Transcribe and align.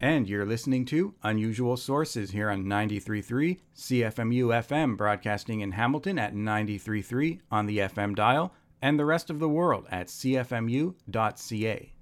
And 0.00 0.28
you're 0.28 0.44
listening 0.44 0.84
to 0.86 1.14
Unusual 1.22 1.76
Sources 1.76 2.32
here 2.32 2.50
on 2.50 2.64
93.3 2.64 3.58
CFMU 3.76 4.46
FM, 4.66 4.96
broadcasting 4.96 5.60
in 5.60 5.72
Hamilton 5.72 6.18
at 6.18 6.34
93.3 6.34 7.40
on 7.50 7.66
the 7.66 7.78
FM 7.78 8.14
dial, 8.14 8.52
and 8.82 8.98
the 8.98 9.04
rest 9.04 9.30
of 9.30 9.38
the 9.38 9.48
world 9.48 9.86
at 9.90 10.08
cfmu.ca. 10.08 11.92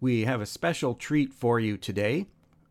We 0.00 0.24
have 0.24 0.40
a 0.40 0.46
special 0.46 0.94
treat 0.94 1.32
for 1.32 1.60
you 1.60 1.76
today. 1.76 2.26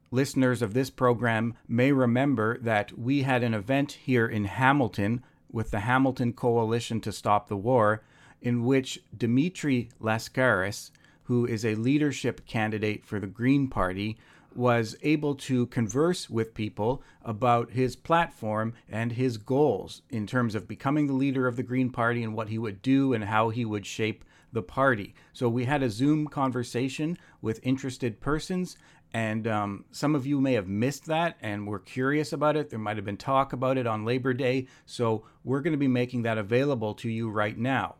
Listeners 0.09 0.61
of 0.61 0.73
this 0.73 0.89
program 0.89 1.53
may 1.67 1.93
remember 1.93 2.57
that 2.57 2.97
we 2.97 3.21
had 3.21 3.43
an 3.43 3.53
event 3.53 3.93
here 3.93 4.27
in 4.27 4.45
Hamilton 4.45 5.23
with 5.49 5.71
the 5.71 5.81
Hamilton 5.81 6.33
Coalition 6.33 6.99
to 7.01 7.11
Stop 7.11 7.47
the 7.47 7.55
War, 7.55 8.03
in 8.41 8.65
which 8.65 8.99
Dimitri 9.15 9.89
Lascaris, 10.01 10.91
who 11.31 11.45
is 11.45 11.63
a 11.63 11.75
leadership 11.75 12.45
candidate 12.45 13.05
for 13.05 13.17
the 13.17 13.25
Green 13.25 13.69
Party, 13.69 14.17
was 14.53 14.97
able 15.01 15.33
to 15.33 15.65
converse 15.67 16.29
with 16.29 16.53
people 16.53 17.01
about 17.23 17.71
his 17.71 17.95
platform 17.95 18.73
and 18.89 19.13
his 19.13 19.37
goals 19.37 20.01
in 20.09 20.27
terms 20.27 20.55
of 20.55 20.67
becoming 20.67 21.07
the 21.07 21.13
leader 21.13 21.47
of 21.47 21.55
the 21.55 21.63
Green 21.63 21.89
Party 21.89 22.21
and 22.21 22.35
what 22.35 22.49
he 22.49 22.57
would 22.57 22.81
do 22.81 23.13
and 23.13 23.23
how 23.23 23.47
he 23.47 23.63
would 23.63 23.85
shape 23.85 24.25
the 24.51 24.61
party. 24.61 25.15
So 25.31 25.47
we 25.47 25.63
had 25.63 25.81
a 25.81 25.89
Zoom 25.89 26.27
conversation 26.27 27.17
with 27.41 27.61
interested 27.63 28.19
persons, 28.19 28.75
and 29.13 29.47
um, 29.47 29.85
some 29.89 30.15
of 30.15 30.27
you 30.27 30.41
may 30.41 30.55
have 30.55 30.67
missed 30.67 31.05
that 31.05 31.37
and 31.41 31.65
were 31.65 31.79
curious 31.79 32.33
about 32.33 32.57
it. 32.57 32.69
There 32.69 32.77
might 32.77 32.97
have 32.97 33.05
been 33.05 33.15
talk 33.15 33.53
about 33.53 33.77
it 33.77 33.87
on 33.87 34.03
Labor 34.03 34.33
Day. 34.33 34.67
So 34.85 35.23
we're 35.45 35.61
going 35.61 35.71
to 35.71 35.77
be 35.77 35.87
making 35.87 36.23
that 36.23 36.37
available 36.37 36.93
to 36.95 37.09
you 37.09 37.29
right 37.29 37.57
now. 37.57 37.95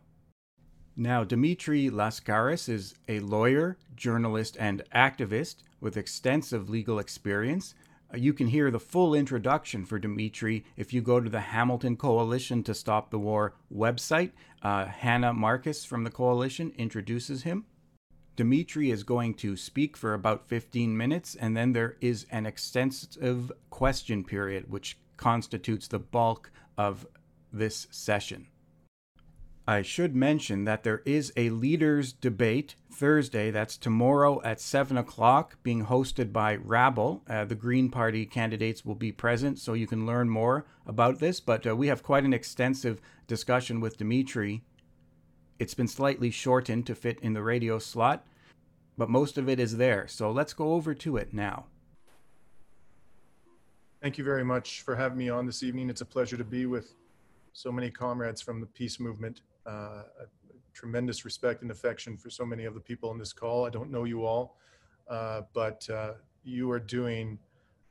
Now, 0.96 1.24
Dimitri 1.24 1.88
Lascaris 1.88 2.68
is 2.68 2.94
a 3.08 3.20
lawyer, 3.20 3.78
journalist, 3.96 4.58
and 4.60 4.82
activist 4.94 5.56
with 5.80 5.96
extensive 5.96 6.68
legal 6.68 6.98
experience. 6.98 7.74
Uh, 8.12 8.18
you 8.18 8.34
can 8.34 8.48
hear 8.48 8.70
the 8.70 8.78
full 8.78 9.14
introduction 9.14 9.86
for 9.86 9.98
Dimitri 9.98 10.66
if 10.76 10.92
you 10.92 11.00
go 11.00 11.18
to 11.18 11.30
the 11.30 11.40
Hamilton 11.40 11.96
Coalition 11.96 12.62
to 12.64 12.74
Stop 12.74 13.10
the 13.10 13.18
War 13.18 13.54
website. 13.74 14.32
Uh, 14.60 14.84
Hannah 14.84 15.32
Marcus 15.32 15.82
from 15.86 16.04
the 16.04 16.10
coalition 16.10 16.72
introduces 16.76 17.44
him. 17.44 17.64
Dimitri 18.36 18.90
is 18.90 19.02
going 19.02 19.32
to 19.34 19.56
speak 19.56 19.96
for 19.96 20.12
about 20.12 20.46
15 20.46 20.94
minutes, 20.94 21.34
and 21.34 21.56
then 21.56 21.72
there 21.72 21.96
is 22.02 22.26
an 22.30 22.44
extensive 22.44 23.50
question 23.70 24.24
period, 24.24 24.70
which 24.70 24.98
constitutes 25.16 25.88
the 25.88 25.98
bulk 25.98 26.50
of 26.76 27.06
this 27.50 27.86
session. 27.90 28.46
I 29.66 29.82
should 29.82 30.16
mention 30.16 30.64
that 30.64 30.82
there 30.82 31.02
is 31.04 31.32
a 31.36 31.50
leaders 31.50 32.12
debate 32.12 32.74
Thursday, 32.90 33.52
that's 33.52 33.76
tomorrow 33.76 34.42
at 34.42 34.60
7 34.60 34.96
o'clock, 34.96 35.56
being 35.62 35.86
hosted 35.86 36.32
by 36.32 36.56
Rabble. 36.56 37.22
Uh, 37.28 37.44
the 37.44 37.54
Green 37.54 37.88
Party 37.88 38.26
candidates 38.26 38.84
will 38.84 38.96
be 38.96 39.12
present, 39.12 39.60
so 39.60 39.74
you 39.74 39.86
can 39.86 40.04
learn 40.04 40.28
more 40.28 40.66
about 40.84 41.20
this. 41.20 41.38
But 41.38 41.64
uh, 41.64 41.76
we 41.76 41.86
have 41.86 42.02
quite 42.02 42.24
an 42.24 42.34
extensive 42.34 43.00
discussion 43.28 43.80
with 43.80 43.98
Dimitri. 43.98 44.64
It's 45.60 45.74
been 45.74 45.88
slightly 45.88 46.32
shortened 46.32 46.86
to 46.88 46.96
fit 46.96 47.20
in 47.20 47.32
the 47.32 47.42
radio 47.42 47.78
slot, 47.78 48.26
but 48.98 49.08
most 49.08 49.38
of 49.38 49.48
it 49.48 49.60
is 49.60 49.76
there. 49.76 50.08
So 50.08 50.32
let's 50.32 50.54
go 50.54 50.74
over 50.74 50.92
to 50.92 51.16
it 51.16 51.32
now. 51.32 51.66
Thank 54.02 54.18
you 54.18 54.24
very 54.24 54.44
much 54.44 54.82
for 54.82 54.96
having 54.96 55.18
me 55.18 55.28
on 55.28 55.46
this 55.46 55.62
evening. 55.62 55.88
It's 55.88 56.00
a 56.00 56.06
pleasure 56.06 56.36
to 56.36 56.44
be 56.44 56.66
with 56.66 56.94
so 57.52 57.70
many 57.70 57.90
comrades 57.90 58.40
from 58.40 58.60
the 58.60 58.66
peace 58.66 58.98
movement 58.98 59.42
uh, 59.66 60.02
tremendous 60.72 61.24
respect 61.24 61.62
and 61.62 61.70
affection 61.70 62.16
for 62.16 62.30
so 62.30 62.44
many 62.44 62.64
of 62.64 62.74
the 62.74 62.80
people 62.80 63.10
on 63.10 63.18
this 63.18 63.32
call. 63.32 63.66
I 63.66 63.70
don't 63.70 63.90
know 63.90 64.04
you 64.04 64.24
all, 64.24 64.56
uh, 65.08 65.42
but 65.52 65.88
uh, 65.90 66.14
you 66.44 66.70
are 66.70 66.80
doing, 66.80 67.38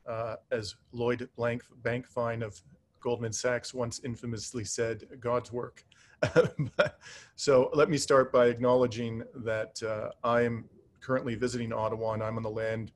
uh, 0.06 0.36
as 0.50 0.74
Lloyd 0.92 1.28
Blank, 1.36 1.62
Blankfein 1.82 2.44
of 2.44 2.60
Goldman 3.00 3.32
Sachs 3.32 3.74
once 3.74 4.00
infamously 4.04 4.64
said, 4.64 5.04
God's 5.20 5.52
work. 5.52 5.84
so 7.36 7.70
let 7.74 7.90
me 7.90 7.98
start 7.98 8.32
by 8.32 8.46
acknowledging 8.46 9.24
that 9.36 9.82
uh, 9.82 10.10
I 10.22 10.42
am 10.42 10.64
currently 11.00 11.34
visiting 11.34 11.72
Ottawa 11.72 12.12
and 12.12 12.22
I'm 12.22 12.36
on 12.36 12.42
the 12.42 12.50
land 12.50 12.92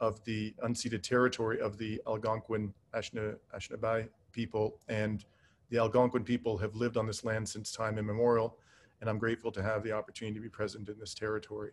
of 0.00 0.22
the 0.24 0.54
unceded 0.64 1.02
territory 1.02 1.60
of 1.60 1.76
the 1.78 2.00
Algonquin 2.06 2.72
Anishinaabe 2.94 4.08
people 4.32 4.78
and 4.88 5.24
the 5.72 5.78
Algonquin 5.78 6.22
people 6.22 6.58
have 6.58 6.76
lived 6.76 6.98
on 6.98 7.06
this 7.06 7.24
land 7.24 7.48
since 7.48 7.72
time 7.72 7.98
immemorial, 7.98 8.58
and 9.00 9.08
I'm 9.08 9.18
grateful 9.18 9.50
to 9.52 9.62
have 9.62 9.82
the 9.82 9.90
opportunity 9.90 10.34
to 10.34 10.42
be 10.42 10.50
present 10.50 10.86
in 10.90 10.98
this 10.98 11.14
territory. 11.14 11.70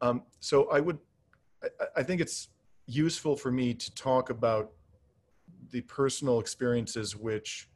Um, 0.00 0.24
so 0.40 0.68
I 0.70 0.80
would, 0.80 0.98
I, 1.62 1.68
I 1.98 2.02
think 2.02 2.20
it's 2.20 2.48
useful 2.86 3.36
for 3.36 3.52
me 3.52 3.74
to 3.74 3.94
talk 3.94 4.30
about 4.30 4.72
the 5.70 5.82
personal 5.82 6.40
experiences 6.40 7.14
which 7.14 7.70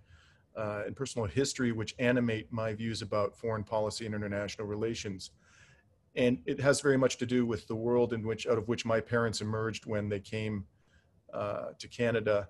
uh, 0.56 0.82
and 0.84 0.96
personal 0.96 1.28
history 1.28 1.70
which 1.70 1.94
animate 2.00 2.52
my 2.52 2.74
views 2.74 3.00
about 3.00 3.36
foreign 3.36 3.62
policy 3.62 4.06
and 4.06 4.16
international 4.16 4.66
relations. 4.66 5.30
And 6.16 6.38
it 6.44 6.58
has 6.60 6.80
very 6.80 6.96
much 6.96 7.18
to 7.18 7.26
do 7.26 7.46
with 7.46 7.68
the 7.68 7.76
world 7.76 8.12
in 8.12 8.26
which, 8.26 8.48
out 8.48 8.58
of 8.58 8.66
which 8.66 8.84
my 8.84 9.00
parents 9.00 9.40
emerged 9.40 9.86
when 9.86 10.08
they 10.08 10.18
came 10.18 10.66
uh, 11.32 11.68
to 11.78 11.86
Canada 11.86 12.48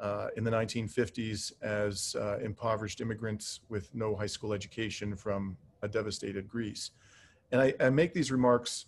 uh, 0.00 0.28
in 0.36 0.44
the 0.44 0.50
1950s 0.50 1.52
as 1.62 2.16
uh, 2.18 2.38
impoverished 2.38 3.00
immigrants 3.00 3.60
with 3.68 3.94
no 3.94 4.14
high 4.14 4.26
school 4.26 4.52
education 4.52 5.16
from 5.16 5.56
a 5.82 5.88
devastated 5.88 6.48
Greece. 6.48 6.90
And 7.52 7.60
I, 7.60 7.74
I 7.80 7.90
make 7.90 8.12
these 8.12 8.30
remarks 8.30 8.86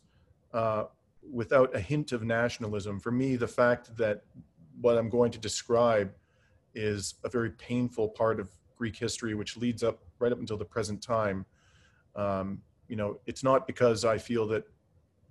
uh, 0.53 0.85
without 1.33 1.75
a 1.75 1.81
hint 1.81 2.13
of 2.13 2.23
nationalism. 2.23 3.01
For 3.01 3.11
me, 3.11 3.37
the 3.37 3.49
fact 3.49 3.97
that 3.97 4.23
what 4.81 4.97
I'm 4.97 5.09
going 5.09 5.31
to 5.33 5.39
describe 5.39 6.13
is 6.75 7.15
a 7.25 7.29
very 7.29 7.51
painful 7.51 8.09
part 8.09 8.39
of 8.39 8.49
Greek 8.77 8.97
history, 8.97 9.35
which 9.35 9.57
leads 9.57 9.83
up 9.83 9.99
right 10.19 10.33
up 10.33 10.39
until 10.39 10.57
the 10.57 10.65
present 10.65 11.03
time. 11.03 11.45
Um, 12.15 12.63
you 12.89 12.97
know, 12.97 13.19
it's 13.27 13.43
not 13.43 13.67
because 13.67 14.05
I 14.05 14.19
feel 14.19 14.47
that 14.49 14.65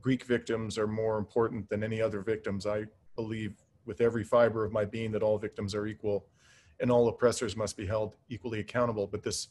Greek 0.01 0.23
victims 0.23 0.77
are 0.77 0.88
more 0.88 1.17
important 1.17 1.69
than 1.69 1.83
any 1.83 2.01
other 2.01 2.21
victims. 2.21 2.65
I 2.65 2.85
believe 3.15 3.55
with 3.88 4.02
every 4.02 4.24
fiber 4.24 4.64
of 4.66 4.72
my 4.72 4.86
being 4.86 5.12
that 5.14 5.24
all 5.24 5.38
victims 5.38 5.74
are 5.74 5.88
equal 5.88 6.25
and 6.80 6.92
all 6.92 7.08
oppressors 7.08 7.56
must 7.56 7.75
be 7.75 7.86
held 7.86 8.16
equally 8.30 8.59
accountable. 8.59 9.08
But 9.08 9.24
this 9.24 9.48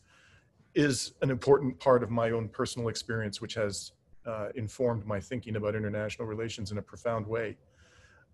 is 0.75 1.15
an 1.23 1.31
important 1.31 1.79
part 1.81 2.03
of 2.03 2.11
my 2.11 2.31
own 2.31 2.49
personal 2.49 2.89
experience, 2.89 3.41
which 3.41 3.55
has 3.55 3.93
uh, 4.27 4.49
informed 4.55 5.07
my 5.07 5.19
thinking 5.19 5.57
about 5.57 5.75
international 5.75 6.29
relations 6.29 6.71
in 6.71 6.79
a 6.79 6.83
profound 6.83 7.27
way. 7.27 7.57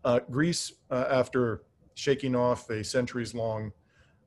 Uh, 0.04 0.20
Greece, 0.30 0.72
uh, 0.90 1.06
after 1.08 1.62
shaking 1.94 2.34
off 2.34 2.68
a 2.70 2.82
centuries 2.82 3.34
long 3.34 3.72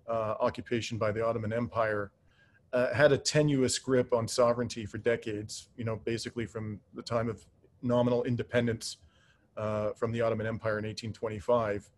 uh, 0.08 0.36
occupation 0.40 0.98
by 0.98 1.12
the 1.12 1.24
Ottoman 1.24 1.52
Empire, 1.52 2.12
uh, 2.74 2.94
had 2.94 3.12
a 3.12 3.18
tenuous 3.18 3.78
grip 3.80 4.14
on 4.14 4.28
sovereignty 4.28 4.86
for 4.86 4.98
decades, 4.98 5.70
you 5.78 5.84
know, 5.84 5.98
basically 6.06 6.46
from 6.46 6.80
the 6.94 7.02
time 7.02 7.30
of 7.30 7.46
nominal 7.82 8.24
independence 8.24 8.98
uh, 9.58 9.92
from 9.92 10.12
the 10.12 10.22
Ottoman 10.22 10.48
Empire 10.48 10.80
in 10.80 10.86
1825, 10.86 11.90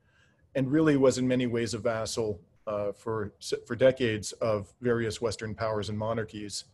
and 0.56 0.72
really 0.72 0.98
was 0.98 1.18
in 1.18 1.28
many 1.28 1.48
ways 1.48 1.74
a 1.74 1.78
vassal 1.78 2.40
uh, 2.66 2.92
for, 2.92 3.34
for 3.66 3.76
decades 3.76 4.34
of 4.34 4.74
various 4.82 5.22
Western 5.22 5.56
powers 5.56 5.90
and 5.90 5.98
monarchies. 5.98 6.66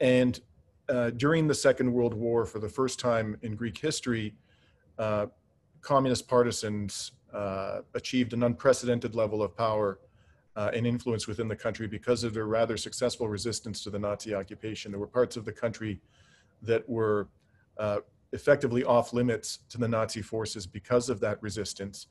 And 0.00 0.40
uh, 0.88 1.10
during 1.10 1.46
the 1.46 1.54
Second 1.54 1.92
World 1.92 2.14
War, 2.14 2.46
for 2.46 2.60
the 2.60 2.68
first 2.68 2.98
time 2.98 3.36
in 3.42 3.56
Greek 3.56 3.78
history, 3.78 4.34
uh, 4.98 5.26
communist 5.80 6.28
partisans 6.28 7.12
uh, 7.32 7.80
achieved 7.94 8.32
an 8.32 8.42
unprecedented 8.42 9.14
level 9.14 9.42
of 9.42 9.56
power 9.56 9.98
uh, 10.56 10.70
and 10.74 10.86
influence 10.86 11.26
within 11.26 11.46
the 11.46 11.56
country 11.56 11.86
because 11.86 12.24
of 12.24 12.34
their 12.34 12.46
rather 12.46 12.76
successful 12.76 13.28
resistance 13.28 13.82
to 13.84 13.90
the 13.90 13.98
Nazi 13.98 14.34
occupation. 14.34 14.90
There 14.90 14.98
were 14.98 15.06
parts 15.06 15.36
of 15.36 15.44
the 15.44 15.52
country 15.52 16.00
that 16.62 16.88
were 16.88 17.28
uh, 17.76 17.98
effectively 18.32 18.84
off 18.84 19.12
limits 19.12 19.60
to 19.70 19.78
the 19.78 19.88
Nazi 19.88 20.22
forces 20.22 20.66
because 20.66 21.08
of 21.08 21.20
that 21.20 21.42
resistance. 21.42 22.08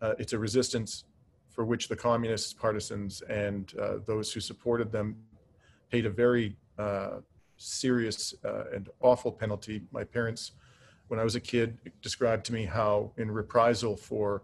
Uh, 0.00 0.14
it's 0.18 0.32
a 0.32 0.38
resistance 0.38 1.04
for 1.48 1.64
which 1.64 1.88
the 1.88 1.96
communist 1.96 2.58
partisans 2.58 3.22
and 3.22 3.72
uh, 3.80 3.94
those 4.04 4.32
who 4.32 4.40
supported 4.40 4.92
them 4.92 5.16
paid 5.90 6.06
a 6.06 6.10
very 6.10 6.56
uh, 6.78 7.18
serious 7.56 8.34
uh, 8.44 8.64
and 8.74 8.90
awful 9.00 9.32
penalty. 9.32 9.82
My 9.90 10.04
parents, 10.04 10.52
when 11.08 11.18
I 11.18 11.24
was 11.24 11.34
a 11.34 11.40
kid, 11.40 11.78
described 12.02 12.44
to 12.46 12.52
me 12.52 12.64
how, 12.64 13.12
in 13.16 13.30
reprisal 13.30 13.96
for 13.96 14.42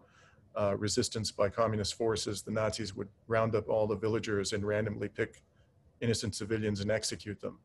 uh, 0.58 0.76
resistance 0.76 1.30
by 1.30 1.48
communist 1.48 1.94
forces, 1.94 2.42
the 2.42 2.50
Nazis 2.50 2.94
would 2.94 3.08
round 3.28 3.54
up 3.54 3.68
all 3.68 3.86
the 3.86 3.96
villagers 3.96 4.52
and 4.52 4.64
randomly 4.64 5.08
pick 5.08 5.42
innocent 6.00 6.34
civilians 6.34 6.80
and 6.80 6.90
execute 6.90 7.40
them 7.40 7.58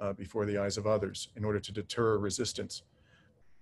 uh, 0.00 0.12
before 0.12 0.44
the 0.44 0.58
eyes 0.58 0.76
of 0.76 0.86
others 0.86 1.28
in 1.36 1.44
order 1.44 1.60
to 1.60 1.72
deter 1.72 2.18
resistance. 2.18 2.82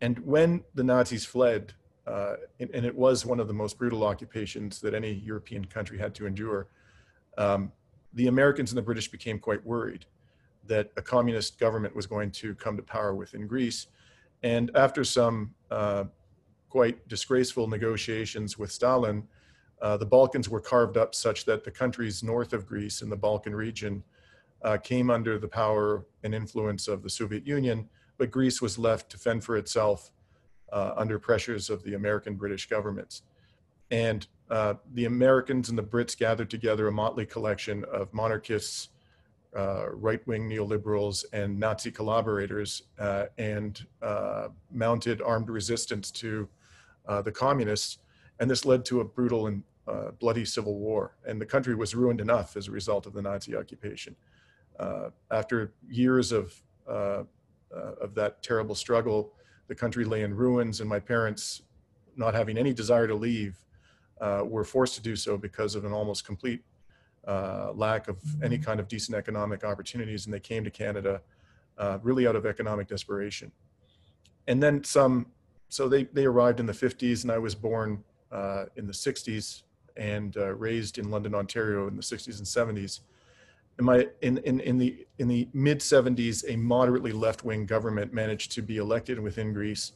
And 0.00 0.19
when 0.20 0.64
the 0.75 0.85
Nazis 0.85 1.25
fled, 1.25 1.73
uh, 2.06 2.35
and, 2.61 2.70
and, 2.70 2.85
it 2.85 2.94
was 2.94 3.25
one 3.25 3.41
of 3.41 3.49
the 3.49 3.55
most 3.55 3.79
brutal 3.79 4.05
occupations 4.05 4.81
that 4.81 4.93
any 4.93 5.12
European 5.12 5.64
country 5.64 5.99
had 5.99 6.14
to 6.17 6.26
endure, 6.26 6.69
um, 7.38 7.73
the 8.12 8.26
Americans 8.26 8.70
and 8.70 8.79
the 8.79 8.82
British 8.82 9.08
became 9.08 9.38
quite 9.38 9.64
worried 9.64 10.05
that 10.67 10.91
a 10.96 11.02
communist 11.02 11.58
government 11.58 11.94
was 11.96 12.06
going 12.06 12.31
to 12.31 12.55
come 12.56 12.76
to 12.76 12.82
power 12.82 13.14
within 13.14 13.46
Greece. 13.46 13.87
And 14.43 14.70
after 14.75 15.05
some 15.05 15.55
uh, 15.70 16.05
quite 16.69 17.06
disgraceful 17.08 17.67
negotiations 17.69 18.58
with 18.58 18.70
Stalin, 18.70 19.26
uh, 19.81 19.97
the 19.97 20.06
Balkans 20.06 20.49
were 20.49 20.61
carved 20.61 20.97
up 20.97 21.14
such 21.14 21.44
that 21.44 21.64
the 21.64 21.70
countries 21.70 22.23
north 22.23 22.52
of 22.52 22.67
Greece 22.67 23.02
in 23.02 23.11
the 23.11 23.17
Balkan 23.17 23.55
region 23.55 24.02
uh, 24.62 24.79
came 24.79 25.11
under 25.11 25.38
the 25.38 25.49
power 25.49 26.06
and 26.23 26.35
influence 26.35 26.88
of 26.88 27.02
the 27.02 27.11
Soviet 27.11 27.47
Union, 27.47 27.88
but 28.19 28.31
Greece 28.31 28.62
was 28.62 28.78
left 28.78 29.11
to 29.11 29.19
fend 29.19 29.44
for 29.44 29.56
itself 29.56 30.11
uh, 30.72 30.93
under 30.96 31.19
pressures 31.19 31.70
of 31.70 31.82
the 31.84 31.94
American 31.94 32.34
British 32.34 32.69
governments. 32.69 33.22
And 33.90 34.26
uh, 34.50 34.75
the 34.93 35.05
Americans 35.05 35.69
and 35.69 35.78
the 35.78 35.82
Brits 35.82 36.16
gathered 36.16 36.50
together 36.50 36.88
a 36.88 36.93
motley 36.93 37.26
collection 37.26 37.84
of 37.84 38.12
monarchists, 38.12 38.88
uh, 39.56 39.90
right 39.90 40.26
wing 40.26 40.49
neoliberals, 40.49 41.25
and 41.32 41.58
Nazi 41.58 41.90
collaborators, 41.90 42.82
uh, 42.99 43.26
and 43.38 43.87
uh, 44.02 44.49
mounted 44.70 45.22
armed 45.22 45.49
resistance 45.49 46.11
to 46.11 46.49
uh, 47.06 47.22
the 47.22 47.32
communists. 47.32 47.99
And 48.40 48.50
this 48.50 48.64
led 48.64 48.84
to 48.87 49.00
a 49.00 49.05
brutal 49.05 49.46
and 49.46 49.62
bloody 50.19 50.44
civil 50.44 50.78
war. 50.78 51.14
And 51.26 51.40
the 51.40 51.46
country 51.46 51.75
was 51.75 51.94
ruined 51.94 52.20
enough 52.20 52.56
as 52.56 52.69
a 52.69 52.70
result 52.70 53.06
of 53.06 53.12
the 53.12 53.22
Nazi 53.22 53.55
occupation. 53.55 54.16
after 55.31 55.72
years 55.88 56.32
of, 56.32 56.61
of 58.00 58.15
that 58.15 58.43
terrible 58.43 58.75
struggle, 58.75 59.32
the 59.69 59.75
country 59.75 60.05
lay 60.05 60.23
in 60.23 60.35
ruins, 60.35 60.81
and 60.81 60.88
my 60.88 61.00
parents, 61.00 61.62
not 62.17 62.35
having 62.35 62.59
any 62.59 62.73
desire 62.73 63.06
to 63.06 63.15
leave, 63.15 63.56
uh, 64.21 64.43
were 64.44 64.65
forced 64.65 64.94
to 64.94 65.00
do 65.00 65.17
so 65.17 65.37
because 65.37 65.75
of 65.75 65.85
an 65.85 65.93
almost 65.93 66.25
complete 66.25 66.62
uh, 67.26 67.73
lack 67.75 68.09
of 68.09 68.19
any 68.43 68.59
kind 68.59 68.81
of 68.81 68.88
decent 68.88 69.17
economic 69.17 69.65
opportunities, 69.65 70.26
and 70.26 70.35
they 70.35 70.41
came 70.41 70.62
to 70.65 70.71
Canada 70.71 71.21
uh, 71.79 71.99
really 72.03 72.26
out 72.26 72.37
of 72.37 72.47
economic 72.47 72.87
desperation. 72.87 73.50
And 74.47 74.62
then 74.62 74.85
some, 74.85 75.26
so 75.69 75.88
they, 75.88 76.05
they 76.05 76.26
arrived 76.26 76.61
in 76.61 76.67
the 76.67 76.73
50s, 76.73 77.23
and 77.23 77.32
I 77.32 77.38
was 77.38 77.55
born 77.55 78.05
uh, 78.31 78.67
in 78.76 78.87
the 78.87 78.93
60s 78.93 79.62
and 79.97 80.37
uh, 80.37 80.55
raised 80.55 80.99
in 80.99 81.11
London, 81.11 81.35
Ontario 81.35 81.88
in 81.88 81.97
the 81.97 82.03
60s 82.03 82.38
and 82.38 82.76
70s. 82.76 83.00
In, 83.79 83.85
my, 83.85 84.09
in, 84.23 84.38
in, 84.38 84.61
in 84.61 84.79
the, 84.79 85.06
in 85.19 85.29
the 85.29 85.49
mid 85.53 85.81
70s, 85.81 86.44
a 86.49 86.56
moderately 86.56 87.12
left 87.12 87.44
wing 87.44 87.67
government 87.67 88.12
managed 88.12 88.53
to 88.53 88.62
be 88.62 88.76
elected 88.76 89.19
within 89.19 89.53
Greece. 89.53 89.93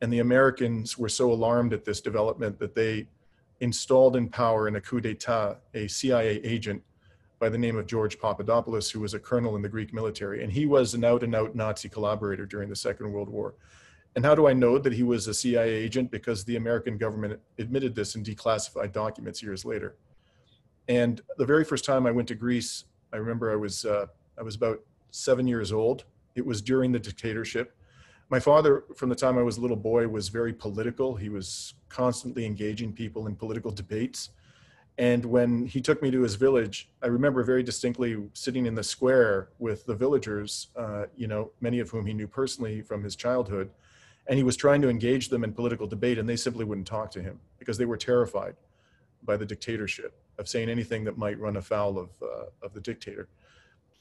And 0.00 0.12
the 0.12 0.18
Americans 0.18 0.98
were 0.98 1.08
so 1.08 1.30
alarmed 1.30 1.72
at 1.72 1.84
this 1.84 2.00
development 2.00 2.58
that 2.58 2.74
they 2.74 3.06
installed 3.60 4.16
in 4.16 4.28
power 4.28 4.66
in 4.66 4.74
a 4.74 4.80
coup 4.80 5.00
d'etat 5.00 5.58
a 5.74 5.86
CIA 5.86 6.40
agent 6.42 6.82
by 7.38 7.48
the 7.48 7.58
name 7.58 7.76
of 7.76 7.86
George 7.86 8.18
Papadopoulos, 8.20 8.90
who 8.90 9.00
was 9.00 9.14
a 9.14 9.18
colonel 9.18 9.56
in 9.56 9.62
the 9.62 9.68
Greek 9.68 9.92
military. 9.94 10.42
And 10.42 10.52
he 10.52 10.66
was 10.66 10.94
an 10.94 11.04
out 11.04 11.22
and 11.22 11.34
out 11.34 11.54
Nazi 11.54 11.88
collaborator 11.88 12.46
during 12.46 12.68
the 12.68 12.76
Second 12.76 13.12
World 13.12 13.28
War. 13.28 13.54
And 14.14 14.24
how 14.24 14.34
do 14.34 14.46
I 14.46 14.52
know 14.52 14.78
that 14.78 14.92
he 14.92 15.02
was 15.02 15.26
a 15.26 15.34
CIA 15.34 15.70
agent? 15.70 16.10
Because 16.10 16.44
the 16.44 16.56
American 16.56 16.98
government 16.98 17.40
admitted 17.58 17.94
this 17.94 18.14
in 18.14 18.22
declassified 18.22 18.92
documents 18.92 19.42
years 19.42 19.64
later. 19.64 19.96
And 20.88 21.20
the 21.38 21.46
very 21.46 21.64
first 21.64 21.84
time 21.84 22.06
I 22.06 22.10
went 22.10 22.28
to 22.28 22.34
Greece, 22.34 22.84
I 23.12 23.16
remember 23.16 23.52
I 23.52 23.56
was, 23.56 23.84
uh, 23.84 24.06
I 24.38 24.42
was 24.42 24.54
about 24.54 24.80
seven 25.10 25.46
years 25.46 25.72
old. 25.72 26.04
It 26.34 26.44
was 26.46 26.62
during 26.62 26.92
the 26.92 26.98
dictatorship 26.98 27.76
my 28.32 28.40
father, 28.40 28.84
from 28.96 29.10
the 29.10 29.14
time 29.14 29.36
I 29.36 29.42
was 29.42 29.58
a 29.58 29.60
little 29.60 29.76
boy, 29.76 30.08
was 30.08 30.30
very 30.30 30.54
political. 30.54 31.14
He 31.14 31.28
was 31.28 31.74
constantly 31.90 32.46
engaging 32.46 32.94
people 32.94 33.26
in 33.26 33.36
political 33.36 33.70
debates. 33.70 34.30
And 34.96 35.22
when 35.26 35.66
he 35.66 35.82
took 35.82 36.00
me 36.00 36.10
to 36.10 36.22
his 36.22 36.34
village, 36.36 36.88
I 37.02 37.08
remember 37.08 37.44
very 37.44 37.62
distinctly 37.62 38.16
sitting 38.32 38.64
in 38.64 38.74
the 38.74 38.82
square 38.82 39.50
with 39.58 39.84
the 39.84 39.94
villagers, 39.94 40.68
uh, 40.76 41.04
you 41.14 41.26
know, 41.26 41.50
many 41.60 41.78
of 41.78 41.90
whom 41.90 42.06
he 42.06 42.14
knew 42.14 42.26
personally 42.26 42.80
from 42.80 43.04
his 43.04 43.16
childhood. 43.16 43.68
And 44.26 44.38
he 44.38 44.44
was 44.44 44.56
trying 44.56 44.80
to 44.80 44.88
engage 44.88 45.28
them 45.28 45.44
in 45.44 45.52
political 45.52 45.86
debate, 45.86 46.16
and 46.16 46.26
they 46.26 46.36
simply 46.36 46.64
wouldn't 46.64 46.86
talk 46.86 47.10
to 47.10 47.20
him 47.20 47.38
because 47.58 47.76
they 47.76 47.84
were 47.84 47.98
terrified 47.98 48.56
by 49.22 49.36
the 49.36 49.44
dictatorship 49.44 50.14
of 50.38 50.48
saying 50.48 50.68
anything 50.68 51.04
that 51.04 51.18
might 51.18 51.38
run 51.38 51.56
afoul 51.56 51.98
of, 51.98 52.10
uh, 52.22 52.44
of 52.62 52.72
the 52.72 52.80
dictator. 52.80 53.28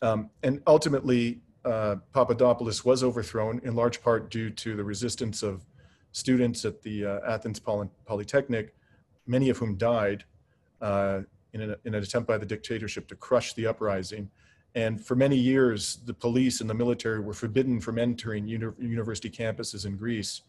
Um, 0.02 0.30
and 0.44 0.62
ultimately, 0.66 1.42
uh, 1.64 1.98
Papadopoulos 2.14 2.84
was 2.84 3.04
overthrown 3.04 3.62
in 3.64 3.76
large 3.76 4.02
part 4.02 4.32
due 4.32 4.50
to 4.50 4.76
the 4.76 4.84
resistance 4.84 5.44
of 5.44 5.66
students 6.12 6.66
at 6.66 6.82
the 6.82 7.06
uh, 7.06 7.20
Athens 7.28 7.60
Poly- 7.60 7.90
Polytechnic, 8.06 8.74
many 9.28 9.50
of 9.50 9.58
whom 9.58 9.78
died 9.78 10.24
uh, 10.82 11.22
in, 11.54 11.62
an, 11.62 11.76
in, 11.86 11.94
an, 11.94 12.02
attempt 12.02 12.28
by 12.28 12.38
the 12.38 12.46
dictatorship 12.46 13.08
to 13.08 13.16
crush 13.16 13.54
the 13.54 13.68
uprising. 13.68 14.30
And 14.74 15.04
for 15.04 15.16
many 15.16 15.36
years, 15.36 15.98
the 16.06 16.14
police 16.14 16.62
and 16.62 16.70
the 16.70 16.74
military 16.74 17.20
were 17.20 17.34
forbidden 17.34 17.80
from 17.80 18.00
entering 18.00 18.48
uni- 18.48 18.74
university 18.80 19.30
campuses 19.30 19.86
in 19.86 19.98
Greece. 19.98 20.42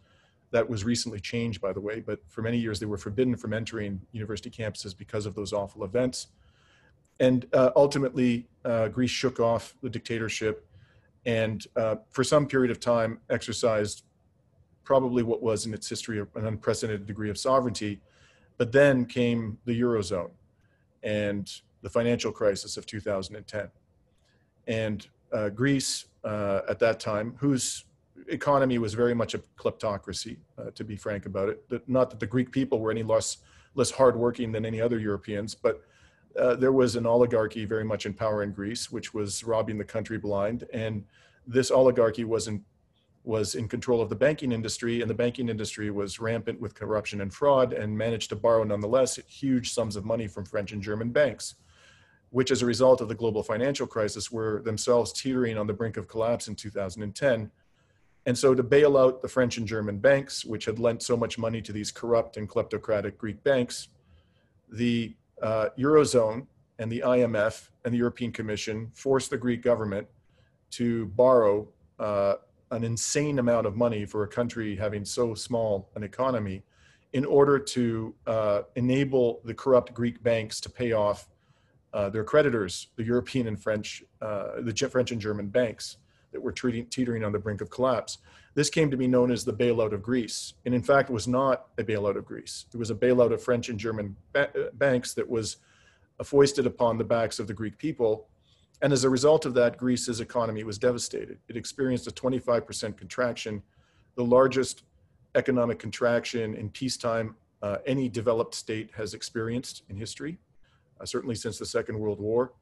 That 0.53 0.69
was 0.69 0.85
recently 0.85 1.19
changed, 1.19 1.61
by 1.61 1.73
the 1.73 1.81
way, 1.81 2.01
but 2.01 2.21
for 2.29 2.43
many 2.43 2.59
years 2.59 2.79
they 2.79 2.87
were 2.87 2.99
forbidden 2.99 3.37
from 3.37 3.53
entering 3.53 4.01
university 4.13 4.51
campuses 4.51 4.97
because 4.97 5.27
of 5.27 5.35
those 5.35 5.53
awful 5.53 5.85
events. 5.85 6.29
And 7.21 7.47
uh, 7.53 7.71
ultimately, 7.75 8.47
uh, 8.65 8.89
Greece 8.89 9.11
shook 9.11 9.41
off 9.41 9.75
the 9.83 9.91
dictatorship 9.91 10.67
and 11.25 11.67
uh, 11.77 11.97
for 12.11 12.25
some 12.25 12.47
period 12.47 12.71
of 12.71 12.81
time 12.81 13.21
exercised 13.31 14.05
probably 14.85 15.23
what 15.23 15.43
was 15.43 15.67
in 15.67 15.75
its 15.75 15.89
history 15.89 16.19
an 16.21 16.47
unprecedented 16.47 17.07
degree 17.07 17.31
of 17.31 17.39
sovereignty. 17.39 18.01
But 18.59 18.73
then 18.73 19.07
came 19.07 19.59
the 19.65 19.81
Eurozone 19.81 20.31
and 21.03 21.51
the 21.83 21.91
financial 21.91 22.33
crisis 22.33 22.77
of 22.77 22.87
2010. 22.87 23.69
And 24.67 25.07
uh, 25.33 25.49
Greece 25.49 26.07
uh, 26.25 26.61
at 26.69 26.79
that 26.81 27.01
time, 27.01 27.35
whose 27.39 27.85
economy 28.29 28.79
was 28.79 28.95
very 28.95 29.15
much 29.15 29.35
a 29.35 29.39
kleptocracy, 29.59 30.39
uh, 30.59 30.71
to 30.75 30.85
be 30.85 30.97
frank 30.97 31.27
about 31.27 31.49
it. 31.49 31.69
That, 31.69 31.89
not 31.89 32.11
that 32.11 32.21
the 32.21 32.27
Greek 32.27 32.51
people 32.51 32.81
were 32.81 32.91
any 32.91 33.03
less 33.03 33.39
less 33.75 33.91
hardworking 33.91 34.53
than 34.53 34.67
any 34.67 34.81
other 34.81 34.99
Europeans, 34.99 35.55
but 35.55 35.83
uh, 36.39 36.55
there 36.57 36.73
was 36.73 36.97
an 36.97 37.07
oligarchy 37.07 37.65
very 37.65 37.85
much 37.85 38.07
in 38.07 38.15
power 38.15 38.43
in 38.43 38.53
Greece, 38.53 38.91
which 38.91 39.13
was 39.13 39.45
robbing 39.45 39.79
the 39.79 39.85
country 39.85 40.19
blind. 40.19 40.65
And 40.73 41.05
this 41.47 41.71
oligarchy 41.71 42.25
was 42.25 42.49
in, 42.49 42.65
was 43.25 43.55
in 43.55 43.69
control 43.69 44.01
of 44.01 44.09
the 44.09 44.17
banking 44.17 44.53
industry, 44.53 45.01
and 45.01 45.11
the 45.11 45.15
banking 45.15 45.49
industry 45.49 45.91
was 45.91 46.21
rampant 46.21 46.61
with 46.61 46.75
corruption 46.75 47.21
and 47.21 47.33
fraud 47.33 47.73
and 47.73 47.97
managed 47.97 48.31
to 48.31 48.37
borrow 48.37 48.65
nonetheless 48.65 49.19
huge 49.27 49.73
sums 49.73 49.97
of 49.97 50.05
money 50.05 50.27
from 50.27 50.45
French 50.45 50.73
and 50.73 50.83
German 50.83 51.11
banks, 51.11 51.55
which, 52.31 52.51
as 52.51 52.63
a 52.63 52.67
result 52.67 53.01
of 53.01 53.09
the 53.09 53.15
global 53.15 53.43
financial 53.43 53.87
crisis, 53.87 54.31
were 54.31 54.63
themselves 54.63 55.13
teetering 55.13 55.59
on 55.59 55.67
the 55.67 55.73
brink 55.73 55.97
of 55.97 56.09
collapse 56.09 56.49
in 56.49 56.55
2010. 56.55 57.51
And 58.25 58.39
so, 58.39 58.55
to 58.55 58.63
bail 58.63 58.97
out 58.97 59.21
the 59.21 59.29
French 59.29 59.59
and 59.59 59.67
German 59.67 59.99
banks, 59.99 60.45
which 60.45 60.65
had 60.65 60.79
lent 60.79 61.03
so 61.03 61.17
much 61.17 61.39
money 61.39 61.61
to 61.63 61.73
these 61.73 61.91
corrupt 61.91 62.37
and 62.37 62.49
kleptocratic 62.49 63.19
Greek 63.19 63.43
banks, 63.43 63.89
the 64.71 65.15
uh, 65.43 65.69
Eurozone 65.79 66.47
and 66.79 66.91
the 66.91 67.03
IMF 67.05 67.69
and 67.85 67.93
the 67.93 67.99
European 67.99 68.31
Commission 68.31 68.91
forced 68.95 69.31
the 69.31 69.37
Greek 69.37 69.63
government 69.63 70.07
to 70.71 71.07
borrow 71.07 71.69
uh, 71.99 72.35
an 72.71 72.85
insane 72.85 73.39
amount 73.39 73.67
of 73.67 73.77
money 73.77 74.07
for 74.07 74.23
a 74.23 74.29
country 74.29 74.77
having 74.77 75.05
so 75.05 75.35
small 75.35 75.91
an 75.97 76.03
economy 76.03 76.63
in 77.13 77.25
order 77.25 77.59
to 77.59 78.15
uh, 78.27 78.63
enable 78.77 79.41
the 79.45 79.53
corrupt 79.53 79.93
Greek 79.93 80.23
banks 80.23 80.61
to 80.61 80.71
pay 80.71 80.93
off 80.93 81.29
uh, 81.93 82.09
their 82.09 82.25
creditors, 82.25 82.89
the 82.97 83.05
European 83.05 83.49
and 83.49 83.63
French, 83.63 84.03
uh, 84.23 84.61
the 84.61 84.73
French 84.91 85.13
and 85.13 85.21
German 85.21 85.49
banks 85.49 85.99
that 86.33 86.43
were 86.43 86.53
teetering 86.53 87.25
on 87.25 87.33
the 87.33 87.39
brink 87.39 87.61
of 87.61 87.71
collapse. 87.71 88.19
This 88.55 88.69
came 88.69 88.91
to 88.91 88.97
be 88.97 89.07
known 89.07 89.31
as 89.31 89.45
the 89.45 89.53
bailout 89.53 89.93
of 89.93 90.03
Greece. 90.03 90.55
And 90.67 90.75
in 90.75 90.83
fact, 90.83 91.11
it 91.11 91.13
was 91.13 91.29
not 91.29 91.67
a 91.79 91.85
bailout 91.85 92.17
of 92.17 92.25
Greece. 92.25 92.67
It 92.73 92.77
was 92.77 92.91
a 92.91 92.95
bailout 92.95 93.33
of 93.33 93.43
French 93.43 93.69
and 93.69 93.79
German 93.79 94.17
ba- 94.33 94.71
banks 94.75 95.15
that 95.15 95.29
was 95.29 95.57
foisted 96.23 96.67
upon 96.67 96.99
the 96.99 97.05
backs 97.05 97.39
of 97.39 97.47
the 97.47 97.55
Greek 97.55 97.79
people. 97.79 98.29
And 98.83 98.93
as 98.93 99.05
a 99.05 99.11
result 99.11 99.47
of 99.47 99.55
that, 99.55 99.77
Greece's 99.77 100.21
economy 100.21 100.65
was 100.65 100.79
devastated. 100.79 101.39
It 101.49 101.57
experienced 101.57 102.07
a 102.07 102.11
25% 102.11 102.97
contraction, 102.97 103.63
the 104.17 104.25
largest 104.25 104.83
economic 105.35 105.79
contraction 105.79 106.55
in 106.55 106.69
peacetime 106.69 107.37
uh, 107.63 107.79
any 107.87 108.09
developed 108.09 108.55
state 108.55 108.91
has 108.97 109.15
experienced 109.15 109.83
in 109.89 109.97
history, 109.97 110.39
uh, 111.01 111.05
certainly 111.05 111.35
since 111.35 111.59
the 111.59 111.67
Second 111.67 111.99
World 111.99 112.21
War. 112.21 112.53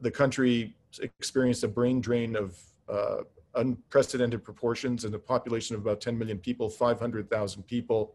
The 0.00 0.10
country 0.10 0.74
experienced 1.00 1.62
a 1.62 1.68
brain 1.68 2.00
drain 2.00 2.34
of 2.36 2.58
uh, 2.88 3.18
unprecedented 3.54 4.42
proportions 4.42 5.04
and 5.04 5.14
a 5.14 5.18
population 5.18 5.76
of 5.76 5.82
about 5.82 6.00
10 6.00 6.16
million 6.18 6.38
people, 6.38 6.68
500,000 6.68 7.62
people. 7.64 8.14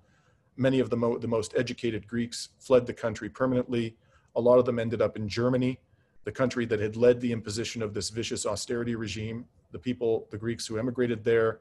Many 0.55 0.79
of 0.79 0.89
the, 0.89 0.97
mo- 0.97 1.17
the 1.17 1.27
most 1.27 1.53
educated 1.55 2.07
Greeks 2.07 2.50
fled 2.59 2.86
the 2.86 2.93
country 2.93 3.29
permanently. 3.29 3.95
A 4.36 4.41
lot 4.41 4.59
of 4.59 4.65
them 4.65 4.79
ended 4.79 5.01
up 5.01 5.15
in 5.15 5.27
Germany, 5.27 5.79
the 6.24 6.31
country 6.31 6.65
that 6.65 6.79
had 6.79 6.95
led 6.95 7.21
the 7.21 7.31
imposition 7.31 7.81
of 7.81 7.93
this 7.93 8.09
vicious 8.09 8.45
austerity 8.45 8.95
regime. 8.95 9.45
The 9.71 9.79
people, 9.79 10.27
the 10.31 10.38
Greeks 10.38 10.65
who 10.65 10.77
emigrated 10.77 11.24
there 11.24 11.59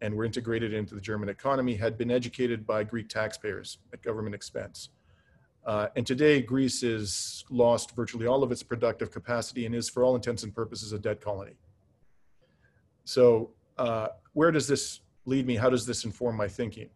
and 0.00 0.14
were 0.14 0.24
integrated 0.24 0.72
into 0.72 0.94
the 0.94 1.00
German 1.00 1.28
economy, 1.28 1.74
had 1.74 1.98
been 1.98 2.10
educated 2.10 2.66
by 2.66 2.84
Greek 2.84 3.08
taxpayers 3.08 3.78
at 3.92 4.02
government 4.02 4.34
expense. 4.34 4.90
Uh, 5.66 5.88
and 5.94 6.06
today, 6.06 6.40
Greece 6.40 6.80
has 6.80 7.44
lost 7.50 7.94
virtually 7.94 8.26
all 8.26 8.42
of 8.42 8.50
its 8.50 8.62
productive 8.62 9.10
capacity 9.10 9.66
and 9.66 9.74
is, 9.74 9.90
for 9.90 10.02
all 10.02 10.14
intents 10.16 10.42
and 10.42 10.54
purposes, 10.54 10.92
a 10.92 10.98
debt 10.98 11.20
colony. 11.20 11.52
So, 13.10 13.50
uh, 13.76 14.10
where 14.34 14.52
does 14.52 14.68
this 14.68 15.00
lead 15.24 15.44
me? 15.44 15.56
How 15.56 15.68
does 15.68 15.84
this 15.84 16.04
inform 16.04 16.36
my 16.36 16.46
thinking? 16.46 16.90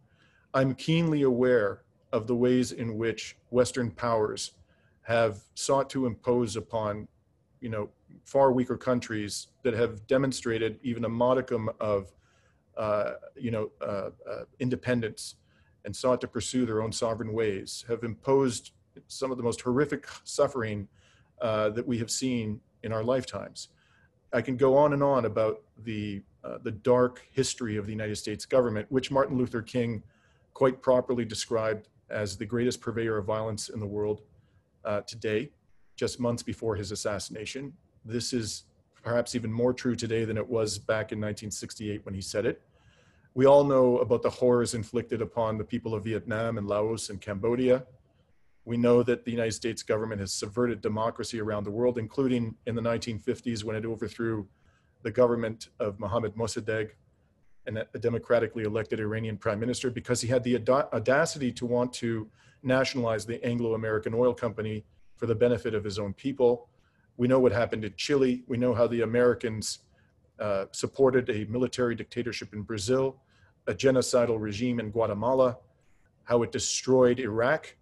I'm 0.55 0.77
keenly 0.77 1.23
aware 1.23 1.83
of 2.13 2.29
the 2.29 2.37
ways 2.37 2.71
in 2.71 2.97
which 2.97 3.37
Western 3.51 3.91
powers 3.91 4.53
have 5.03 5.41
sought 5.57 5.91
to 5.91 6.07
impose 6.07 6.55
upon, 6.55 7.09
you 7.61 7.69
know, 7.69 7.89
far 8.23 8.53
weaker 8.53 8.77
countries 8.77 9.49
that 9.65 9.75
have 9.75 10.07
demonstrated 10.07 10.79
even 10.85 11.05
a 11.05 11.09
modicum 11.09 11.69
of, 11.81 12.13
uh, 12.77 13.15
you 13.35 13.51
know, 13.51 13.73
uh, 13.83 14.11
uh, 14.31 14.45
independence 14.61 15.35
and 15.85 15.97
sought 15.97 16.21
to 16.21 16.29
pursue 16.29 16.65
their 16.65 16.81
own 16.81 16.93
sovereign 16.93 17.33
ways, 17.33 17.85
have 17.89 18.05
imposed 18.05 18.71
some 19.09 19.33
of 19.33 19.37
the 19.37 19.43
most 19.43 19.63
horrific 19.63 20.07
suffering 20.23 20.87
uh, 21.41 21.71
that 21.71 21.85
we 21.85 21.99
have 21.99 22.09
seen 22.09 22.61
in 22.85 22.93
our 22.93 23.03
lifetimes. 23.03 23.71
I 24.35 24.43
can 24.43 24.57
go 24.57 24.77
on 24.77 24.93
and 24.93 25.03
on 25.03 25.25
about 25.25 25.63
the 25.85 26.23
uh, 26.43 26.59
the 26.63 26.73
dark 26.73 27.27
history 27.31 27.77
of 27.77 27.87
the 27.87 27.93
United 27.93 28.17
States 28.17 28.45
government, 28.45 28.87
which 28.91 29.11
Martin 29.11 29.39
Luther 29.39 29.63
King 29.63 30.03
quite 30.53 30.83
properly 30.83 31.25
described 31.25 31.89
as 32.11 32.37
the 32.37 32.45
greatest 32.45 32.81
purveyor 32.83 33.17
of 33.17 33.25
violence 33.25 33.71
in 33.71 33.81
the 33.81 33.87
world 33.87 34.21
uh, 34.85 35.01
today, 35.03 35.51
just 35.97 36.21
months 36.21 36.43
before 36.43 36.77
his 36.77 36.93
assassination. 36.93 37.73
This 38.05 38.35
is 38.35 38.65
perhaps 39.03 39.35
even 39.35 39.51
more 39.51 39.73
true 39.73 39.97
today 39.97 40.25
than 40.25 40.37
it 40.37 40.47
was 40.47 40.79
back 40.79 41.13
in 41.13 41.19
1968 41.19 42.05
when 42.05 42.15
he 42.15 42.21
said 42.21 42.45
it. 42.45 42.61
We 43.35 43.47
all 43.47 43.65
know 43.65 43.99
about 43.99 44.23
the 44.23 44.31
horrors 44.31 44.75
inflicted 44.75 45.23
upon 45.23 45.59
the 45.59 45.65
people 45.65 45.95
of 45.95 46.05
Vietnam 46.05 46.59
and 46.59 46.67
Laos 46.67 47.09
and 47.09 47.21
Cambodia. 47.21 47.85
We 48.65 48.77
know 48.77 49.03
that 49.03 49.25
the 49.25 49.31
United 49.31 49.53
States 49.53 49.83
government 49.83 50.21
has 50.21 50.33
subverted 50.33 50.81
democracy 50.81 51.41
around 51.41 51.65
the 51.65 51.71
world, 51.71 51.99
including 51.99 52.55
in 52.67 52.75
the 52.75 52.83
1950s 52.83 53.63
when 53.63 53.77
it 53.77 53.85
overthrew 53.85 54.47
the 55.03 55.11
government 55.11 55.69
of 55.81 56.01
Mohammad 56.01 56.35
Mossadegh, 56.35 56.91
a 57.67 57.99
democratically 57.99 58.65
elected 58.65 59.01
Iranian 59.01 59.37
prime 59.37 59.61
minister, 59.61 59.91
because 59.91 60.21
he 60.21 60.29
had 60.29 60.43
the 60.43 60.57
audacity 60.93 61.53
to 61.53 61.67
want 61.67 61.93
to 61.95 62.29
nationalize 62.63 63.27
the 63.27 63.45
Anglo 63.45 63.75
American 63.75 64.15
Oil 64.15 64.33
Company 64.35 64.85
for 65.17 65.27
the 65.27 65.35
benefit 65.35 65.75
of 65.75 65.85
his 65.85 65.99
own 65.99 66.15
people. 66.15 66.69
We 67.17 67.29
know 67.29 67.39
what 67.39 67.53
happened 67.53 67.85
in 67.85 67.93
Chile. 67.97 68.45
We 68.49 68.57
know 68.57 68.75
how 68.75 68.87
the 68.87 69.03
Americans 69.03 69.81
uh, 70.41 70.67
supported 70.73 71.29
a 71.31 71.45
military 71.45 71.95
dictatorship 71.95 72.55
in 72.55 72.63
Brazil, 72.63 73.21
a 73.67 73.75
genocidal 73.75 74.41
regime 74.41 74.81
in 74.81 74.91
Guatemala, 74.91 75.59
how 76.25 76.43
it 76.43 76.51
destroyed 76.51 77.21
Iraq, 77.21 77.77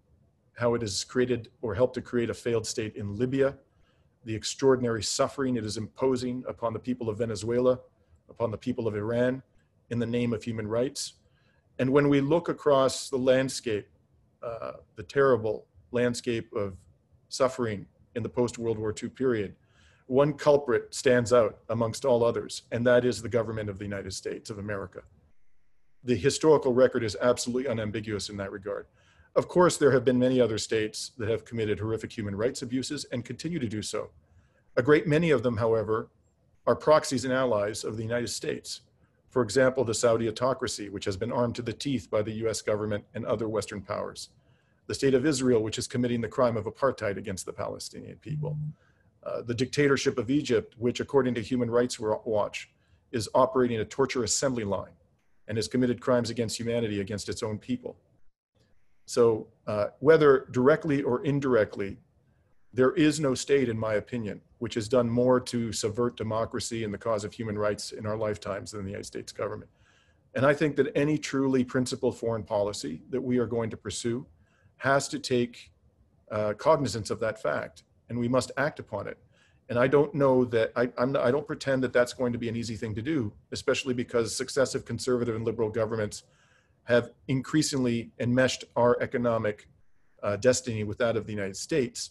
how 0.55 0.75
it 0.75 0.83
has 0.83 1.05
created 1.05 1.49
or 1.63 1.75
helped 1.75 1.95
to 1.95 2.03
create 2.03 2.31
a 2.31 2.35
failed 2.35 2.67
state 2.67 2.97
in 2.97 3.17
Libya, 3.17 3.57
the 4.25 4.35
extraordinary 4.35 5.03
suffering 5.03 5.57
it 5.57 5.65
is 5.65 5.77
imposing 5.77 6.45
upon 6.47 6.73
the 6.73 6.79
people 6.79 7.09
of 7.09 7.19
Venezuela, 7.19 7.81
upon 8.29 8.51
the 8.51 8.59
people 8.59 8.87
of 8.87 8.95
Iran 8.95 9.43
in 9.91 9.99
the 9.99 10.07
name 10.07 10.33
of 10.33 10.43
human 10.43 10.67
rights. 10.67 11.15
And 11.79 11.91
when 11.91 12.09
we 12.09 12.21
look 12.21 12.49
across 12.49 13.09
the 13.09 13.17
landscape, 13.17 13.89
uh, 14.43 14.73
the 14.97 15.03
terrible 15.03 15.67
landscape 15.91 16.53
of 16.53 16.77
suffering 17.29 17.87
in 18.15 18.23
the 18.23 18.29
post 18.29 18.59
World 18.59 18.79
War 18.79 18.95
II 19.01 19.09
period, 19.09 19.55
one 20.07 20.35
culprit 20.35 20.95
stands 20.95 21.33
out 21.33 21.59
amongst 21.71 22.05
all 22.05 22.25
others, 22.25 22.63
and 22.71 22.87
that 22.87 23.05
is 23.05 23.23
the 23.23 23.29
government 23.29 23.71
of 23.71 23.79
the 23.79 23.85
United 23.85 24.13
States 24.13 24.51
of 24.51 24.59
America. 24.59 25.03
The 26.05 26.17
historical 26.17 26.73
record 26.73 27.05
is 27.05 27.17
absolutely 27.21 27.71
unambiguous 27.71 28.29
in 28.29 28.37
that 28.37 28.53
regard. 28.53 28.87
Of 29.35 29.49
course, 29.49 29.79
there 29.79 29.93
have 29.93 30.05
been 30.05 30.19
many 30.19 30.41
other 30.41 30.59
states 30.59 31.12
that 31.17 31.29
have 31.29 31.47
committed 31.47 31.79
horrific 31.79 32.17
human 32.17 32.37
rights 32.37 32.61
abuses 32.61 33.07
and 33.12 33.25
continue 33.25 33.59
to 33.59 33.69
do 33.69 33.81
so. 33.81 34.11
A 34.77 34.83
great 34.83 35.07
many 35.07 35.31
of 35.31 35.43
them, 35.43 35.57
however, 35.57 36.09
are 36.67 36.77
proxies 36.77 37.25
and 37.25 37.33
allies 37.33 37.83
of 37.83 37.97
the 37.97 38.03
United 38.03 38.29
States. 38.29 38.83
For 39.31 39.43
example, 39.43 39.85
the 39.85 39.95
Saudi 39.95 40.29
autocracy, 40.29 40.91
which 40.91 41.07
has 41.07 41.17
been 41.17 41.33
armed 41.33 41.55
to 41.57 41.62
the 41.62 41.73
teeth 41.73 42.09
by 42.11 42.21
the 42.21 42.47
US 42.47 42.61
government 42.61 43.05
and 43.15 43.25
other 43.25 43.49
Western 43.49 43.81
powers. 43.81 44.29
The 44.87 44.95
state 44.95 45.15
of 45.15 45.25
Israel, 45.25 45.62
which 45.62 45.79
is 45.79 45.87
committing 45.87 46.21
the 46.21 46.29
crime 46.29 46.59
of 46.59 46.67
apartheid 46.67 47.17
against 47.17 47.47
the 47.47 47.55
Palestinian 47.55 48.17
people. 48.17 48.59
Uh, 49.23 49.41
the 49.41 49.55
dictatorship 49.55 50.19
of 50.19 50.31
Egypt, 50.31 50.75
which, 50.77 51.01
according 51.01 51.33
to 51.35 51.41
Human 51.41 51.71
Rights 51.71 51.99
Watch, 51.99 52.71
is 53.12 53.29
operating 53.35 53.81
a 53.81 53.85
torture 53.87 54.25
assembly 54.25 54.65
line 54.65 54.93
and 55.49 55.57
has 55.57 55.69
committed 55.69 56.01
crimes 56.01 56.29
against 56.29 56.59
humanity 56.59 57.01
against 57.01 57.31
its 57.31 57.43
own 57.43 57.59
people. 57.59 57.97
So, 59.12 59.49
uh, 59.66 59.88
whether 59.99 60.47
directly 60.52 61.02
or 61.02 61.23
indirectly, 61.23 61.99
there 62.73 62.92
is 62.92 63.21
no 63.21 63.35
state, 63.35 63.69
in 63.69 63.78
my 63.78 63.97
opinion, 63.97 64.40
which 64.59 64.73
has 64.73 64.88
done 64.88 65.07
more 65.07 65.38
to 65.38 65.71
subvert 65.71 66.16
democracy 66.16 66.83
and 66.83 66.95
the 66.95 66.97
cause 66.97 67.23
of 67.23 67.35
human 67.35 67.59
rights 67.59 67.92
in 67.92 68.07
our 68.07 68.16
lifetimes 68.16 68.71
than 68.71 68.85
the 68.85 68.90
United 68.92 69.04
States 69.04 69.31
government. 69.31 69.71
And 70.35 70.47
I 70.47 70.54
think 70.54 70.76
that 70.76 70.97
any 70.97 71.19
truly 71.19 71.62
principled 71.62 72.16
foreign 72.16 72.42
policy 72.42 73.02
that 73.11 73.21
we 73.21 73.37
are 73.37 73.45
going 73.45 73.69
to 73.69 73.76
pursue 73.76 74.25
has 74.78 75.09
to 75.09 75.19
take 75.19 75.71
uh, 76.31 76.54
cognizance 76.54 77.11
of 77.11 77.21
that 77.21 77.42
fact, 77.42 77.83
and 78.09 78.19
we 78.19 78.28
must 78.28 78.50
act 78.57 78.78
upon 78.78 79.07
it. 79.09 79.19
And 79.69 79.78
I 79.78 79.88
don't 79.88 80.14
know 80.14 80.47
that 80.47 80.73
I, 80.75 80.88
I'm, 80.97 81.14
I 81.19 81.31
don't 81.31 81.47
pretend 81.47 81.85
that 81.85 81.92
that's 81.92 82.14
going 82.14 82.33
to 82.33 82.38
be 82.38 82.49
an 82.49 82.57
easy 82.57 82.76
thing 82.76 82.95
to 82.95 83.02
do, 83.02 83.31
especially 83.52 83.92
because 83.92 84.35
successive 84.35 84.87
conservative 84.87 85.37
and 85.37 85.45
liberal 85.45 85.69
governments 85.69 86.23
have 86.85 87.11
increasingly 87.29 88.11
enmeshed 88.19 88.65
our 88.77 89.01
economic 89.01 89.69
uh, 90.23 90.37
destiny 90.37 90.85
with 90.85 90.99
that 90.99 91.17
of 91.17 91.27
the 91.27 91.33
United 91.33 91.57
States. 91.57 92.11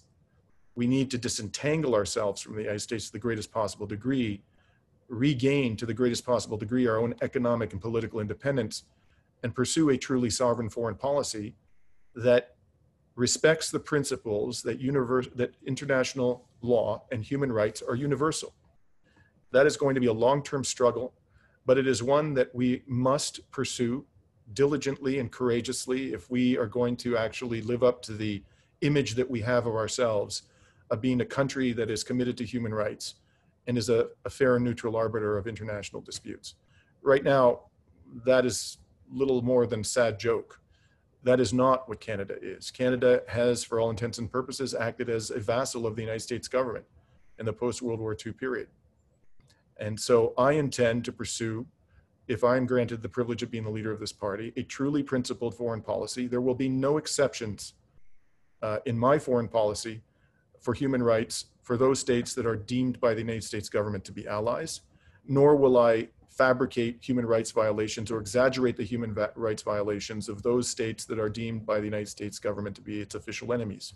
We 0.75 0.87
need 0.87 1.11
to 1.11 1.17
disentangle 1.17 1.95
ourselves 1.95 2.41
from 2.41 2.55
the 2.55 2.61
United 2.61 2.79
States 2.79 3.07
to 3.07 3.11
the 3.11 3.19
greatest 3.19 3.51
possible 3.51 3.85
degree, 3.85 4.41
regain 5.09 5.75
to 5.77 5.85
the 5.85 5.93
greatest 5.93 6.25
possible 6.25 6.57
degree 6.57 6.87
our 6.87 6.97
own 6.97 7.15
economic 7.21 7.73
and 7.73 7.81
political 7.81 8.19
independence, 8.19 8.83
and 9.43 9.53
pursue 9.53 9.89
a 9.89 9.97
truly 9.97 10.29
sovereign 10.29 10.69
foreign 10.69 10.95
policy 10.95 11.55
that 12.15 12.55
respects 13.15 13.71
the 13.71 13.79
principles 13.79 14.61
that, 14.61 14.79
universe, 14.79 15.27
that 15.35 15.53
international 15.65 16.47
law 16.61 17.03
and 17.11 17.23
human 17.23 17.51
rights 17.51 17.81
are 17.81 17.95
universal. 17.95 18.53
That 19.51 19.67
is 19.67 19.75
going 19.75 19.95
to 19.95 20.01
be 20.01 20.07
a 20.07 20.13
long 20.13 20.43
term 20.43 20.63
struggle, 20.63 21.13
but 21.65 21.77
it 21.77 21.87
is 21.87 22.01
one 22.01 22.33
that 22.35 22.55
we 22.55 22.83
must 22.87 23.51
pursue 23.51 24.05
diligently 24.53 25.19
and 25.19 25.31
courageously 25.31 26.13
if 26.13 26.29
we 26.29 26.57
are 26.57 26.67
going 26.67 26.95
to 26.97 27.17
actually 27.17 27.61
live 27.61 27.83
up 27.83 28.01
to 28.03 28.13
the 28.13 28.43
image 28.81 29.15
that 29.15 29.29
we 29.29 29.41
have 29.41 29.67
of 29.67 29.75
ourselves 29.75 30.43
of 30.89 31.01
being 31.01 31.21
a 31.21 31.25
country 31.25 31.71
that 31.71 31.89
is 31.89 32.03
committed 32.03 32.37
to 32.37 32.45
human 32.45 32.73
rights 32.73 33.15
and 33.67 33.77
is 33.77 33.89
a, 33.89 34.07
a 34.25 34.29
fair 34.29 34.55
and 34.55 34.65
neutral 34.65 34.95
arbiter 34.95 35.37
of 35.37 35.47
international 35.47 36.01
disputes. 36.01 36.55
Right 37.01 37.23
now, 37.23 37.61
that 38.25 38.45
is 38.45 38.77
little 39.11 39.41
more 39.41 39.65
than 39.65 39.83
sad 39.83 40.19
joke. 40.19 40.59
That 41.23 41.39
is 41.39 41.53
not 41.53 41.87
what 41.87 41.99
Canada 41.99 42.35
is. 42.41 42.71
Canada 42.71 43.21
has, 43.27 43.63
for 43.63 43.79
all 43.79 43.89
intents 43.89 44.17
and 44.17 44.31
purposes, 44.31 44.73
acted 44.73 45.09
as 45.09 45.29
a 45.29 45.39
vassal 45.39 45.85
of 45.85 45.95
the 45.95 46.01
United 46.01 46.21
States 46.21 46.47
government 46.47 46.85
in 47.39 47.45
the 47.45 47.53
post 47.53 47.81
World 47.81 47.99
War 47.99 48.15
II 48.25 48.33
period. 48.33 48.67
And 49.77 49.99
so 49.99 50.33
I 50.37 50.53
intend 50.53 51.05
to 51.05 51.11
pursue 51.11 51.65
if 52.27 52.43
I 52.43 52.57
am 52.57 52.65
granted 52.65 53.01
the 53.01 53.09
privilege 53.09 53.43
of 53.43 53.51
being 53.51 53.63
the 53.63 53.69
leader 53.69 53.91
of 53.91 53.99
this 53.99 54.11
party, 54.11 54.53
a 54.55 54.63
truly 54.63 55.03
principled 55.03 55.55
foreign 55.55 55.81
policy. 55.81 56.27
There 56.27 56.41
will 56.41 56.55
be 56.55 56.69
no 56.69 56.97
exceptions 56.97 57.73
uh, 58.61 58.79
in 58.85 58.97
my 58.97 59.19
foreign 59.19 59.47
policy 59.47 60.01
for 60.59 60.73
human 60.73 61.01
rights 61.01 61.45
for 61.63 61.77
those 61.77 61.99
states 61.99 62.33
that 62.35 62.45
are 62.45 62.55
deemed 62.55 62.99
by 62.99 63.13
the 63.13 63.21
United 63.21 63.43
States 63.43 63.69
government 63.69 64.05
to 64.05 64.11
be 64.11 64.27
allies, 64.27 64.81
nor 65.27 65.55
will 65.55 65.77
I 65.77 66.09
fabricate 66.29 66.97
human 67.01 67.25
rights 67.25 67.51
violations 67.51 68.09
or 68.09 68.19
exaggerate 68.19 68.77
the 68.77 68.83
human 68.83 69.13
va- 69.13 69.33
rights 69.35 69.63
violations 69.63 70.29
of 70.29 70.41
those 70.43 70.69
states 70.69 71.05
that 71.05 71.19
are 71.19 71.29
deemed 71.29 71.65
by 71.65 71.79
the 71.79 71.85
United 71.85 72.07
States 72.07 72.39
government 72.39 72.75
to 72.75 72.81
be 72.81 73.01
its 73.01 73.15
official 73.15 73.51
enemies. 73.51 73.93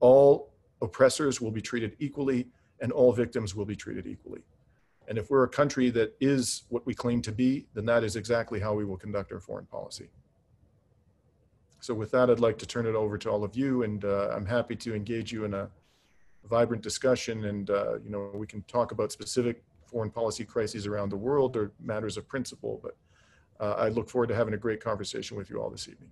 All 0.00 0.52
oppressors 0.82 1.40
will 1.40 1.52
be 1.52 1.62
treated 1.62 1.96
equally, 2.00 2.48
and 2.80 2.90
all 2.90 3.12
victims 3.12 3.54
will 3.54 3.64
be 3.64 3.76
treated 3.76 4.06
equally. 4.06 4.42
And 5.08 5.18
if 5.18 5.30
we're 5.30 5.44
a 5.44 5.48
country 5.48 5.90
that 5.90 6.14
is 6.20 6.64
what 6.68 6.86
we 6.86 6.94
claim 6.94 7.20
to 7.22 7.32
be, 7.32 7.66
then 7.74 7.84
that 7.86 8.04
is 8.04 8.16
exactly 8.16 8.60
how 8.60 8.74
we 8.74 8.84
will 8.84 8.96
conduct 8.96 9.32
our 9.32 9.40
foreign 9.40 9.66
policy. 9.66 10.08
So 11.80 11.92
with 11.92 12.10
that, 12.12 12.30
I'd 12.30 12.40
like 12.40 12.56
to 12.58 12.66
turn 12.66 12.86
it 12.86 12.94
over 12.94 13.18
to 13.18 13.30
all 13.30 13.44
of 13.44 13.54
you, 13.54 13.82
and 13.82 14.04
uh, 14.04 14.30
I'm 14.34 14.46
happy 14.46 14.74
to 14.76 14.94
engage 14.94 15.32
you 15.32 15.44
in 15.44 15.52
a 15.52 15.68
vibrant 16.48 16.82
discussion, 16.82 17.44
and 17.44 17.68
uh, 17.68 17.98
you 18.02 18.08
know 18.08 18.30
we 18.34 18.46
can 18.46 18.62
talk 18.62 18.92
about 18.92 19.12
specific 19.12 19.62
foreign 19.84 20.10
policy 20.10 20.44
crises 20.44 20.86
around 20.86 21.10
the 21.10 21.16
world 21.16 21.56
or 21.56 21.72
matters 21.80 22.16
of 22.16 22.26
principle. 22.26 22.80
But 22.82 22.96
uh, 23.60 23.74
I 23.74 23.88
look 23.88 24.08
forward 24.08 24.28
to 24.28 24.34
having 24.34 24.54
a 24.54 24.56
great 24.56 24.82
conversation 24.82 25.36
with 25.36 25.50
you 25.50 25.60
all 25.60 25.68
this 25.68 25.86
evening. 25.86 26.10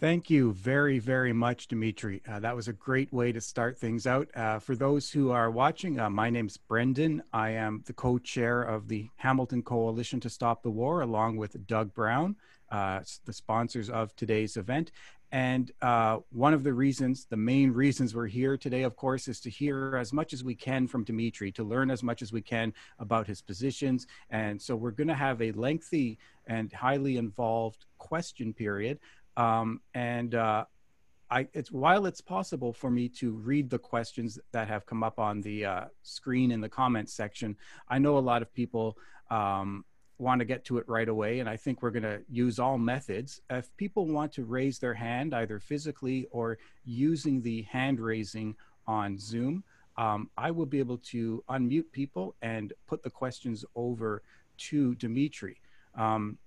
Thank 0.00 0.30
you 0.30 0.54
very, 0.54 0.98
very 0.98 1.34
much, 1.34 1.68
Dimitri. 1.68 2.22
Uh, 2.26 2.40
that 2.40 2.56
was 2.56 2.68
a 2.68 2.72
great 2.72 3.12
way 3.12 3.32
to 3.32 3.40
start 3.42 3.78
things 3.78 4.06
out. 4.06 4.28
Uh, 4.34 4.58
for 4.58 4.74
those 4.74 5.10
who 5.10 5.30
are 5.30 5.50
watching, 5.50 6.00
uh, 6.00 6.08
my 6.08 6.30
name's 6.30 6.56
Brendan. 6.56 7.22
I 7.34 7.50
am 7.50 7.82
the 7.84 7.92
co 7.92 8.18
chair 8.18 8.62
of 8.62 8.88
the 8.88 9.10
Hamilton 9.16 9.62
Coalition 9.62 10.18
to 10.20 10.30
Stop 10.30 10.62
the 10.62 10.70
War, 10.70 11.02
along 11.02 11.36
with 11.36 11.66
Doug 11.66 11.92
Brown. 11.92 12.36
uh, 12.70 13.00
the 13.24 13.32
sponsors 13.32 13.90
of 13.90 14.14
today's 14.16 14.56
event. 14.56 14.92
And 15.32 15.70
uh, 15.80 16.18
one 16.32 16.54
of 16.54 16.64
the 16.64 16.72
reasons, 16.72 17.26
the 17.26 17.36
main 17.36 17.70
reasons 17.70 18.16
we're 18.16 18.26
here 18.26 18.56
today, 18.56 18.82
of 18.82 18.96
course, 18.96 19.28
is 19.28 19.40
to 19.42 19.50
hear 19.50 19.96
as 19.96 20.12
much 20.12 20.32
as 20.32 20.42
we 20.42 20.56
can 20.56 20.88
from 20.88 21.04
Dimitri, 21.04 21.52
to 21.52 21.62
learn 21.62 21.90
as 21.90 22.02
much 22.02 22.20
as 22.20 22.32
we 22.32 22.42
can 22.42 22.72
about 22.98 23.28
his 23.28 23.40
positions. 23.40 24.08
And 24.30 24.60
so 24.60 24.74
we're 24.74 24.90
going 24.90 25.08
to 25.08 25.14
have 25.14 25.40
a 25.40 25.52
lengthy 25.52 26.18
and 26.48 26.72
highly 26.72 27.16
involved 27.16 27.86
question 27.98 28.52
period. 28.52 28.98
Um, 29.36 29.80
and 29.94 30.34
uh, 30.34 30.64
I, 31.30 31.46
it's 31.52 31.70
while 31.70 32.06
it's 32.06 32.20
possible 32.20 32.72
for 32.72 32.90
me 32.90 33.08
to 33.10 33.32
read 33.32 33.70
the 33.70 33.78
questions 33.78 34.38
that 34.52 34.68
have 34.68 34.86
come 34.86 35.02
up 35.02 35.18
on 35.18 35.40
the 35.40 35.64
uh, 35.64 35.84
screen 36.02 36.50
in 36.50 36.60
the 36.60 36.68
comments 36.68 37.12
section, 37.12 37.56
I 37.88 37.98
know 37.98 38.18
a 38.18 38.20
lot 38.20 38.42
of 38.42 38.52
people 38.52 38.96
um, 39.30 39.84
want 40.18 40.40
to 40.40 40.44
get 40.44 40.64
to 40.66 40.78
it 40.78 40.88
right 40.88 41.08
away. 41.08 41.38
And 41.38 41.48
I 41.48 41.56
think 41.56 41.82
we're 41.82 41.90
going 41.90 42.02
to 42.02 42.20
use 42.28 42.58
all 42.58 42.78
methods. 42.78 43.40
If 43.48 43.74
people 43.76 44.06
want 44.06 44.32
to 44.34 44.44
raise 44.44 44.78
their 44.78 44.94
hand, 44.94 45.34
either 45.34 45.58
physically 45.58 46.26
or 46.30 46.58
using 46.84 47.40
the 47.42 47.62
hand 47.62 48.00
raising 48.00 48.56
on 48.86 49.18
Zoom, 49.18 49.64
um, 49.96 50.30
I 50.36 50.50
will 50.50 50.66
be 50.66 50.78
able 50.78 50.98
to 50.98 51.44
unmute 51.48 51.92
people 51.92 52.34
and 52.42 52.72
put 52.86 53.02
the 53.02 53.10
questions 53.10 53.64
over 53.74 54.22
to 54.58 54.94
Dimitri. 54.96 55.60
Um, 55.94 56.38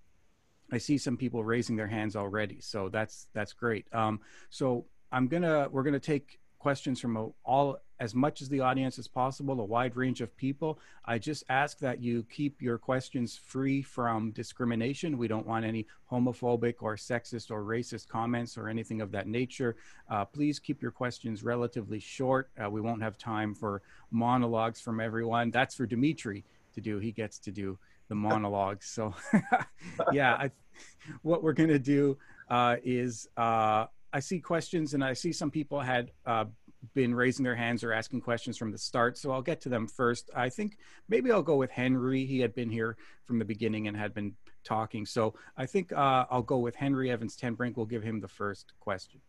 I 0.74 0.80
see 0.80 0.98
some 0.98 1.18
people 1.18 1.44
raising 1.44 1.75
their 1.75 1.88
hands 1.88 2.15
already, 2.15 2.58
so 2.60 2.89
that's 2.89 3.27
that's 3.34 3.53
great. 3.53 3.86
Um, 3.94 4.20
so 4.50 4.86
I'm 5.12 5.27
gonna 5.27 5.68
we're 5.72 5.84
gonna 5.84 6.00
take 6.00 6.39
questions 6.58 7.00
from 7.00 7.32
all 7.46 7.77
as 8.00 8.15
much 8.15 8.42
as 8.42 8.50
the 8.50 8.60
audience 8.60 8.98
as 8.98 9.08
possible, 9.08 9.60
a 9.60 9.63
wide 9.63 9.96
range 9.96 10.20
of 10.20 10.36
people. 10.36 10.80
I 11.06 11.20
just 11.20 11.44
ask 11.48 11.77
that 11.80 12.01
you 12.01 12.25
keep 12.30 12.60
your 12.60 12.80
questions 12.80 13.38
free 13.38 13.84
from 13.84 14.32
discrimination. 14.32 15.20
We 15.20 15.27
don't 15.27 15.46
want 15.46 15.63
any 15.63 15.86
homophobic 16.12 16.75
or 16.82 16.96
sexist 16.96 17.51
or 17.51 17.63
racist 17.63 18.08
comments 18.08 18.58
or 18.58 18.68
anything 18.68 19.00
of 19.00 19.12
that 19.12 19.27
nature. 19.27 19.75
Uh, 20.10 20.25
please 20.25 20.58
keep 20.58 20.82
your 20.82 20.92
questions 20.92 21.44
relatively 21.44 22.00
short. 22.00 22.50
Uh, 22.62 22.70
we 22.70 22.82
won't 22.82 23.03
have 23.03 23.18
time 23.18 23.53
for 23.53 23.84
monologues 24.10 24.82
from 24.82 25.00
everyone. 25.00 25.51
That's 25.51 25.75
for 25.75 25.86
Dimitri 25.86 26.44
to 26.74 26.82
do. 26.82 26.98
He 26.98 27.12
gets 27.12 27.38
to 27.39 27.51
do 27.51 27.77
the 28.08 28.15
monologues. 28.15 28.88
So, 28.88 29.13
yeah, 30.12 30.34
I, 30.34 30.51
what 31.22 31.44
we're 31.44 31.53
going 31.53 31.70
to 31.70 31.80
do 31.80 32.18
uh, 32.50 32.77
is 32.84 33.27
uh, 33.38 33.86
I 34.12 34.20
see 34.20 34.39
questions 34.39 34.94
and 34.94 35.03
I 35.03 35.13
see 35.13 35.32
some 35.34 35.51
people 35.51 35.80
had 35.80 36.12
uh, 36.25 36.46
been 36.94 37.15
raising 37.15 37.44
their 37.44 37.56
hands 37.56 37.84
or 37.84 37.94
asking 37.94 38.22
questions 38.22 38.58
from 38.58 38.72
the 38.72 38.77
start. 38.77 39.18
So 39.18 39.32
I'll 39.32 39.42
get 39.42 39.62
to 39.62 39.70
them 39.70 39.88
first. 39.88 40.30
I 40.36 40.50
think 40.50 40.77
maybe 41.10 41.32
I'll 41.32 41.42
go 41.42 41.56
with 41.56 41.72
Henry. 41.72 42.25
He 42.25 42.39
had 42.39 42.53
been 42.53 42.70
here 42.70 42.98
from 43.25 43.39
the 43.39 43.46
beginning 43.46 43.88
and 43.88 43.98
had 43.98 44.13
been 44.13 44.34
talking. 44.63 45.06
So 45.06 45.34
I 45.58 45.65
think 45.65 45.92
uh, 45.92 46.25
I'll 46.30 46.44
go 46.44 46.60
with 46.60 46.75
Henry 46.75 47.10
Evans 47.10 47.38
Tenbrink. 47.38 47.77
We'll 47.77 47.86
give 47.86 48.03
him 48.03 48.20
the 48.20 48.27
first 48.27 48.74
question. 48.80 49.22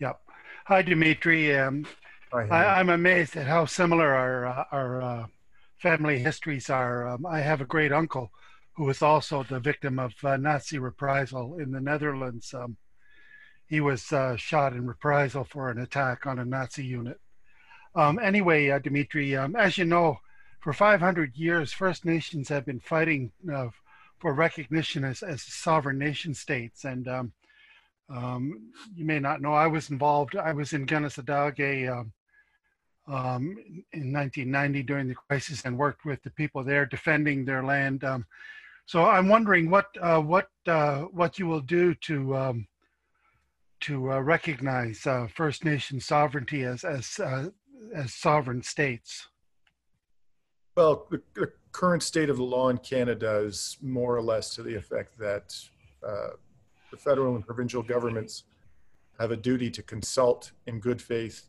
Yep. 0.00 0.20
Hi, 0.66 0.82
Dimitri. 0.82 1.56
Um, 1.56 1.86
Hi, 2.32 2.48
I, 2.48 2.80
am 2.80 2.88
amazed 2.88 3.36
at 3.36 3.46
how 3.46 3.64
similar 3.64 4.12
our, 4.12 4.46
uh, 4.46 4.64
our 4.72 5.02
uh, 5.02 5.26
family 5.78 6.18
histories 6.18 6.68
are. 6.68 7.06
Um, 7.06 7.24
I 7.26 7.38
have 7.38 7.60
a 7.60 7.64
great 7.64 7.92
uncle 7.92 8.32
who 8.76 8.84
was 8.84 9.02
also 9.02 9.42
the 9.42 9.60
victim 9.60 9.98
of 9.98 10.12
uh, 10.24 10.36
Nazi 10.36 10.78
reprisal 10.78 11.58
in 11.58 11.70
the 11.70 11.80
Netherlands. 11.80 12.52
Um, 12.52 12.76
he 13.66 13.80
was 13.80 14.12
uh, 14.12 14.36
shot 14.36 14.72
in 14.72 14.86
reprisal 14.86 15.44
for 15.44 15.70
an 15.70 15.78
attack 15.78 16.26
on 16.26 16.38
a 16.38 16.44
Nazi 16.44 16.84
unit. 16.84 17.20
Um, 17.94 18.18
anyway, 18.18 18.70
uh, 18.70 18.80
Dimitri, 18.80 19.36
um, 19.36 19.54
as 19.54 19.78
you 19.78 19.84
know, 19.84 20.18
for 20.60 20.72
500 20.72 21.36
years, 21.36 21.72
First 21.72 22.04
Nations 22.04 22.48
have 22.48 22.66
been 22.66 22.80
fighting 22.80 23.30
uh, 23.52 23.68
for 24.18 24.34
recognition 24.34 25.04
as, 25.04 25.22
as 25.22 25.42
sovereign 25.42 25.98
nation 25.98 26.34
states. 26.34 26.84
And 26.84 27.06
um, 27.08 27.32
um 28.10 28.72
you 28.94 29.04
may 29.04 29.20
not 29.20 29.40
know, 29.40 29.52
I 29.52 29.66
was 29.66 29.90
involved, 29.90 30.36
I 30.36 30.52
was 30.52 30.72
in 30.72 30.86
Kanesatake 30.86 31.90
um, 31.90 32.12
um, 33.06 33.56
in 33.92 34.12
1990 34.12 34.82
during 34.82 35.08
the 35.08 35.14
crisis 35.14 35.62
and 35.64 35.78
worked 35.78 36.04
with 36.04 36.22
the 36.22 36.30
people 36.30 36.64
there 36.64 36.86
defending 36.86 37.44
their 37.44 37.62
land. 37.62 38.02
So 38.86 39.04
I'm 39.04 39.28
wondering 39.28 39.70
what, 39.70 39.86
uh, 40.00 40.20
what, 40.20 40.48
uh, 40.66 41.02
what 41.02 41.38
you 41.38 41.46
will 41.46 41.60
do 41.60 41.94
to 41.94 42.64
to 43.84 44.12
uh, 44.12 44.20
recognize 44.20 45.06
uh, 45.06 45.26
First 45.34 45.62
Nation 45.62 46.00
sovereignty 46.00 46.64
as 46.64 46.84
as 46.84 47.20
uh, 47.20 47.50
as 47.94 48.14
sovereign 48.14 48.62
states? 48.62 49.28
Well, 50.74 51.06
the, 51.10 51.22
the, 51.34 51.52
current 51.72 52.04
state 52.04 52.30
of 52.30 52.36
the 52.36 52.44
law 52.44 52.68
in 52.68 52.78
Canada 52.78 53.38
is 53.38 53.76
more 53.82 54.16
or 54.16 54.22
less 54.22 54.54
to 54.54 54.62
the 54.62 54.72
effect 54.76 55.18
that 55.18 55.52
uh, 56.06 56.28
the 56.92 56.96
federal 56.96 57.34
and 57.34 57.44
provincial 57.44 57.82
governments 57.82 58.44
have 59.18 59.32
a 59.32 59.36
duty 59.36 59.68
to 59.72 59.82
consult 59.82 60.52
in 60.68 60.78
good 60.78 61.02
faith 61.02 61.48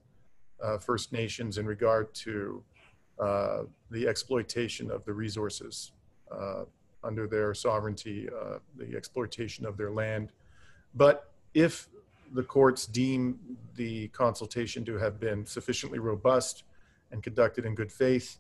First 0.82 1.14
Nations 1.14 1.60
in 1.60 1.68
regard 1.68 2.12
to 2.16 2.64
the 3.20 4.08
exploitation 4.08 4.90
of 4.90 5.06
the 5.06 5.14
resources 5.14 5.92
under 7.06 7.28
their 7.28 7.54
sovereignty, 7.54 8.28
the 8.78 8.96
exploitation 8.96 9.66
of 9.66 9.78
their 9.78 9.92
land. 9.92 10.32
But 10.96 11.32
if 11.54 11.88
the 12.34 12.44
courts 12.44 12.86
deem 12.86 13.40
the 13.76 14.08
consultation 14.10 14.84
to 14.86 14.98
have 14.98 15.20
been 15.20 15.46
sufficiently 15.46 16.00
robust 16.00 16.64
and 17.12 17.22
conducted 17.24 17.66
in 17.66 17.76
good 17.76 17.92
faith. 17.92 18.40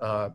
Uh, 0.00 0.30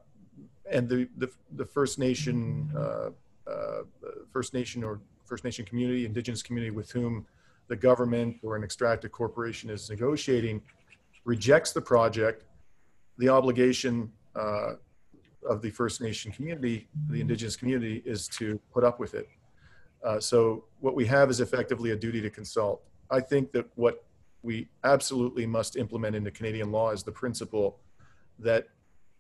and 0.69 0.88
the, 0.88 1.08
the, 1.17 1.30
the, 1.56 1.65
First 1.65 1.99
Nation, 1.99 2.71
uh, 2.75 3.10
uh, 3.49 3.84
First 4.32 4.54
Nation 4.54 4.84
or 4.84 4.99
First 5.25 5.43
Nation 5.43 5.65
community, 5.65 6.06
Indigenous 6.06 6.43
community 6.43 6.71
with 6.71 6.91
whom 6.91 7.25
the 7.67 7.75
government 7.75 8.38
or 8.43 8.56
an 8.56 8.63
extractive 8.63 9.12
corporation 9.12 9.69
is 9.69 9.89
negotiating 9.89 10.62
rejects 11.23 11.71
the 11.71 11.82
project, 11.82 12.43
the 13.17 13.28
obligation 13.28 14.12
uh, 14.36 14.73
of 15.49 15.62
the 15.62 15.69
First 15.69 16.01
Nation 16.01 16.31
community, 16.31 16.88
the 17.10 17.21
Indigenous 17.21 17.55
community, 17.55 18.01
is 18.05 18.27
to 18.29 18.60
put 18.73 18.84
up 18.84 18.99
with 18.99 19.13
it. 19.13 19.27
Uh, 20.03 20.19
so 20.19 20.65
what 20.79 20.95
we 20.95 21.05
have 21.05 21.29
is 21.29 21.39
effectively 21.39 21.91
a 21.91 21.95
duty 21.95 22.21
to 22.21 22.29
consult. 22.29 22.81
I 23.10 23.19
think 23.19 23.51
that 23.53 23.65
what 23.75 24.03
we 24.43 24.67
absolutely 24.84 25.45
must 25.45 25.75
implement 25.75 26.15
into 26.15 26.31
Canadian 26.31 26.71
law 26.71 26.91
is 26.91 27.03
the 27.03 27.12
principle 27.12 27.79
that 28.39 28.67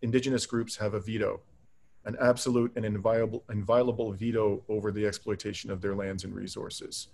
Indigenous 0.01 0.45
groups 0.45 0.75
have 0.77 0.93
a 0.93 0.99
veto, 0.99 1.39
an 2.05 2.15
absolute 2.21 2.71
and 2.75 2.85
inviolable, 2.85 3.43
inviolable 3.49 4.11
veto 4.11 4.63
over 4.69 4.91
the 4.91 5.05
exploitation 5.05 5.71
of 5.71 5.81
their 5.81 5.95
lands 5.95 6.23
and 6.23 6.35
resources. 6.35 7.07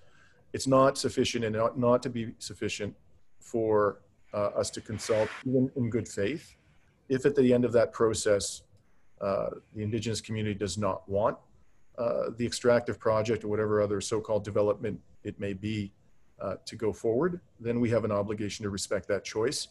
It's 0.52 0.68
not 0.68 0.98
sufficient 0.98 1.46
and 1.46 1.56
not, 1.56 1.80
not 1.80 2.04
to 2.04 2.10
be 2.10 2.34
sufficient 2.40 2.94
for 3.40 4.02
uh, 4.34 4.48
us 4.48 4.70
to 4.72 4.82
consult, 4.82 5.30
even 5.48 5.72
in 5.76 5.90
good 5.90 6.08
faith, 6.08 6.56
if 7.08 7.26
at 7.26 7.36
the 7.36 7.54
end 7.54 7.64
of 7.64 7.72
that 7.74 7.94
process, 7.94 8.64
the 9.22 9.84
Indigenous 9.84 10.22
community 10.22 10.56
does 10.56 10.78
not 10.78 11.08
want 11.08 11.38
uh, 11.98 12.32
the 12.38 12.46
extractive 12.46 13.00
project 13.00 13.44
or 13.44 13.48
whatever 13.48 13.82
other 13.82 14.02
so-called 14.02 14.44
development 14.44 15.00
it 15.24 15.40
may 15.40 15.54
be 15.54 15.92
uh, 16.42 16.56
to 16.66 16.76
go 16.76 16.92
forward, 16.92 17.40
then 17.60 17.80
we 17.80 17.90
have 17.90 18.04
an 18.04 18.12
obligation 18.12 18.64
to 18.64 18.70
respect 18.70 19.08
that 19.08 19.24
choice. 19.24 19.68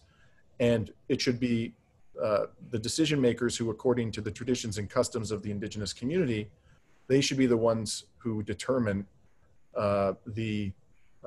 And 0.61 0.93
it 1.09 1.21
should 1.21 1.41
be 1.41 1.75
uh, 2.23 2.47
the 2.71 2.79
decision 2.79 3.21
makers 3.21 3.57
who, 3.57 3.71
according 3.71 4.13
to 4.13 4.21
the 4.21 4.31
traditions 4.31 4.79
and 4.79 4.89
customs 4.89 5.31
of 5.31 5.43
the 5.43 5.51
indigenous 5.51 5.93
community, 5.93 6.49
they 7.09 7.21
should 7.21 7.39
be 7.39 7.47
the 7.47 7.57
ones 7.57 8.05
who 8.19 8.43
determine 8.43 9.07
uh, 9.77 10.13
the 10.27 10.73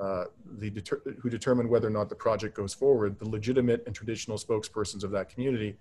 uh, 0.00 0.24
the 0.58 0.70
deter- 0.70 1.00
who 1.20 1.30
determine 1.30 1.68
whether 1.68 1.86
or 1.86 1.90
not 1.90 2.08
the 2.08 2.16
project 2.16 2.56
goes 2.56 2.74
forward, 2.74 3.16
the 3.18 3.28
legitimate 3.28 3.84
and 3.86 3.94
traditional 3.94 4.36
spokespersons 4.36 5.04
of 5.04 5.10
that 5.12 5.28
community, 5.28 5.76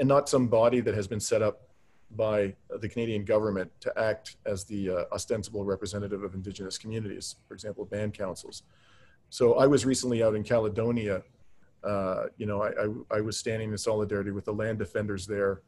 and 0.00 0.08
not 0.08 0.26
some 0.28 0.48
body 0.48 0.80
that 0.80 0.94
has 0.94 1.06
been 1.06 1.20
set 1.20 1.42
up 1.42 1.67
by 2.16 2.54
the 2.80 2.88
Canadian 2.88 3.24
government 3.24 3.70
to 3.80 3.92
act 3.98 4.36
as 4.46 4.64
the 4.64 4.90
uh, 4.90 5.04
ostensible 5.12 5.64
representative 5.64 6.22
of 6.22 6.34
Indigenous 6.34 6.78
communities, 6.78 7.36
for 7.46 7.54
example, 7.54 7.84
band 7.84 8.14
councils. 8.14 8.62
So 9.30 9.54
I 9.54 9.66
was 9.66 9.84
recently 9.84 10.22
out 10.22 10.34
in 10.34 10.42
Caledonia. 10.42 11.22
Uh, 11.84 12.24
you 12.38 12.46
know, 12.46 12.62
I, 12.62 12.68
I, 12.68 13.18
I, 13.18 13.20
was 13.20 13.36
standing 13.36 13.70
in 13.70 13.78
solidarity 13.78 14.30
with 14.30 14.46
the 14.46 14.52
land 14.52 14.78
defenders 14.78 15.26
there 15.26 15.60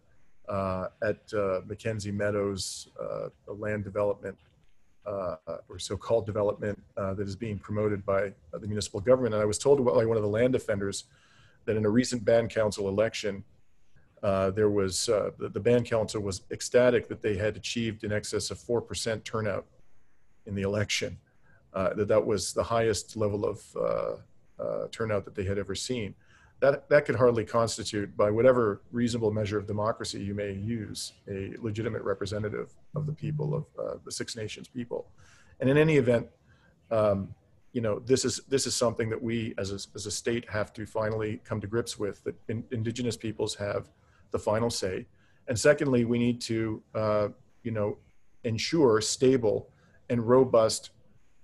uh, 0.49 0.89
at 1.03 1.19
uh, 1.33 1.61
McKenzie 1.69 2.13
Meadows, 2.13 2.89
uh, 3.01 3.29
a 3.49 3.53
land 3.53 3.85
development 3.85 4.37
uh, 5.07 5.37
or 5.69 5.79
so-called 5.79 6.27
development 6.27 6.81
that 6.97 7.21
is 7.21 7.37
being 7.37 7.59
promoted 7.59 8.05
by 8.05 8.33
the 8.53 8.67
municipal 8.67 9.01
government. 9.01 9.35
And 9.35 9.43
I 9.43 9.47
was 9.47 9.59
told 9.59 9.85
by 9.85 10.05
one 10.05 10.17
of 10.17 10.23
the 10.23 10.29
land 10.29 10.53
defenders 10.53 11.05
that 11.65 11.77
in 11.77 11.85
a 11.85 11.91
recent 11.91 12.25
band 12.25 12.51
council 12.51 12.89
election, 12.89 13.45
uh, 14.23 14.51
there 14.51 14.69
was 14.69 15.09
uh, 15.09 15.31
the, 15.39 15.61
band 15.61 15.87
council 15.87 16.21
was 16.21 16.43
ecstatic 16.51 17.09
that 17.09 17.23
they 17.23 17.37
had 17.37 17.57
achieved 17.57 18.05
in 18.05 18.13
excess 18.13 18.51
of 18.51 18.59
4% 18.59 19.25
turnout 19.25 19.65
in 20.47 20.55
the 20.55 20.63
election, 20.63 21.19
uh, 21.73 21.95
that 21.95 22.09
that 22.09 22.25
was 22.25 22.53
the 22.53 22.63
highest 22.63 23.17
level 23.17 23.47
of 23.47 23.63
uh, 23.77 24.63
uh, 24.63 24.89
turnout 24.91 25.25
that 25.25 25.35
they 25.35 25.45
had 25.45 25.59
ever 25.59 25.75
seen. 25.75 26.15
That, 26.61 26.91
that 26.91 27.07
could 27.07 27.17
hardly 27.17 27.47
constitute, 27.47 28.15
by 28.15 28.31
whatever 28.31 28.83
reasonable 28.93 29.31
measure 29.31 29.57
of 29.57 29.67
democracy 29.67 30.23
you 30.23 30.35
may 30.35 30.53
use, 30.53 31.15
a 31.27 31.55
legitimate 31.59 32.03
representative 32.03 32.75
of 32.95 33.07
the 33.07 33.13
people 33.13 33.55
of 33.55 34.05
the 34.05 34.13
Six 34.13 34.37
Nations 34.37 34.69
people. 34.69 35.07
And 35.61 35.71
in 35.71 35.79
any 35.79 35.97
event, 35.97 36.27
um, 36.91 37.35
you 37.73 37.81
know, 37.81 38.01
this 38.01 38.25
is 38.25 38.41
this 38.49 38.67
is 38.67 38.75
something 38.75 39.09
that 39.11 39.23
we 39.23 39.55
as 39.57 39.71
a, 39.71 39.79
as 39.95 40.05
a 40.05 40.11
state 40.11 40.49
have 40.51 40.73
to 40.75 40.87
finally 40.87 41.41
come 41.45 41.61
to 41.61 41.67
grips 41.67 41.99
with. 41.99 42.23
That 42.25 42.35
in, 42.49 42.65
Indigenous 42.73 43.17
peoples 43.17 43.55
have 43.55 43.89
the 44.31 44.39
final 44.39 44.71
say, 44.71 45.07
and 45.49 45.59
secondly, 45.59 46.05
we 46.05 46.19
need 46.19 46.41
to 46.43 46.83
uh, 46.95 47.29
you 47.63 47.71
know 47.71 47.99
ensure 48.45 49.01
stable 49.01 49.71
and 50.09 50.27
robust 50.27 50.91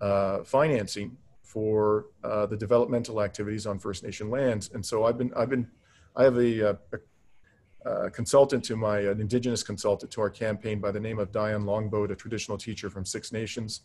uh, 0.01 0.43
financing 0.45 1.17
for 1.43 2.07
uh, 2.25 2.47
the 2.47 2.57
developmental 2.57 3.23
activities 3.23 3.67
on 3.67 3.79
First 3.79 4.03
Nation 4.03 4.31
lands. 4.31 4.71
And 4.75 4.85
so 4.85 5.05
I've 5.05 5.19
been 5.19 5.33
I've 5.35 5.51
been 5.51 5.69
I 6.17 6.25
have 6.25 6.37
a, 6.39 6.71
a, 6.71 6.79
a 7.85 8.11
consultant 8.11 8.65
to 8.65 8.77
my 8.77 9.01
an 9.01 9.21
Indigenous 9.21 9.63
consultant 9.63 10.11
to 10.13 10.21
our 10.21 10.31
campaign 10.31 10.81
by 10.81 10.91
the 10.91 11.01
name 11.01 11.19
of 11.19 11.33
Diane 11.33 11.65
Longboat, 11.65 12.11
a 12.11 12.17
traditional 12.17 12.59
teacher 12.59 12.91
from 12.91 13.05
Six 13.05 13.33
Nations 13.33 13.83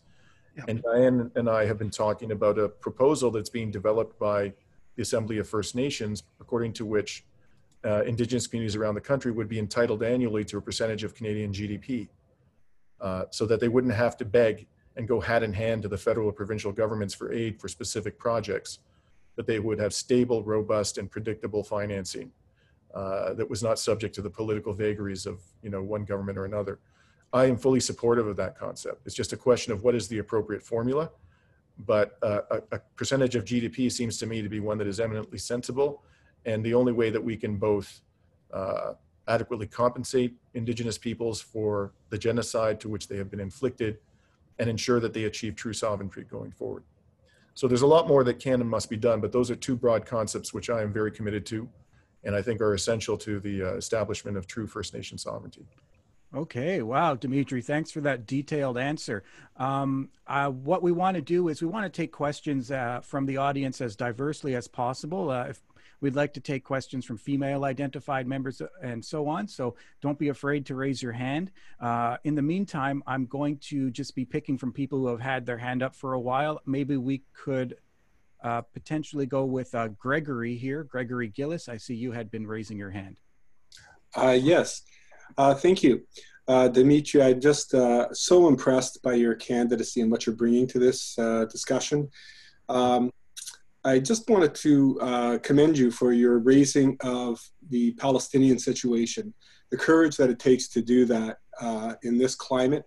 Yep. 0.58 0.66
And 0.68 0.84
Diane 0.84 1.32
and 1.36 1.50
I 1.50 1.66
have 1.66 1.78
been 1.78 1.90
talking 1.90 2.32
about 2.32 2.60
a 2.60 2.68
proposal 2.68 3.32
that's 3.32 3.50
being 3.50 3.72
developed 3.72 4.20
by 4.20 4.54
the 4.96 5.02
Assembly 5.02 5.38
of 5.38 5.48
First 5.48 5.76
Nations, 5.76 6.24
according 6.40 6.74
to 6.74 6.86
which 6.86 7.24
uh, 7.84 8.04
Indigenous 8.04 8.48
communities 8.48 8.76
around 8.76 8.96
the 8.96 9.02
country 9.02 9.32
would 9.32 9.48
be 9.48 9.60
entitled 9.60 10.04
annually 10.04 10.46
to 10.46 10.58
a 10.58 10.62
percentage 10.62 11.04
of 11.04 11.15
Canadian 11.15 11.52
GDP, 11.52 12.08
uh, 13.00 13.26
so 13.32 13.46
that 13.46 13.60
they 13.60 13.67
wouldn't 13.67 13.94
have 13.94 14.17
to 14.17 14.26
beg 14.26 14.67
and 14.98 15.08
go 15.08 15.20
hat 15.20 15.44
in 15.44 15.54
hand 15.54 15.82
to 15.84 15.88
the 15.88 15.98
federal 15.98 16.28
or 16.28 16.34
provincial 16.34 16.72
governments 16.72 17.13
for 17.13 17.32
aid 17.32 17.60
for 17.60 17.67
specific 17.67 18.20
projects, 18.20 18.80
but 19.36 19.48
they 19.48 19.60
would 19.60 19.80
have 19.80 19.94
stable, 19.94 20.44
robust, 20.44 20.98
and 20.98 21.10
predictable 21.10 21.63
financing 21.63 22.32
uh, 22.94 23.34
that 23.34 23.50
was 23.50 23.63
not 23.63 23.80
subject 23.80 24.13
to 24.15 24.22
the 24.22 24.30
political 24.30 24.74
vagaries 24.74 25.26
of 25.26 25.39
you 25.62 25.70
know 25.70 25.82
one 25.82 26.04
government 26.04 26.38
or 26.38 26.46
another. 26.46 26.80
I 27.34 27.46
am 27.46 27.58
fully 27.58 27.80
supportive 27.80 28.28
of 28.28 28.36
that 28.38 28.58
concept. 28.58 29.06
It's 29.06 29.15
just 29.15 29.32
a 29.32 29.38
question 29.38 29.72
of 29.72 29.84
what 29.84 29.96
is 29.96 30.08
the 30.08 30.17
appropriate 30.17 30.62
formula. 30.62 31.10
But 31.80 32.17
uh, 32.22 32.41
a, 32.52 32.62
a, 32.74 32.80
percentage 32.96 33.36
of 33.36 33.46
GDP 33.46 33.91
seems 33.91 34.17
to 34.20 34.26
me 34.26 34.41
to 34.41 34.50
be 34.50 34.60
one 34.60 34.78
that 34.78 34.88
is 34.88 35.00
eminently 35.00 35.38
sensible. 35.38 36.04
And 36.45 36.63
the 36.63 36.73
only 36.73 36.91
way 36.91 37.10
that 37.10 37.23
we 37.23 37.38
can 37.38 37.58
both 37.58 38.01
uh, 38.51 38.93
adequately 39.27 39.67
compensate 39.67 40.36
Indigenous 40.54 40.97
peoples 40.97 41.41
for 41.41 41.93
the 42.10 42.17
genocide 42.17 42.80
to 42.82 42.89
which 42.89 43.08
they 43.08 43.17
have 43.17 43.30
been 43.30 43.39
inflicted 43.39 43.99
and 44.60 44.69
ensure 44.69 44.99
that 44.99 45.13
they 45.13 45.25
achieve 45.25 45.56
true 45.56 45.73
sovereignty 45.73 46.23
going 46.23 46.51
forward. 46.51 46.84
So 47.54 47.67
there's 47.67 47.82
a 47.82 47.88
lot 47.88 48.08
more 48.08 48.23
that 48.23 48.39
can 48.39 48.62
and 48.62 48.69
must 48.69 48.89
be 48.89 48.97
done, 48.97 49.21
but 49.21 49.32
those 49.32 49.51
are 49.51 49.56
two 49.56 49.75
broad 49.75 50.06
concepts 50.06 50.54
which 50.54 50.69
I 50.69 50.82
am 50.82 50.91
very 50.93 51.12
committed 51.12 51.45
to 51.47 51.69
and 52.23 52.36
I 52.36 52.41
think 52.41 52.62
are 52.62 52.73
essential 52.73 53.17
to 53.17 53.39
the 53.39 53.63
uh, 53.63 53.73
establishment 53.73 54.38
of 54.38 54.47
true 54.47 54.67
First 54.67 54.93
Nation 54.93 55.17
sovereignty. 55.17 55.65
Okay, 56.34 56.82
wow, 56.82 57.15
Dimitri, 57.15 57.62
thanks 57.62 57.91
for 57.91 57.99
that 58.01 58.25
detailed 58.25 58.77
answer. 58.77 59.23
Um, 59.58 60.10
uh, 60.27 60.49
what 60.49 60.82
we 60.82 60.93
want 60.93 61.15
to 61.15 61.21
do 61.21 61.49
is 61.49 61.62
we 61.62 61.67
want 61.67 61.91
to 61.91 62.01
take 62.01 62.13
questions 62.13 62.71
uh, 62.71 63.01
from 63.04 63.25
the 63.25 63.36
audience 63.36 63.82
as 63.82 63.97
diversely 63.97 64.56
as 64.56 64.65
possible. 64.67 65.30
Uh, 65.30 65.47
if 65.49 65.62
we'd 66.02 66.16
like 66.16 66.34
to 66.34 66.40
take 66.40 66.64
questions 66.64 67.06
from 67.06 67.18
female 67.18 67.64
identified 67.64 68.28
members 68.28 68.62
uh, 68.62 68.68
and 68.82 69.04
so 69.04 69.28
on, 69.28 69.48
so 69.48 69.76
don't 70.02 70.20
be 70.20 70.30
afraid 70.30 70.66
to 70.66 70.76
raise 70.76 71.02
your 71.02 71.12
hand. 71.12 71.52
Uh, 71.80 72.18
in 72.24 72.36
the 72.36 72.42
meantime, 72.42 73.02
I'm 73.08 73.26
going 73.28 73.58
to 73.70 73.90
just 73.92 74.16
be 74.16 74.26
picking 74.26 74.58
from 74.58 74.74
people 74.74 75.00
who 75.00 75.08
have 75.08 75.22
had 75.22 75.46
their 75.46 75.58
hand 75.58 75.82
up 75.84 75.96
for 75.96 76.14
a 76.14 76.20
while. 76.20 76.62
Maybe 76.66 76.98
we 76.98 77.24
could 77.34 77.78
uh, 78.44 78.62
potentially 78.62 79.26
go 79.26 79.46
with 79.46 79.74
Gregory 79.98 80.58
here. 80.58 80.84
Gregory 80.84 81.30
Gillis, 81.30 81.70
I 81.70 81.78
see 81.78 81.96
you 81.96 82.12
had 82.12 82.32
been 82.32 82.46
raising 82.46 82.78
your 82.78 82.92
hand. 82.92 83.20
yes. 84.18 84.82
Uh, 85.38 85.54
thank 85.54 85.84
you. 85.84 86.02
Uh, 86.48 86.68
Dimitri, 86.68 87.22
I'm 87.22 87.40
just 87.40 87.74
uh, 87.74 88.12
so 88.14 88.48
impressed 88.48 89.02
by 89.04 89.14
your 89.14 89.36
candidacy 89.36 90.02
and 90.02 90.12
what 90.12 90.26
you're 90.26 90.36
bringing 90.36 90.68
to 90.68 90.80
this 90.80 91.18
uh, 91.18 91.46
discussion. 91.46 92.10
Um, 92.68 93.12
I 93.84 94.00
just 94.00 94.30
wanted 94.30 94.54
to 94.56 95.00
uh, 95.02 95.38
commend 95.39 95.78
you 95.78 95.89
for 95.91 96.12
your 96.13 96.39
raising 96.39 96.98
of 97.02 97.39
the 97.70 97.94
Palestinian 97.94 98.60
situation. 98.60 99.34
The 99.72 99.78
courage 99.78 100.17
that 100.17 100.30
it 100.30 100.39
takes 100.39 100.67
to 100.70 100.82
do 100.82 101.06
that 101.06 101.38
uh, 101.60 101.96
in 102.04 102.17
this 102.17 102.36
climate 102.36 102.86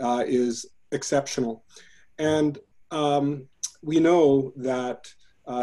uh, 0.00 0.24
is 0.26 0.66
exceptional. 0.92 1.64
And 2.18 2.58
um, 2.90 3.48
we 3.82 3.98
know 3.98 4.52
that 4.56 5.12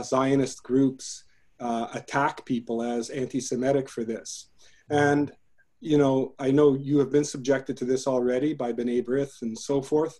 Zionist 0.03 0.63
groups 0.63 1.23
attack 1.60 2.45
people 2.45 2.82
as 2.82 3.10
anti 3.10 3.39
Semitic 3.39 3.88
for 3.89 4.03
this. 4.03 4.49
And 4.89 5.32
you 5.80 5.97
know, 5.97 6.34
I 6.39 6.51
know 6.51 6.75
you 6.75 6.97
have 6.99 7.12
been 7.12 7.23
subjected 7.23 7.77
to 7.77 7.86
this 7.86 8.08
already 8.08 8.53
by 8.53 8.73
B'nai 8.73 9.03
B'rith 9.03 9.41
and 9.41 9.58
so 9.58 9.82
forth. 9.82 10.19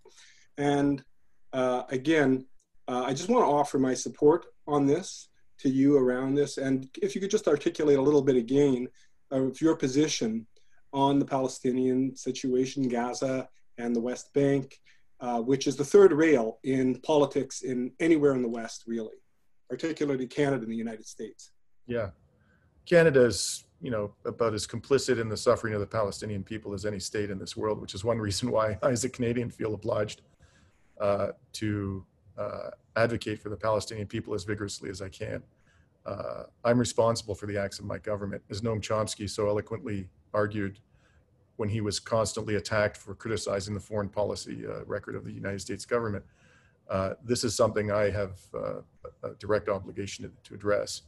And 0.57 1.03
uh, 1.53 1.83
again, 1.89 2.45
uh, 2.88 3.04
I 3.06 3.13
just 3.13 3.30
want 3.30 3.43
to 3.43 3.52
offer 3.52 3.80
my 3.80 3.93
support 3.93 4.45
on 4.67 4.86
this 4.86 5.30
to 5.60 5.69
you 5.69 5.97
around 5.97 6.36
this. 6.36 6.58
And 6.58 6.89
if 7.02 7.15
you 7.15 7.21
could 7.21 7.32
just 7.32 7.47
articulate 7.47 7.97
a 7.97 8.02
little 8.02 8.21
bit 8.21 8.36
again 8.36 8.88
of 9.32 9.60
your 9.60 9.76
position 9.76 10.45
on 10.93 11.19
the 11.19 11.26
Palestinian 11.26 12.15
situation, 12.15 12.88
Gaza 12.88 13.47
and 13.78 13.95
the 13.95 14.00
West 14.00 14.34
Bank, 14.34 14.80
uh, 15.19 15.41
which 15.41 15.67
is 15.67 15.76
the 15.76 15.84
third 15.84 16.13
rail 16.13 16.60
in 16.63 16.95
politics 17.02 17.62
in 17.62 17.91
anywhere 18.00 18.34
in 18.34 18.41
the 18.41 18.50
West, 18.50 18.84
really, 18.88 19.17
particularly 19.69 20.28
Canada 20.28 20.63
and 20.63 20.71
the 20.71 20.78
United 20.78 21.06
States. 21.06 21.52
Yeah. 21.88 22.12
Canada's 22.86 23.65
you 23.82 23.91
know, 23.91 24.13
about 24.26 24.54
as 24.54 24.65
complicit 24.65 25.19
in 25.19 25.30
the 25.30 25.38
suffering 25.38 25.73
of 25.73 25.80
the 25.80 25.88
Palestinian 25.88 26.43
people 26.43 26.73
as 26.73 26.86
any 26.86 27.00
state 27.00 27.30
in 27.30 27.38
this 27.38 27.56
world, 27.56 27.80
which 27.80 27.93
is 27.93 28.04
one 28.04 28.17
reason 28.17 28.50
why 28.50 28.78
I, 28.82 28.89
as 28.89 29.04
a 29.04 29.10
Canadian, 29.10 29.50
feel 29.50 29.73
obliged 29.73 30.21
uh, 31.00 31.30
to 31.54 32.04
uh, 32.38 32.69
advocate 32.95 33.39
for 33.39 33.50
the 33.50 33.56
Palestinian 33.56 34.08
people 34.08 34.34
as 34.34 34.43
vigorously 34.43 34.89
as 34.89 35.02
I 35.02 35.10
can. 35.10 35.41
Uh, 36.06 36.43
I'm 36.63 36.80
responsible 36.80 37.36
for 37.36 37.47
the 37.47 37.58
acts 37.58 37.80
of 37.80 37.86
my 37.86 37.97
government, 37.97 38.41
as 38.50 38.62
Noam 38.62 38.82
Chomsky 38.82 39.30
so 39.30 39.47
eloquently 39.47 40.08
argued 40.34 40.80
when 41.58 41.67
he 41.69 41.82
was 41.82 42.00
constantly 42.00 42.56
attacked 42.56 42.95
for 42.95 43.15
criticizing 43.15 43.73
the 43.73 43.80
foreign 43.80 44.08
policy 44.08 44.65
uh, 44.65 44.86
record 44.86 45.15
of 45.15 45.26
the 45.26 45.32
United 45.32 45.60
States 45.60 45.86
government. 45.86 46.23
Uh, 46.89 47.15
this 47.23 47.43
is 47.43 47.56
something 47.56 47.91
I 47.91 48.10
have 48.10 48.39
uh, 48.54 48.82
a 49.23 49.34
direct 49.39 49.67
obligation 49.67 50.23
to, 50.26 50.32
to 50.50 50.56
address. 50.56 51.02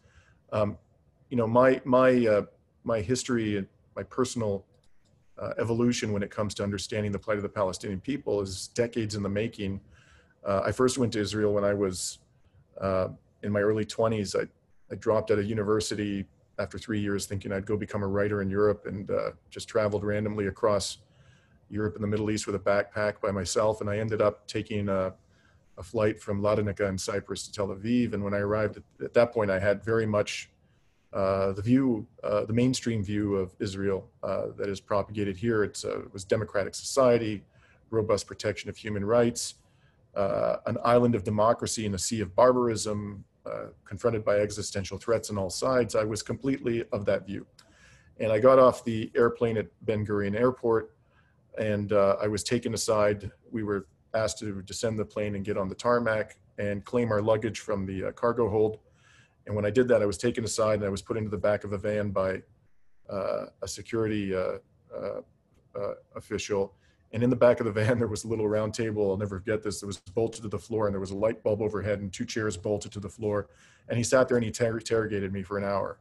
Um, 0.51 0.77
you 1.29 1.37
know, 1.37 1.47
my 1.47 1.79
my 1.85 2.43
my 2.83 3.01
history 3.01 3.57
and 3.57 3.67
my 3.95 4.03
personal 4.03 4.65
uh, 5.37 5.53
evolution 5.57 6.11
when 6.11 6.23
it 6.23 6.31
comes 6.31 6.53
to 6.55 6.63
understanding 6.63 7.11
the 7.11 7.19
plight 7.19 7.37
of 7.37 7.43
the 7.43 7.49
Palestinian 7.49 8.01
people 8.01 8.41
is 8.41 8.67
decades 8.69 9.15
in 9.15 9.23
the 9.23 9.29
making. 9.29 9.79
Uh, 10.45 10.61
I 10.65 10.71
first 10.71 10.97
went 10.97 11.13
to 11.13 11.19
Israel 11.19 11.53
when 11.53 11.63
I 11.63 11.73
was 11.73 12.19
uh, 12.79 13.09
in 13.43 13.51
my 13.51 13.61
early 13.61 13.85
20s. 13.85 14.35
I, 14.39 14.47
I 14.91 14.95
dropped 14.95 15.31
out 15.31 15.39
of 15.39 15.45
university 15.45 16.25
after 16.57 16.77
three 16.77 16.99
years 16.99 17.25
thinking 17.25 17.51
I'd 17.51 17.65
go 17.65 17.77
become 17.77 18.03
a 18.03 18.07
writer 18.07 18.41
in 18.41 18.49
Europe 18.49 18.85
and 18.85 19.09
uh, 19.09 19.31
just 19.49 19.67
traveled 19.67 20.03
randomly 20.03 20.47
across 20.47 20.97
Europe 21.69 21.95
and 21.95 22.03
the 22.03 22.07
Middle 22.07 22.31
East 22.31 22.47
with 22.47 22.55
a 22.55 22.59
backpack 22.59 23.21
by 23.21 23.31
myself. 23.31 23.81
And 23.81 23.89
I 23.89 23.97
ended 23.99 24.21
up 24.21 24.47
taking 24.47 24.89
a, 24.89 25.13
a 25.77 25.83
flight 25.83 26.19
from 26.19 26.41
Larnaca 26.41 26.89
in 26.89 26.97
Cyprus 26.97 27.45
to 27.47 27.51
Tel 27.51 27.67
Aviv. 27.67 28.13
And 28.13 28.23
when 28.23 28.33
I 28.33 28.39
arrived 28.39 28.77
at, 28.77 28.83
at 29.03 29.13
that 29.13 29.31
point, 29.31 29.51
I 29.51 29.59
had 29.59 29.83
very 29.83 30.05
much 30.05 30.49
uh, 31.13 31.53
the 31.53 31.61
view, 31.61 32.05
uh, 32.23 32.45
the 32.45 32.53
mainstream 32.53 33.03
view 33.03 33.35
of 33.35 33.55
Israel 33.59 34.07
uh, 34.21 34.47
that 34.57 34.69
is 34.69 34.79
propagated 34.79 35.37
here. 35.37 35.63
It 35.63 35.83
was 36.11 36.23
democratic 36.23 36.75
society, 36.75 37.43
robust 37.89 38.27
protection 38.27 38.69
of 38.69 38.77
human 38.77 39.03
rights, 39.03 39.55
uh, 40.15 40.57
an 40.65 40.77
island 40.83 41.15
of 41.15 41.23
democracy 41.23 41.85
in 41.85 41.93
a 41.93 41.97
sea 41.97 42.21
of 42.21 42.35
barbarism, 42.35 43.23
confronted 43.83 44.23
by 44.23 44.37
existential 44.37 44.99
threats 44.99 45.31
on 45.31 45.37
all 45.39 45.49
sides. 45.49 45.95
I 45.95 46.03
was 46.03 46.21
completely 46.21 46.85
of 46.91 47.03
that 47.05 47.25
view. 47.25 47.47
And 48.19 48.31
I 48.31 48.37
got 48.37 48.59
off 48.59 48.85
the 48.85 49.11
airplane 49.15 49.57
at 49.57 49.65
Ben 49.81 50.05
Gurion 50.05 50.35
Airport 50.35 50.91
and 51.57 51.91
I 51.91 52.27
was 52.27 52.43
taken 52.43 52.75
aside. 52.75 53.31
We 53.49 53.63
were 53.63 53.87
asked 54.13 54.37
to 54.39 54.61
descend 54.61 54.99
the 54.99 55.05
plane 55.05 55.33
and 55.35 55.43
get 55.43 55.57
on 55.57 55.67
the 55.67 55.73
tarmac 55.73 56.37
and 56.59 56.85
claim 56.85 57.11
our 57.11 57.23
luggage 57.23 57.61
from 57.61 57.87
the 57.87 58.11
cargo 58.11 58.47
hold 58.49 58.77
and 59.49 59.55
when 59.55 59.65
I 59.65 59.71
did 59.71 59.87
that, 59.87 60.03
I 60.03 60.05
was 60.05 60.19
taken 60.19 60.45
aside 60.45 60.75
and 60.75 60.85
I 60.85 60.89
was 60.89 61.01
put 61.01 61.17
into 61.17 61.31
the 61.31 61.37
back 61.37 61.63
of 61.63 61.73
a 61.73 61.77
van 61.77 62.11
by 62.11 62.43
uh, 63.09 63.45
a 63.63 63.67
security 63.67 64.35
uh, 64.35 64.59
uh, 64.95 65.21
uh, 65.75 65.93
official. 66.15 66.75
And 67.11 67.23
in 67.23 67.29
the 67.29 67.35
back 67.35 67.59
of 67.59 67.65
the 67.65 67.71
van, 67.71 67.97
there 67.99 68.07
was 68.07 68.23
a 68.23 68.27
little 68.27 68.47
round 68.47 68.73
table. 68.73 69.11
I'll 69.11 69.17
never 69.17 69.39
forget 69.39 69.63
this. 69.63 69.83
It 69.83 69.85
was 69.85 69.97
bolted 69.97 70.43
to 70.43 70.47
the 70.47 70.59
floor, 70.59 70.87
and 70.87 70.93
there 70.93 70.99
was 70.99 71.11
a 71.11 71.17
light 71.17 71.43
bulb 71.43 71.61
overhead, 71.61 71.99
and 71.99 72.11
two 72.11 72.25
chairs 72.25 72.57
bolted 72.57 72.91
to 72.93 72.99
the 72.99 73.09
floor. 73.09 73.47
And 73.87 73.97
he 73.97 74.03
sat 74.03 74.27
there 74.27 74.37
and 74.37 74.45
he 74.45 74.51
ter- 74.51 74.77
interrogated 74.77 75.33
me 75.33 75.41
for 75.41 75.57
an 75.57 75.63
hour. 75.63 75.99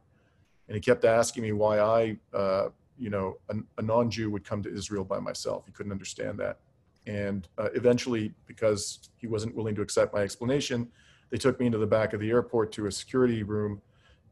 And 0.68 0.74
he 0.74 0.80
kept 0.80 1.04
asking 1.04 1.42
me 1.42 1.52
why 1.52 1.80
I, 1.80 2.16
uh, 2.36 2.68
you 2.98 3.08
know, 3.08 3.38
a, 3.48 3.56
a 3.78 3.82
non 3.82 4.10
Jew 4.10 4.30
would 4.30 4.44
come 4.44 4.62
to 4.62 4.72
Israel 4.72 5.04
by 5.04 5.18
myself. 5.18 5.64
He 5.64 5.72
couldn't 5.72 5.92
understand 5.92 6.38
that. 6.40 6.58
And 7.06 7.48
uh, 7.56 7.70
eventually, 7.74 8.34
because 8.46 9.08
he 9.16 9.26
wasn't 9.26 9.54
willing 9.54 9.74
to 9.76 9.80
accept 9.80 10.12
my 10.12 10.20
explanation, 10.20 10.88
they 11.30 11.38
took 11.38 11.58
me 11.58 11.66
into 11.66 11.78
the 11.78 11.86
back 11.86 12.12
of 12.12 12.20
the 12.20 12.30
airport 12.30 12.70
to 12.72 12.86
a 12.86 12.92
security 12.92 13.42
room 13.42 13.80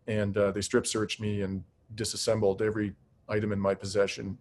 and 0.06 0.36
uh, 0.36 0.50
they 0.50 0.60
strip 0.60 0.86
searched 0.86 1.20
me 1.20 1.42
and 1.42 1.62
disassembled 1.94 2.62
every 2.62 2.94
item 3.28 3.52
in 3.52 3.58
my 3.58 3.74
possession 3.74 4.38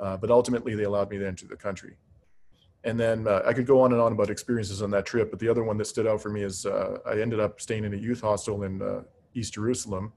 Uh, 0.00 0.16
but 0.16 0.30
ultimately, 0.30 0.74
they 0.74 0.84
allowed 0.84 1.10
me 1.10 1.18
to 1.18 1.26
enter 1.26 1.46
the 1.46 1.56
country. 1.56 1.96
And 2.84 2.98
then 2.98 3.28
uh, 3.28 3.42
I 3.44 3.52
could 3.52 3.66
go 3.66 3.82
on 3.82 3.92
and 3.92 4.00
on 4.00 4.12
about 4.12 4.30
experiences 4.30 4.80
on 4.80 4.90
that 4.92 5.04
trip, 5.04 5.30
but 5.30 5.38
the 5.38 5.48
other 5.48 5.62
one 5.62 5.76
that 5.76 5.84
stood 5.84 6.06
out 6.06 6.22
for 6.22 6.30
me 6.30 6.42
is 6.42 6.64
uh, 6.64 6.98
I 7.06 7.20
ended 7.20 7.38
up 7.38 7.60
staying 7.60 7.84
in 7.84 7.92
a 7.92 7.96
youth 7.96 8.22
hostel 8.22 8.62
in 8.62 8.80
uh, 8.80 9.02
East 9.34 9.54
Jerusalem. 9.54 10.12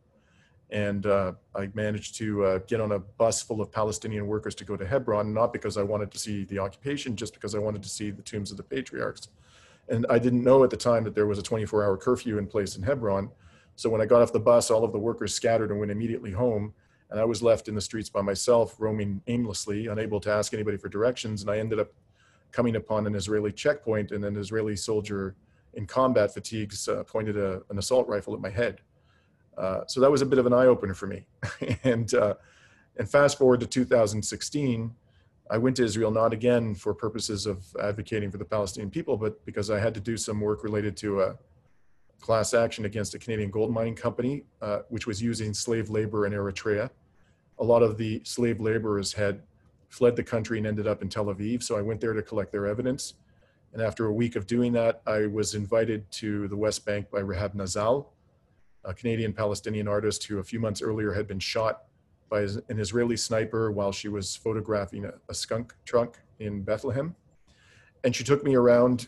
And 0.70 1.06
uh, 1.06 1.34
I 1.54 1.70
managed 1.74 2.16
to 2.16 2.64
get 2.66 2.82
on 2.82 2.94
a 2.94 3.00
bus 3.00 3.44
full 3.44 3.62
of 3.62 3.72
Palestinian 3.72 4.26
workers 4.26 4.56
to 4.56 4.64
go 4.64 4.76
to 4.76 4.88
Hebron, 4.88 5.32
not 5.32 5.54
because 5.54 5.78
I 5.78 5.84
wanted 5.84 6.10
to 6.12 6.18
see 6.18 6.46
the 6.46 6.58
occupation, 6.58 7.16
just 7.16 7.34
because 7.34 7.54
I 7.54 7.60
wanted 7.60 7.84
to 7.84 7.90
see 7.90 8.10
the 8.10 8.24
tombs 8.24 8.50
of 8.50 8.58
the 8.58 8.64
patriarchs. 8.64 9.28
And 9.90 10.06
I 10.10 10.18
didn't 10.18 10.44
know 10.44 10.64
at 10.64 10.70
the 10.70 10.78
time 10.78 11.04
that 11.04 11.14
there 11.14 11.28
was 11.28 11.38
a 11.38 11.44
24 11.44 11.84
hour 11.84 11.98
curfew 11.98 12.38
in 12.38 12.48
place 12.48 12.76
in 12.76 12.84
Hebron. 12.84 13.30
So 13.76 13.90
when 13.90 14.02
I 14.02 14.06
got 14.06 14.22
off 14.22 14.32
the 14.32 14.40
bus, 14.40 14.72
all 14.72 14.84
of 14.84 14.92
the 14.92 15.00
workers 15.00 15.34
scattered 15.34 15.72
and 15.72 15.80
went 15.80 15.92
immediately 15.92 16.32
home. 16.32 16.74
And 17.14 17.22
I 17.22 17.26
was 17.26 17.44
left 17.44 17.68
in 17.68 17.76
the 17.76 17.82
streets 17.82 18.10
by 18.10 18.22
myself, 18.22 18.76
roaming 18.80 19.22
aimlessly, 19.28 19.86
unable 19.86 20.20
to 20.22 20.32
ask 20.32 20.52
anybody 20.52 20.78
for 20.78 20.90
directions. 20.90 21.44
And 21.44 21.52
I 21.52 21.60
ended 21.60 21.80
up 21.80 21.90
coming 22.52 22.76
upon 22.76 23.06
an 23.06 23.14
Israeli 23.14 23.52
checkpoint, 23.52 24.12
and 24.12 24.26
an 24.26 24.36
Israeli 24.36 24.76
soldier 24.76 25.36
in 25.76 25.86
combat 25.86 26.34
fatigues 26.34 26.88
uh, 26.88 27.04
pointed 27.04 27.38
a, 27.38 27.62
an 27.70 27.78
assault 27.78 28.08
rifle 28.08 28.34
at 28.34 28.42
my 28.42 28.50
head. 28.50 28.82
Uh, 29.56 29.82
so 29.88 30.02
that 30.02 30.10
was 30.10 30.24
a 30.24 30.26
bit 30.26 30.40
of 30.40 30.48
an 30.48 30.54
eye 30.54 30.66
opener 30.66 30.96
for 30.96 31.06
me. 31.06 31.28
and 31.84 32.16
uh, 32.16 32.34
and 32.98 33.08
fast 33.08 33.38
forward 33.38 33.60
to 33.60 33.68
2016, 33.68 34.92
I 35.52 35.58
went 35.60 35.76
to 35.76 35.84
Israel 35.84 36.10
not 36.10 36.34
again 36.34 36.74
for 36.74 36.96
purposes 36.96 37.46
of 37.46 37.64
advocating 37.80 38.32
for 38.32 38.40
the 38.40 38.46
Palestinian 38.46 38.90
people, 38.90 39.18
but 39.18 39.46
because 39.46 39.70
I 39.70 39.78
had 39.78 39.94
to 39.94 40.00
do 40.00 40.18
some 40.18 40.42
work 40.42 40.64
related 40.64 40.98
to 40.98 41.22
a 41.22 41.38
class 42.22 42.56
action 42.56 42.86
against 42.86 43.14
a 43.14 43.20
Canadian 43.20 43.52
gold 43.52 43.72
mining 43.72 43.94
company, 43.94 44.46
uh, 44.64 44.80
which 44.90 45.06
was 45.06 45.22
using 45.22 45.54
slave 45.54 45.92
labor 45.92 46.26
in 46.26 46.34
Eritrea. 46.34 46.90
A 47.60 47.64
lot 47.64 47.84
of 47.84 47.98
the 47.98 48.22
slave 48.24 48.60
laborers 48.60 49.14
had 49.14 49.42
fled 49.90 50.16
the 50.16 50.24
country 50.24 50.58
and 50.58 50.66
ended 50.66 50.88
up 50.88 51.02
in 51.02 51.10
Tel 51.10 51.26
Aviv. 51.26 51.62
So 51.62 51.78
I 51.78 51.82
went 51.82 52.02
there 52.02 52.14
to 52.14 52.22
collect 52.22 52.52
their 52.52 52.66
evidence. 52.66 53.14
And 53.74 53.82
after 53.82 54.06
a 54.06 54.14
week 54.14 54.36
of 54.36 54.46
doing 54.46 54.72
that, 54.74 55.02
I 55.08 55.26
was 55.28 55.56
invited 55.56 56.10
to 56.14 56.48
the 56.48 56.58
West 56.58 56.86
Bank 56.86 57.10
by 57.12 57.20
Rehab 57.20 57.56
Nazal, 57.56 58.08
a 58.86 58.94
Canadian 58.94 59.34
Palestinian 59.34 59.88
artist 59.88 60.24
who 60.26 60.40
a 60.40 60.44
few 60.44 60.60
months 60.60 60.82
earlier 60.82 61.14
had 61.14 61.28
been 61.28 61.40
shot 61.40 61.84
by 62.30 62.42
an 62.42 62.80
Israeli 62.80 63.18
sniper 63.18 63.72
while 63.72 63.92
she 63.92 64.10
was 64.10 64.36
photographing 64.36 65.06
a, 65.06 65.14
a 65.30 65.34
skunk 65.34 65.74
truck 65.86 66.20
in 66.40 66.64
Bethlehem. 66.64 67.16
And 68.04 68.16
she 68.16 68.24
took 68.24 68.44
me 68.44 68.56
around 68.56 69.08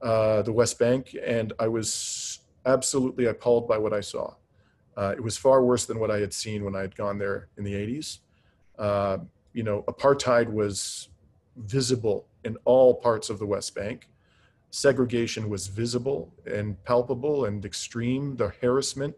uh, 0.00 0.42
the 0.42 0.52
West 0.52 0.78
Bank, 0.78 1.16
and 1.24 1.52
I 1.58 1.68
was 1.68 2.40
absolutely 2.66 3.26
appalled 3.26 3.68
by 3.68 3.78
what 3.78 3.92
I 3.92 4.00
saw. 4.00 4.34
Uh, 4.96 5.14
it 5.16 5.22
was 5.22 5.36
far 5.36 5.64
worse 5.64 5.86
than 5.86 5.98
what 5.98 6.10
I 6.10 6.18
had 6.18 6.32
seen 6.32 6.64
when 6.64 6.76
I 6.76 6.80
had 6.80 6.94
gone 6.94 7.18
there 7.18 7.48
in 7.56 7.64
the 7.64 7.74
80s. 7.74 8.18
Uh, 8.78 9.18
you 9.52 9.62
know, 9.62 9.82
apartheid 9.82 10.50
was 10.50 11.08
visible 11.56 12.26
in 12.44 12.56
all 12.64 12.94
parts 12.94 13.30
of 13.30 13.38
the 13.38 13.46
West 13.46 13.74
Bank. 13.74 14.08
Segregation 14.70 15.48
was 15.48 15.66
visible 15.66 16.32
and 16.46 16.82
palpable 16.84 17.44
and 17.44 17.64
extreme. 17.64 18.36
The 18.36 18.52
harassment, 18.60 19.14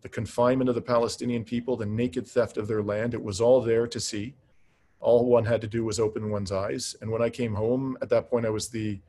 the 0.00 0.08
confinement 0.08 0.68
of 0.68 0.76
the 0.76 0.82
Palestinian 0.82 1.44
people, 1.44 1.76
the 1.76 1.86
naked 1.86 2.26
theft 2.26 2.56
of 2.56 2.68
their 2.68 2.82
land, 2.82 3.14
it 3.14 3.22
was 3.22 3.40
all 3.40 3.60
there 3.60 3.86
to 3.86 4.00
see. 4.00 4.34
All 5.00 5.26
one 5.26 5.44
had 5.44 5.60
to 5.62 5.66
do 5.66 5.84
was 5.84 5.98
open 5.98 6.30
one's 6.30 6.52
eyes. 6.52 6.94
And 7.00 7.10
when 7.10 7.22
I 7.22 7.30
came 7.30 7.54
home, 7.54 7.98
at 8.00 8.08
that 8.10 8.30
point, 8.30 8.46
I 8.46 8.50
was 8.50 8.68
the 8.68 9.00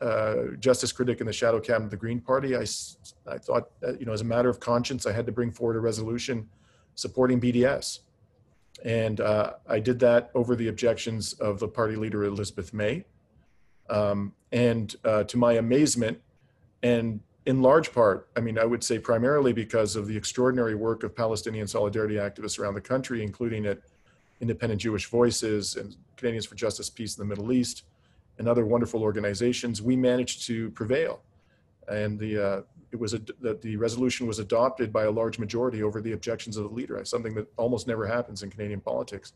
uh, 0.00 0.34
justice 0.58 0.92
critic 0.92 1.20
in 1.20 1.26
the 1.26 1.32
shadow 1.32 1.60
cabinet 1.60 1.86
of 1.86 1.90
the 1.90 1.96
Green 1.96 2.20
Party. 2.20 2.56
I, 2.56 2.64
I 3.26 3.38
thought, 3.38 3.70
you 3.98 4.04
know, 4.04 4.12
as 4.12 4.20
a 4.20 4.24
matter 4.24 4.48
of 4.48 4.60
conscience, 4.60 5.06
I 5.06 5.12
had 5.12 5.26
to 5.26 5.32
bring 5.32 5.50
forward 5.50 5.76
a 5.76 5.80
resolution 5.80 6.48
supporting 6.94 7.40
BDS. 7.40 8.00
And 8.84 9.20
uh, 9.20 9.54
I 9.68 9.78
did 9.78 9.98
that 10.00 10.30
over 10.34 10.56
the 10.56 10.68
objections 10.68 11.34
of 11.34 11.58
the 11.58 11.68
party 11.68 11.96
leader, 11.96 12.24
Elizabeth 12.24 12.72
May. 12.72 13.04
Um, 13.88 14.32
and 14.52 14.94
uh, 15.04 15.24
to 15.24 15.36
my 15.36 15.54
amazement, 15.54 16.20
and 16.82 17.20
in 17.46 17.62
large 17.62 17.92
part, 17.92 18.28
I 18.36 18.40
mean, 18.40 18.58
I 18.58 18.64
would 18.64 18.84
say 18.84 18.98
primarily 18.98 19.52
because 19.52 19.96
of 19.96 20.06
the 20.06 20.16
extraordinary 20.16 20.74
work 20.74 21.02
of 21.02 21.14
Palestinian 21.14 21.66
solidarity 21.66 22.14
activists 22.14 22.58
around 22.58 22.74
the 22.74 22.80
country, 22.80 23.22
including 23.22 23.66
at 23.66 23.78
Independent 24.40 24.80
Jewish 24.80 25.06
Voices 25.06 25.76
and 25.76 25.96
Canadians 26.16 26.46
for 26.46 26.54
Justice, 26.54 26.88
Peace 26.88 27.18
in 27.18 27.22
the 27.22 27.28
Middle 27.28 27.52
East, 27.52 27.84
and 28.40 28.48
other 28.48 28.64
wonderful 28.64 29.02
organizations, 29.02 29.82
we 29.82 29.94
managed 29.94 30.46
to 30.46 30.70
prevail. 30.70 31.20
And 31.88 32.18
the, 32.18 32.42
uh, 32.42 32.62
it 32.90 32.98
was 32.98 33.12
that 33.12 33.60
the 33.60 33.76
resolution 33.76 34.26
was 34.26 34.38
adopted 34.38 34.90
by 34.90 35.04
a 35.04 35.10
large 35.10 35.38
majority 35.38 35.82
over 35.82 36.00
the 36.00 36.12
objections 36.12 36.56
of 36.56 36.64
the 36.64 36.74
leader, 36.74 37.04
something 37.04 37.34
that 37.34 37.46
almost 37.58 37.86
never 37.86 38.06
happens 38.06 38.42
in 38.42 38.48
Canadian 38.50 38.80
politics. 38.80 39.34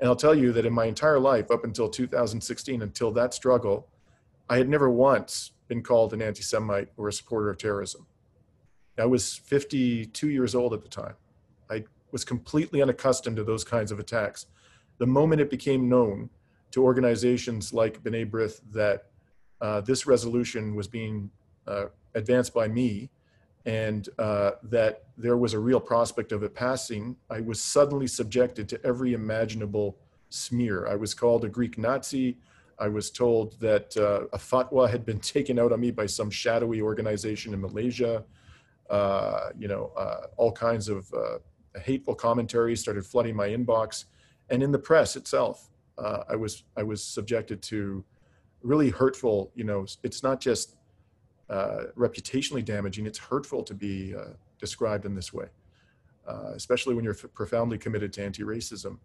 And 0.00 0.08
I'll 0.08 0.16
tell 0.16 0.34
you 0.34 0.50
that 0.52 0.64
in 0.64 0.72
my 0.72 0.86
entire 0.86 1.20
life, 1.20 1.50
up 1.50 1.62
until 1.62 1.90
2016, 1.90 2.80
until 2.80 3.10
that 3.12 3.34
struggle, 3.34 3.86
I 4.48 4.56
had 4.56 4.68
never 4.70 4.88
once 4.88 5.52
been 5.68 5.82
called 5.82 6.14
an 6.14 6.22
anti 6.22 6.42
Semite 6.42 6.88
or 6.96 7.08
a 7.08 7.12
supporter 7.12 7.50
of 7.50 7.58
terrorism. 7.58 8.06
I 8.96 9.04
was 9.04 9.36
52 9.36 10.30
years 10.30 10.54
old 10.54 10.72
at 10.72 10.80
the 10.80 10.88
time. 10.88 11.16
I 11.70 11.84
was 12.12 12.24
completely 12.24 12.80
unaccustomed 12.80 13.36
to 13.36 13.44
those 13.44 13.62
kinds 13.62 13.92
of 13.92 13.98
attacks. 13.98 14.46
The 14.96 15.06
moment 15.06 15.42
it 15.42 15.50
became 15.50 15.90
known 15.90 16.30
to 16.70 16.84
organizations 16.84 17.72
like 17.72 18.02
B'nai 18.02 18.30
B'rith 18.30 18.60
that 18.72 19.06
uh, 19.60 19.80
this 19.80 20.06
resolution 20.06 20.74
was 20.74 20.86
being 20.86 21.30
uh, 21.66 21.86
advanced 22.14 22.54
by 22.54 22.68
me 22.68 23.10
and 23.66 24.08
uh, 24.18 24.52
that 24.62 25.04
there 25.16 25.36
was 25.36 25.52
a 25.52 25.58
real 25.58 25.80
prospect 25.80 26.32
of 26.32 26.42
it 26.42 26.54
passing, 26.54 27.16
I 27.28 27.40
was 27.40 27.60
suddenly 27.60 28.06
subjected 28.06 28.68
to 28.70 28.84
every 28.84 29.12
imaginable 29.12 29.98
smear. 30.30 30.86
I 30.86 30.94
was 30.94 31.12
called 31.12 31.44
a 31.44 31.48
Greek 31.48 31.76
Nazi. 31.76 32.38
I 32.78 32.88
was 32.88 33.10
told 33.10 33.58
that 33.60 33.96
uh, 33.96 34.26
a 34.32 34.38
fatwa 34.38 34.88
had 34.88 35.04
been 35.04 35.20
taken 35.34 35.58
out 35.58 35.72
on 35.72 35.80
me 35.80 35.90
by 35.90 36.06
some 36.06 36.30
shadowy 36.30 36.80
organization 36.80 37.52
in 37.52 37.60
Malaysia. 37.60 38.24
Uh, 38.88 39.50
you 39.58 39.68
know, 39.68 39.92
uh, 39.98 40.28
all 40.36 40.52
kinds 40.52 40.88
of 40.88 41.12
hateful 41.82 42.14
commentaries 42.14 42.80
started 42.80 43.04
flooding 43.04 43.36
my 43.36 43.48
inbox, 43.48 44.04
and 44.48 44.62
in 44.62 44.72
the 44.72 44.78
press 44.78 45.14
itself, 45.14 45.68
uh, 45.98 46.24
I 46.28 46.36
was 46.36 46.64
I 46.76 46.82
was 46.82 47.02
subjected 47.02 47.62
to 47.62 48.04
really 48.62 48.90
hurtful. 48.90 49.50
You 49.54 49.64
know, 49.64 49.86
it's 50.02 50.22
not 50.22 50.40
just 50.40 50.76
uh, 51.50 51.84
reputationally 51.96 52.64
damaging. 52.64 53.06
It's 53.06 53.18
hurtful 53.18 53.62
to 53.64 53.74
be 53.74 54.14
uh, 54.14 54.34
described 54.58 55.04
in 55.04 55.14
this 55.14 55.32
way, 55.32 55.46
uh, 56.26 56.52
especially 56.54 56.94
when 56.94 57.04
you're 57.04 57.14
profoundly 57.14 57.78
committed 57.78 58.12
to 58.14 58.24
anti-racism. 58.24 58.98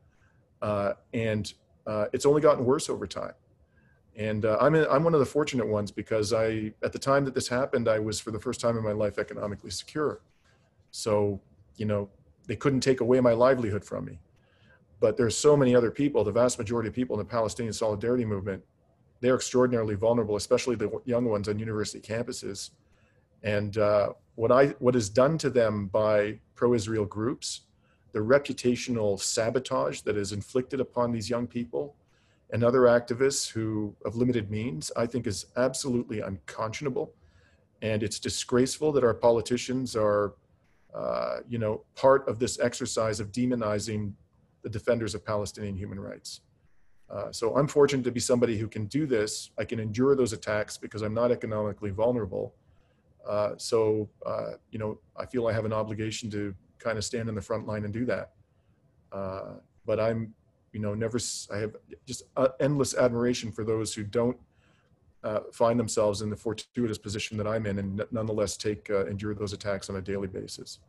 Uh, 0.62 0.93
and 1.13 1.53
uh, 1.88 2.06
it's 2.13 2.25
only 2.25 2.41
gotten 2.41 2.65
worse 2.65 2.89
over 2.89 3.08
time. 3.08 3.34
And 4.15 4.45
I'm 4.45 4.75
in, 4.75 4.86
I'm 4.91 5.03
one 5.03 5.15
of 5.15 5.19
the 5.19 5.25
fortunate 5.25 5.67
ones 5.67 5.91
because 5.91 6.34
I 6.34 6.73
at 6.84 6.93
the 6.93 6.99
time 6.99 7.25
that 7.25 7.34
this 7.34 7.47
happened, 7.47 7.88
I 7.88 7.97
was 7.97 8.19
for 8.19 8.29
the 8.29 8.39
first 8.39 8.62
time 8.62 8.77
in 8.77 8.84
my 8.84 8.91
life 8.91 9.17
economically 9.17 9.71
secure. 9.71 10.21
So 10.91 11.41
you 11.77 11.88
know 11.88 12.10
they 12.45 12.56
couldn't 12.56 12.82
take 12.82 13.01
away 13.01 13.19
my 13.21 13.32
livelihood 13.34 13.84
from 13.84 14.06
me. 14.06 14.19
But 15.03 15.17
there's 15.17 15.37
so 15.37 15.57
many 15.57 15.75
other 15.75 15.91
people, 15.91 16.23
the 16.23 16.31
vast 16.31 16.57
majority 16.57 16.87
of 16.87 16.95
people 16.95 17.13
in 17.15 17.19
the 17.19 17.31
Palestinian 17.37 17.73
solidarity 17.73 18.25
movement 18.25 18.63
they're 19.23 19.35
extraordinarily 19.35 19.95
vulnerable, 19.95 20.35
especially 20.35 20.75
the 20.75 20.91
young 21.05 21.23
ones 21.23 21.47
on 21.47 21.57
university 21.57 22.01
campuses. 22.01 22.71
And 23.41 23.77
uh, 23.77 24.09
what 24.35 24.51
I 24.51 24.67
what 24.85 24.97
is 24.97 25.07
done 25.09 25.37
to 25.37 25.49
them 25.49 25.87
by 25.87 26.39
pro-Israel 26.55 27.05
groups, 27.05 27.61
the 28.11 28.19
reputational 28.19 29.17
sabotage 29.17 30.01
that 30.01 30.17
is 30.17 30.33
inflicted 30.33 30.81
upon 30.81 31.13
these 31.13 31.29
young 31.29 31.47
people 31.47 31.95
and 32.51 32.65
other 32.65 32.81
activists 32.81 33.49
who 33.49 33.95
of 34.03 34.17
limited 34.17 34.51
means, 34.51 34.91
I 34.97 35.05
think 35.05 35.25
is 35.25 35.45
absolutely 35.55 36.19
unconscionable. 36.19 37.13
And 37.81 38.03
it's 38.03 38.19
disgraceful 38.19 38.91
that 38.91 39.05
our 39.05 39.13
politicians 39.13 39.95
are, 39.95 40.33
uh, 40.93 41.37
you 41.47 41.59
know, 41.59 41.83
part 41.95 42.27
of 42.27 42.39
this 42.39 42.59
exercise 42.59 43.21
of 43.21 43.31
demonizing 43.31 44.11
the 44.63 44.69
defenders 44.69 45.13
of 45.13 45.26
Palestinian 45.26 45.76
human 45.76 45.99
rights. 45.99 46.41
Uh, 47.10 47.32
so 47.32 47.56
I'm 47.56 47.67
fortunate 47.67 48.04
to 48.04 48.12
be 48.12 48.19
somebody 48.19 48.58
who 48.58 48.67
can 48.67 48.86
do 48.86 49.06
this. 49.06 49.52
I 49.60 49.65
can 49.65 49.80
endure 49.80 50.15
those 50.15 50.34
attacks 50.34 50.78
because 50.78 51.02
I'm 51.04 51.13
not 51.13 51.32
economically 51.32 51.91
vulnerable. 51.91 52.56
Uh, 53.28 53.52
so, 53.58 54.10
uh, 54.26 54.54
you 54.71 54.80
know, 54.80 54.99
I 55.15 55.26
feel 55.26 55.47
I 55.47 55.54
have 55.54 55.65
an 55.65 55.73
obligation 55.73 56.30
to 56.32 56.56
kind 56.80 56.97
of 56.97 57.06
stand 57.06 57.30
in 57.30 57.36
the 57.36 57.41
front 57.41 57.67
line 57.67 57.84
and 57.84 57.93
do 57.93 58.06
that. 58.06 58.32
Uh, 59.12 59.56
but 59.86 59.99
I'm, 59.99 60.34
you 60.71 60.80
know, 60.80 60.95
never, 60.95 61.19
I 61.54 61.58
have 61.58 61.76
just 62.06 62.23
endless 62.60 62.95
admiration 62.95 63.52
for 63.52 63.63
those 63.63 63.93
who 63.93 64.04
don't 64.04 64.38
uh, 65.23 65.41
find 65.54 65.80
themselves 65.80 66.21
in 66.21 66.30
the 66.30 66.36
fortuitous 66.36 66.97
position 66.97 67.38
that 67.38 67.47
I'm 67.47 67.65
in 67.65 67.80
and 67.80 68.04
nonetheless 68.12 68.58
take, 68.58 68.89
endure 68.89 69.36
those 69.36 69.54
attacks 69.54 69.89
on 69.89 69.97
a 69.97 70.02
daily 70.02 70.28
basis. 70.28 70.80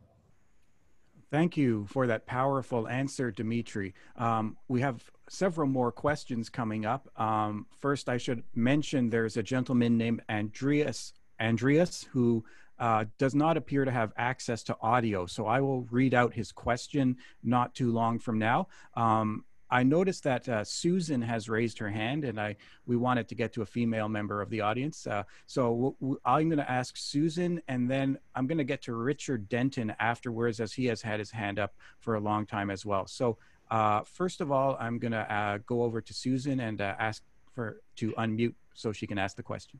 Thank 1.35 1.57
you 1.57 1.85
for 1.89 2.07
that 2.07 2.25
powerful 2.25 2.87
answer, 2.87 3.29
Dimitri. 3.29 3.93
Um, 4.15 4.55
we 4.69 4.79
have 4.79 5.03
several 5.27 5.67
more 5.67 5.91
questions 5.91 6.47
coming 6.47 6.85
up. 6.85 7.09
Um, 7.19 7.65
first, 7.77 8.07
I 8.07 8.15
should 8.15 8.41
mention 8.55 9.09
there's 9.09 9.35
a 9.35 9.43
gentleman 9.43 9.97
named 9.97 10.21
Andreas 10.29 11.11
Andreas 11.41 12.07
who 12.09 12.45
uh, 12.79 13.03
does 13.17 13.35
not 13.35 13.57
appear 13.57 13.83
to 13.83 13.91
have 13.91 14.13
access 14.15 14.63
to 14.63 14.77
audio. 14.79 15.25
So 15.25 15.45
I 15.45 15.59
will 15.59 15.81
read 15.91 16.13
out 16.13 16.33
his 16.33 16.53
question 16.53 17.17
not 17.43 17.75
too 17.75 17.91
long 17.91 18.17
from 18.17 18.39
now. 18.39 18.69
Um, 18.93 19.43
I 19.69 19.83
noticed 19.83 20.23
that 20.23 20.47
uh, 20.47 20.63
Susan 20.63 21.21
has 21.21 21.49
raised 21.49 21.79
her 21.79 21.89
hand, 21.89 22.23
and 22.23 22.39
I 22.39 22.55
we 22.85 22.97
wanted 22.97 23.27
to 23.29 23.35
get 23.35 23.51
to 23.53 23.61
a 23.63 23.65
female 23.65 24.07
member 24.07 24.41
of 24.41 24.49
the 24.49 24.61
audience. 24.61 25.07
Uh, 25.07 25.23
so 25.47 25.63
w- 25.69 25.95
w- 25.99 26.19
I'm 26.23 26.49
going 26.49 26.59
to 26.59 26.69
ask 26.69 26.95
Susan, 26.97 27.61
and 27.67 27.89
then 27.89 28.17
I'm 28.35 28.45
going 28.45 28.59
to 28.59 28.63
get 28.63 28.81
to 28.83 28.93
Richard 28.93 29.49
Denton 29.49 29.95
afterwards, 29.99 30.59
as 30.59 30.73
he 30.73 30.85
has 30.85 31.01
had 31.01 31.19
his 31.19 31.31
hand 31.31 31.57
up 31.57 31.73
for 31.99 32.15
a 32.15 32.19
long 32.19 32.45
time 32.45 32.69
as 32.69 32.85
well. 32.85 33.07
So 33.07 33.37
uh, 33.71 34.01
first 34.03 34.39
of 34.39 34.51
all, 34.51 34.77
I'm 34.79 34.99
going 34.99 35.13
to 35.13 35.33
uh, 35.33 35.57
go 35.65 35.81
over 35.81 35.99
to 35.99 36.13
Susan 36.13 36.59
and 36.59 36.79
uh, 36.79 36.95
ask 36.99 37.23
for 37.53 37.81
to 37.95 38.11
unmute 38.13 38.53
so 38.75 38.91
she 38.91 39.07
can 39.07 39.17
ask 39.17 39.35
the 39.35 39.43
question. 39.43 39.79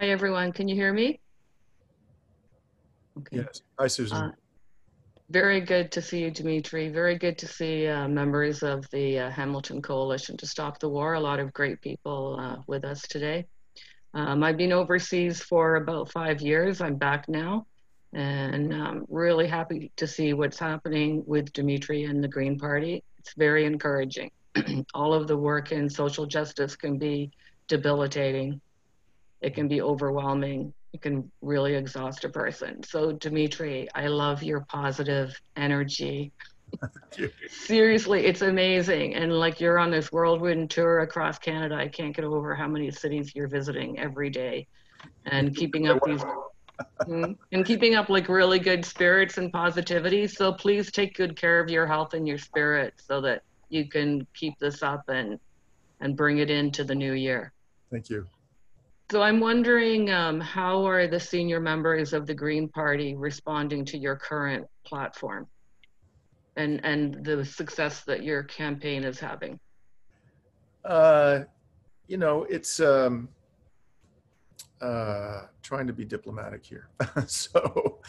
Hi, 0.00 0.08
everyone. 0.08 0.52
Can 0.52 0.66
you 0.66 0.74
hear 0.74 0.92
me? 0.92 1.20
Okay. 3.18 3.38
Yes. 3.38 3.62
Hi, 3.78 3.86
Susan. 3.86 4.32
Very 5.30 5.60
good 5.60 5.92
to 5.92 6.00
see 6.00 6.22
you, 6.22 6.30
Dimitri. 6.30 6.88
Very 6.88 7.18
good 7.18 7.36
to 7.38 7.46
see 7.46 7.86
uh, 7.86 8.08
members 8.08 8.62
of 8.62 8.88
the 8.90 9.18
uh, 9.18 9.30
Hamilton 9.30 9.82
Coalition 9.82 10.38
to 10.38 10.46
Stop 10.46 10.80
the 10.80 10.88
War. 10.88 11.14
A 11.14 11.20
lot 11.20 11.38
of 11.38 11.52
great 11.52 11.82
people 11.82 12.38
uh, 12.40 12.62
with 12.66 12.84
us 12.84 13.02
today. 13.02 13.46
Um, 14.14 14.42
I've 14.42 14.56
been 14.56 14.72
overseas 14.72 15.42
for 15.42 15.76
about 15.76 16.10
five 16.10 16.40
years. 16.40 16.80
I'm 16.80 16.96
back 16.96 17.28
now 17.28 17.66
and 18.12 18.74
I'm 18.74 19.04
really 19.08 19.46
happy 19.46 19.92
to 19.96 20.06
see 20.06 20.32
what's 20.32 20.58
happening 20.58 21.22
with 21.26 21.52
Dimitri 21.52 22.04
and 22.04 22.24
the 22.24 22.28
Green 22.28 22.58
Party. 22.58 23.02
It's 23.18 23.34
very 23.34 23.66
encouraging. 23.66 24.30
All 24.94 25.12
of 25.12 25.26
the 25.26 25.36
work 25.36 25.72
in 25.72 25.90
social 25.90 26.26
justice 26.26 26.74
can 26.74 26.96
be 26.96 27.30
debilitating. 27.66 28.60
It 29.40 29.54
can 29.54 29.68
be 29.68 29.82
overwhelming 29.82 30.72
it 30.98 31.02
can 31.02 31.30
really 31.42 31.74
exhaust 31.74 32.24
a 32.24 32.28
person. 32.28 32.82
So, 32.82 33.12
Dimitri, 33.12 33.88
I 33.94 34.08
love 34.08 34.42
your 34.42 34.66
positive 34.68 35.40
energy. 35.56 36.32
Seriously, 37.48 38.26
it's 38.26 38.42
amazing. 38.42 39.14
And 39.14 39.32
like 39.32 39.60
you're 39.60 39.78
on 39.78 39.90
this 39.92 40.10
whirlwind 40.10 40.70
tour 40.70 41.00
across 41.00 41.38
Canada, 41.38 41.76
I 41.76 41.88
can't 41.88 42.14
get 42.14 42.24
over 42.24 42.54
how 42.54 42.66
many 42.66 42.90
cities 42.90 43.32
you're 43.34 43.48
visiting 43.48 43.98
every 43.98 44.28
day 44.28 44.66
and 45.24 45.54
keeping 45.54 45.86
up 45.86 46.00
these 46.04 46.22
mm, 47.06 47.36
and 47.52 47.64
keeping 47.64 47.94
up 47.94 48.08
like 48.08 48.28
really 48.28 48.58
good 48.58 48.84
spirits 48.84 49.38
and 49.38 49.52
positivity. 49.52 50.26
So 50.26 50.52
please 50.52 50.90
take 50.90 51.14
good 51.14 51.36
care 51.36 51.60
of 51.60 51.70
your 51.70 51.86
health 51.86 52.12
and 52.12 52.26
your 52.26 52.38
spirit 52.38 52.94
so 53.06 53.20
that 53.20 53.42
you 53.68 53.88
can 53.88 54.26
keep 54.34 54.58
this 54.58 54.82
up 54.82 55.04
and 55.08 55.38
and 56.00 56.16
bring 56.16 56.38
it 56.38 56.50
into 56.50 56.82
the 56.82 56.94
new 56.94 57.12
year. 57.12 57.52
Thank 57.90 58.10
you. 58.10 58.26
So 59.10 59.22
I'm 59.22 59.40
wondering 59.40 60.10
um, 60.10 60.38
how 60.38 60.86
are 60.86 61.06
the 61.06 61.18
senior 61.18 61.60
members 61.60 62.12
of 62.12 62.26
the 62.26 62.34
Green 62.34 62.68
Party 62.68 63.14
responding 63.14 63.86
to 63.86 63.96
your 63.96 64.16
current 64.16 64.66
platform 64.84 65.46
and, 66.56 66.84
and 66.84 67.24
the 67.24 67.42
success 67.42 68.04
that 68.04 68.22
your 68.22 68.42
campaign 68.42 69.04
is 69.04 69.18
having? 69.18 69.58
Uh, 70.84 71.40
you 72.06 72.18
know, 72.18 72.44
it's 72.50 72.80
um, 72.80 73.30
uh, 74.82 75.44
trying 75.62 75.86
to 75.86 75.94
be 75.94 76.04
diplomatic 76.04 76.62
here. 76.62 76.90
so 77.26 78.00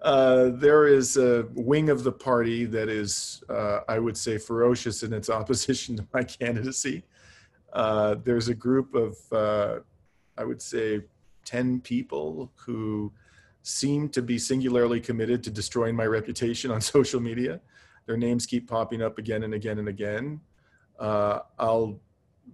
uh, 0.00 0.48
there 0.54 0.86
is 0.86 1.18
a 1.18 1.46
wing 1.52 1.90
of 1.90 2.02
the 2.02 2.12
party 2.12 2.64
that 2.64 2.88
is, 2.88 3.42
uh, 3.50 3.80
I 3.90 3.98
would 3.98 4.16
say, 4.16 4.38
ferocious 4.38 5.02
in 5.02 5.12
its 5.12 5.28
opposition 5.28 5.96
to 5.96 6.06
my 6.14 6.22
candidacy. 6.40 7.04
Uh, 7.74 8.14
there's 8.24 8.48
a 8.48 8.54
group 8.54 8.94
of 8.94 9.18
uh, 9.32 9.80
I 10.36 10.44
would 10.44 10.60
say, 10.62 11.02
10 11.44 11.80
people 11.80 12.50
who 12.56 13.12
seem 13.62 14.08
to 14.10 14.22
be 14.22 14.38
singularly 14.38 15.00
committed 15.00 15.42
to 15.44 15.50
destroying 15.50 15.96
my 15.96 16.06
reputation 16.06 16.70
on 16.70 16.80
social 16.96 17.20
media. 17.20 17.60
Their 18.06 18.16
names 18.16 18.46
keep 18.46 18.68
popping 18.68 19.02
up 19.02 19.18
again 19.18 19.42
and 19.42 19.54
again 19.54 19.78
and 19.78 19.88
again. 19.88 20.40
Uh, 20.98 21.40
I'll, 21.58 21.98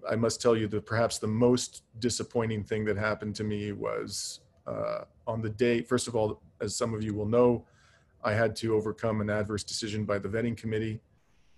I 0.08 0.16
must 0.16 0.40
tell 0.40 0.56
you 0.56 0.68
that 0.68 0.86
perhaps 0.86 1.18
the 1.18 1.26
most 1.26 1.82
disappointing 1.98 2.64
thing 2.64 2.84
that 2.86 2.96
happened 2.96 3.34
to 3.36 3.44
me 3.44 3.72
was 3.72 4.40
uh, 4.66 5.02
on 5.26 5.42
the 5.42 5.50
day, 5.50 5.82
first 5.82 6.08
of 6.08 6.16
all, 6.16 6.40
as 6.60 6.76
some 6.76 6.94
of 6.94 7.02
you 7.02 7.14
will 7.14 7.26
know, 7.26 7.64
I 8.24 8.32
had 8.32 8.54
to 8.56 8.74
overcome 8.74 9.20
an 9.20 9.28
adverse 9.28 9.64
decision 9.64 10.04
by 10.04 10.18
the 10.18 10.28
vetting 10.28 10.56
committee 10.56 11.00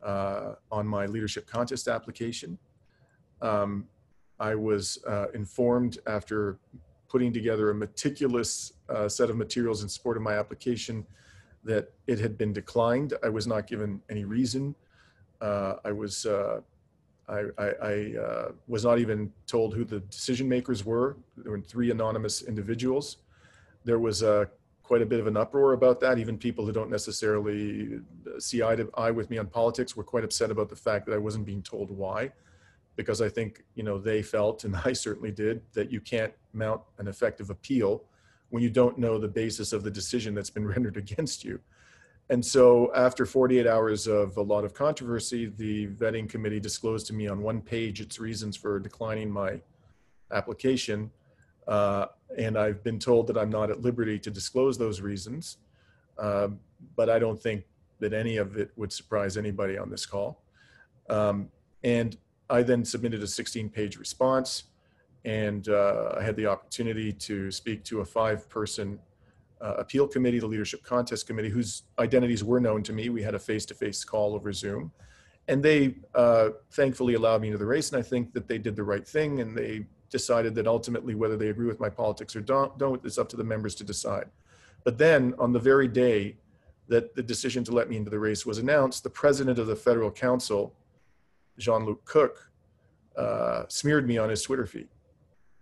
uh, 0.03 0.55
on 0.73 0.87
my 0.87 1.07
leadership 1.07 1.47
contest 1.47 1.89
application. 1.89 2.59
Um, 3.43 3.87
I 4.41 4.55
was 4.55 4.99
uh, 5.07 5.27
informed 5.35 5.99
after 6.07 6.59
putting 7.09 7.33
together 7.33 7.71
a 7.71 7.75
meticulous 7.75 8.73
uh, 8.89 9.09
set 9.09 9.31
of 9.31 9.37
materials 9.37 9.83
in 9.83 9.89
support 9.89 10.17
of 10.17 10.23
my 10.23 10.39
application 10.39 11.07
that 11.63 11.93
it 12.07 12.19
had 12.19 12.37
been 12.37 12.53
declined. 12.53 13.15
I 13.23 13.29
was 13.29 13.47
not 13.47 13.67
given 13.67 14.01
any 14.11 14.25
reason. 14.25 14.75
Uh, 15.41 15.77
I 15.85 15.93
was 15.93 16.27
uh, 16.27 16.61
I, 17.29 17.45
I, 17.57 17.67
I 17.83 18.15
uh, 18.21 18.53
was 18.69 18.85
not 18.85 18.99
even 18.99 19.33
told 19.47 19.75
who 19.75 19.85
the 19.85 20.01
decision 20.01 20.49
makers 20.49 20.85
were. 20.85 21.17
There 21.39 21.53
were 21.53 21.61
three 21.61 21.91
anonymous 21.91 22.43
individuals. 22.43 23.19
There 23.85 23.99
was 23.99 24.23
uh, 24.23 24.47
quite 24.83 25.01
a 25.01 25.07
bit 25.07 25.21
of 25.21 25.27
an 25.27 25.37
uproar 25.37 25.73
about 25.73 26.01
that. 26.01 26.19
Even 26.19 26.37
people 26.37 26.67
who 26.67 26.73
don't 26.73 26.91
necessarily 26.91 28.01
see 28.39 28.63
eye 28.63 28.77
to 28.77 28.91
eye 28.95 29.11
with 29.11 29.31
me 29.31 29.39
on 29.39 29.47
politics 29.47 29.97
were 29.97 30.05
quite 30.05 30.25
upset 30.25 30.51
about 30.51 30.69
the 30.69 30.77
fact 30.77 31.07
that 31.07 31.15
I 31.15 31.19
wasn't 31.19 31.47
being 31.47 31.63
told 31.63 31.91
why 31.91 32.33
because 32.97 33.21
I 33.21 33.29
think 33.29 33.65
you 33.75 33.83
know 33.83 33.99
they 33.99 34.23
felt, 34.23 34.65
and 34.65 34.77
I 34.85 34.93
certainly 34.93 35.31
did, 35.31 35.63
that 35.73 35.91
you 35.91 36.01
can't 36.01 36.33
mount 36.53 36.81
an 36.99 37.09
effective 37.09 37.51
appeal 37.51 38.05
when 38.51 38.63
you 38.63 38.71
don't 38.71 38.99
know 38.99 39.19
the 39.19 39.29
basis 39.29 39.73
of 39.73 39.83
the 39.83 39.91
decision 39.91 40.35
that's 40.35 40.51
been 40.51 40.67
rendered 40.75 40.97
against 40.97 41.45
you. 41.45 41.61
And 42.31 42.45
so, 42.45 42.91
after 42.95 43.27
48 43.27 43.67
hours 43.67 44.07
of 44.07 44.37
a 44.39 44.43
lot 44.43 44.65
of 44.65 44.73
controversy, 44.73 45.47
the 45.47 45.89
vetting 45.89 46.29
committee 46.29 46.61
disclosed 46.61 47.07
to 47.09 47.13
me 47.13 47.29
on 47.29 47.43
one 47.43 47.61
page 47.61 48.01
its 48.01 48.19
reasons 48.19 48.57
for 48.57 48.81
declining 48.81 49.31
my 49.31 49.61
application. 50.33 51.11
Uh, 51.69 52.07
and 52.39 52.59
I've 52.59 52.83
been 52.83 52.99
told 52.99 53.27
that 53.27 53.37
I'm 53.37 53.51
not 53.51 53.71
at 53.71 53.83
liberty 53.83 54.19
to 54.21 54.31
disclose 54.31 54.79
those 54.79 55.01
reasons. 55.01 55.59
Uh, 56.19 56.49
but 56.97 57.11
I 57.11 57.19
don't 57.19 57.41
think 57.41 57.65
that 58.01 58.13
any 58.13 58.37
of 58.37 58.57
it 58.57 58.71
would 58.77 58.93
surprise 58.93 59.37
anybody 59.37 59.79
on 59.79 59.91
this 59.91 60.07
call. 60.07 60.43
Um, 61.09 61.49
and 61.83 62.17
I 62.51 62.63
then 62.63 62.85
submitted 62.85 63.23
a 63.23 63.27
16 63.27 63.69
page 63.71 63.97
response 63.97 64.65
and 65.25 65.69
uh, 65.69 66.15
I 66.19 66.23
had 66.23 66.37
the 66.37 66.47
opportunity 66.47 67.13
to 67.13 67.51
speak 67.51 67.83
to 67.85 68.01
a 68.01 68.05
five 68.05 68.49
person 68.49 68.99
uh, 69.61 69.75
appeal 69.79 70.07
committee, 70.07 70.39
the 70.39 70.47
leadership 70.47 70.83
contest 70.83 71.27
committee, 71.27 71.49
whose 71.49 71.85
identities 71.99 72.45
were 72.45 72.61
known 72.61 72.83
to 72.83 72.93
me. 72.93 73.09
We 73.09 73.23
had 73.23 73.35
a 73.35 73.39
face 73.39 73.65
to 73.67 73.75
face 73.75 74.05
call 74.05 74.35
over 74.35 74.53
Zoom. 74.53 74.93
And 75.49 75.63
they 75.63 75.95
uh, 76.15 76.51
thankfully 76.73 77.15
allowed 77.15 77.41
me 77.41 77.49
into 77.49 77.59
the 77.59 77.67
race. 77.67 77.91
And 77.91 77.99
I 77.99 78.03
think 78.03 78.33
that 78.35 78.49
they 78.49 78.59
did 78.59 78.77
the 78.77 78.85
right 78.85 79.07
thing. 79.07 79.41
And 79.41 79.57
they 79.57 79.87
decided 80.11 80.55
that 80.57 80.67
ultimately, 80.67 81.15
whether 81.15 81.37
they 81.37 81.49
agree 81.49 81.67
with 81.67 81.81
my 81.81 81.89
politics 81.89 82.37
or 82.37 82.41
don't, 82.41 82.77
don't 82.79 83.03
it's 83.05 83.19
up 83.19 83.29
to 83.31 83.37
the 83.37 83.45
members 83.45 83.75
to 83.77 83.85
decide. 83.85 84.27
But 84.85 84.99
then 84.99 85.35
on 85.39 85.53
the 85.53 85.59
very 85.59 85.89
day 85.89 86.37
that 86.89 87.15
the 87.15 87.23
decision 87.23 87.65
to 87.65 87.73
let 87.73 87.89
me 87.89 87.97
into 87.97 88.11
the 88.11 88.19
race 88.19 88.45
was 88.45 88.59
announced, 88.59 89.03
the 89.03 89.11
president 89.11 89.59
of 89.59 89.67
the 89.67 89.77
federal 89.77 90.11
council 90.11 90.75
Jean-Luc 91.59 92.05
Cooke 92.05 92.51
uh, 93.17 93.65
smeared 93.69 94.07
me 94.07 94.19
on 94.19 94.29
his 94.31 94.43
Twitter 94.43 94.67
feed. 94.67 94.89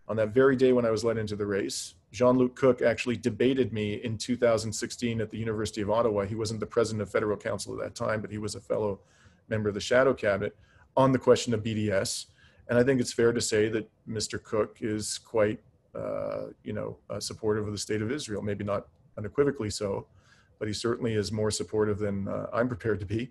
On 0.08 0.16
that 0.16 0.34
very 0.34 0.56
day 0.56 0.72
when 0.72 0.84
I 0.84 0.90
was 0.90 1.04
led 1.04 1.18
into 1.18 1.36
the 1.36 1.46
race, 1.46 1.94
Jean-Luc 2.12 2.54
Cooke 2.56 2.82
actually 2.82 3.16
debated 3.16 3.72
me 3.72 3.94
in 3.94 4.18
2016 4.18 5.20
at 5.20 5.30
the 5.30 5.38
University 5.38 5.80
of 5.80 5.90
Ottawa. 5.90 6.24
He 6.24 6.34
wasn't 6.34 6.60
the 6.60 6.66
president 6.66 7.02
of 7.02 7.10
federal 7.10 7.36
council 7.36 7.72
at 7.74 7.80
that 7.80 7.94
time, 7.94 8.20
but 8.20 8.30
he 8.30 8.38
was 8.38 8.54
a 8.54 8.60
fellow 8.60 9.00
member 9.48 9.68
of 9.68 9.74
the 9.74 9.80
shadow 9.80 10.12
cabinet 10.12 10.56
on 10.96 11.12
the 11.12 11.18
question 11.18 11.54
of 11.54 11.62
BDS. 11.62 12.26
And 12.68 12.78
I 12.78 12.82
think 12.82 13.00
it's 13.00 13.12
fair 13.12 13.32
to 13.32 13.40
say 13.40 13.68
that 13.68 13.88
Mr. 14.08 14.42
Cooke 14.42 14.78
is 14.80 15.18
quite, 15.18 15.60
uh, 15.94 16.46
you 16.64 16.72
know, 16.72 16.98
uh, 17.08 17.18
supportive 17.18 17.66
of 17.66 17.72
the 17.72 17.78
state 17.78 18.02
of 18.02 18.10
Israel. 18.10 18.42
Maybe 18.42 18.64
not 18.64 18.88
unequivocally 19.16 19.70
so, 19.70 20.06
but 20.58 20.68
he 20.68 20.74
certainly 20.74 21.14
is 21.14 21.32
more 21.32 21.50
supportive 21.50 21.98
than 21.98 22.28
uh, 22.28 22.46
I'm 22.52 22.68
prepared 22.68 23.00
to 23.00 23.06
be. 23.06 23.30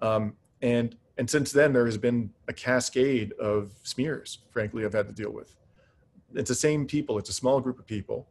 Um, 0.00 0.34
and 0.62 0.96
and 1.18 1.28
since 1.28 1.52
then 1.52 1.72
there 1.72 1.86
has 1.86 1.98
been 1.98 2.30
a 2.48 2.52
cascade 2.52 3.32
of 3.34 3.70
smears 3.82 4.38
frankly 4.50 4.84
i've 4.84 4.92
had 4.92 5.06
to 5.06 5.14
deal 5.14 5.32
with. 5.32 5.56
It's 6.34 6.48
the 6.48 6.54
same 6.54 6.86
people. 6.86 7.18
It's 7.18 7.30
a 7.30 7.34
small 7.34 7.60
group 7.60 7.78
of 7.78 7.86
people. 7.86 8.26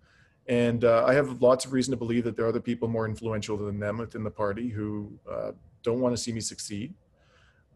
And 0.48 0.84
uh, 0.84 1.06
i 1.08 1.13
have 1.13 1.41
lots 1.41 1.65
of 1.65 1.72
reason 1.72 1.91
to 1.91 1.98
believe 1.98 2.26
that 2.26 2.36
there 2.36 2.46
are 2.46 2.50
other 2.50 2.60
people 2.60 2.88
more 2.88 3.06
influential 3.06 3.56
than 3.58 3.80
them 3.80 3.98
within 3.98 4.24
the 4.24 4.32
party 4.32 4.69
who 4.69 5.12
uh, 5.32 5.52
don't 5.84 6.02
want 6.02 6.15
to 6.15 6.22
see 6.22 6.34
me 6.34 6.41
succeed. 6.41 6.94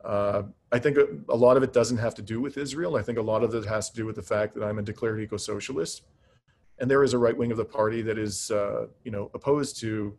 Uh, 0.04 0.44
i 0.72 0.80
think 0.80 0.98
a, 0.98 1.08
a, 1.30 1.36
lot 1.36 1.58
of 1.58 1.64
it 1.64 1.74
doesn't 1.74 1.98
have 1.98 2.14
to 2.16 2.22
do 2.22 2.40
with 2.42 2.58
israel. 2.58 2.98
I 2.98 3.02
think 3.02 3.18
a 3.18 3.22
lot 3.22 3.42
of 3.44 3.56
it 3.56 3.66
has 3.66 3.90
to 3.90 3.96
do 3.96 4.06
with 4.06 4.16
the 4.16 4.22
fact 4.22 4.54
that 4.56 4.64
i'm 4.64 4.80
a 4.80 4.82
declared 4.82 5.20
eco-socialist. 5.22 6.04
And 6.80 6.92
there 6.92 7.04
is 7.04 7.14
a 7.14 7.18
right 7.18 7.36
wing 7.36 7.52
of 7.52 7.58
the 7.58 7.66
party 7.80 8.02
that 8.04 8.18
is 8.18 8.52
uh, 8.52 8.88
you 9.06 9.12
know 9.12 9.32
opposed 9.34 9.80
to 9.80 10.16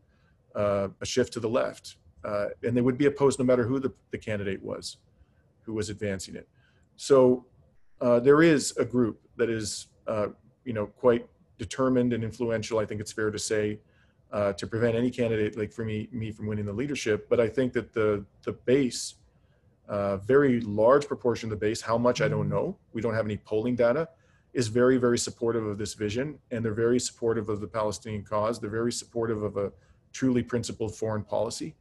uh, 0.55 0.89
a 1.01 1.07
shift 1.07 1.33
to 1.35 1.41
the 1.41 1.49
left 1.49 1.97
uh, 2.25 2.47
and 2.63 2.77
they 2.77 2.81
would 2.81 2.99
be 2.99 3.07
opposed 3.07 3.39
no 3.39 3.45
matter 3.45 3.65
who 3.65 3.79
the, 3.79 3.93
the 4.11 4.19
candidate 4.19 4.63
was 4.63 4.99
who 5.63 5.75
was 5.75 5.91
advancing 5.91 6.35
it. 6.35 6.49
So 6.97 7.47
uh, 8.01 8.21
there 8.21 8.43
is 8.43 8.77
a 8.77 8.85
group 8.85 9.21
that 9.37 9.51
is, 9.51 9.89
uh, 10.07 10.29
you 10.65 10.73
know, 10.73 10.87
quite 10.87 11.27
determined 11.59 12.13
and 12.13 12.25
influential. 12.25 12.79
I 12.79 12.87
think 12.87 13.01
it's 13.01 13.13
fair 13.13 13.31
to 13.31 13.39
say 13.39 13.79
uh, 14.33 14.53
to 14.55 14.67
prevent 14.67 14.97
any 14.97 15.11
candidate 15.11 15.57
like 15.57 15.73
for 15.73 15.85
me, 15.85 16.09
me 16.13 16.33
from 16.33 16.47
winning 16.47 16.67
the 16.67 16.73
leadership. 16.73 17.29
But 17.29 17.41
I 17.41 17.49
think 17.49 17.73
that 17.75 17.93
the 17.93 18.25
the 18.45 18.53
base 18.53 19.15
A 19.89 20.19
very 20.19 20.61
large 20.61 21.07
proportion 21.07 21.51
of 21.51 21.59
the 21.59 21.67
base, 21.67 21.81
how 21.81 21.97
much 21.97 22.21
I 22.21 22.29
don't 22.29 22.49
know, 22.49 22.77
we 22.93 23.01
don't 23.01 23.15
have 23.15 23.25
any 23.25 23.39
polling 23.39 23.75
data, 23.75 24.09
is 24.53 24.69
very, 24.69 24.99
very 24.99 25.19
supportive 25.19 25.67
of 25.67 25.79
this 25.79 25.95
vision. 25.95 26.39
And 26.51 26.63
they're 26.63 26.75
very 26.75 27.01
supportive 27.01 27.49
of 27.49 27.61
the 27.61 27.67
Palestinian 27.67 28.23
cause. 28.23 28.61
They're 28.61 28.69
very 28.69 28.93
supportive 28.93 29.43
of 29.43 29.57
a 29.57 29.73
truly 30.13 30.43
principled 30.43 30.95
foreign 30.95 31.23
policy. 31.23 31.75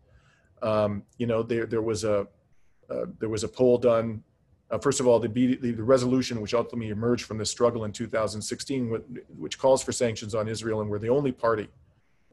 Um, 0.61 1.03
you 1.17 1.27
know, 1.27 1.43
there, 1.43 1.65
there 1.65 1.81
was 1.81 2.03
a, 2.03 2.27
uh, 2.89 3.05
there 3.19 3.29
was 3.29 3.43
a 3.43 3.47
poll 3.47 3.77
done 3.77 4.23
uh, 4.69 4.77
first 4.77 4.99
of 4.99 5.07
all, 5.07 5.19
the, 5.19 5.29
the, 5.29 5.55
the, 5.55 5.83
resolution 5.83 6.41
which 6.41 6.53
ultimately 6.53 6.89
emerged 6.89 7.25
from 7.25 7.37
this 7.37 7.49
struggle 7.49 7.85
in 7.85 7.91
2016, 7.91 9.01
which 9.37 9.57
calls 9.57 9.81
for 9.81 9.93
sanctions 9.93 10.35
on 10.35 10.47
Israel, 10.47 10.81
and 10.81 10.89
we're 10.89 10.99
the 10.99 11.09
only 11.09 11.31
party 11.31 11.69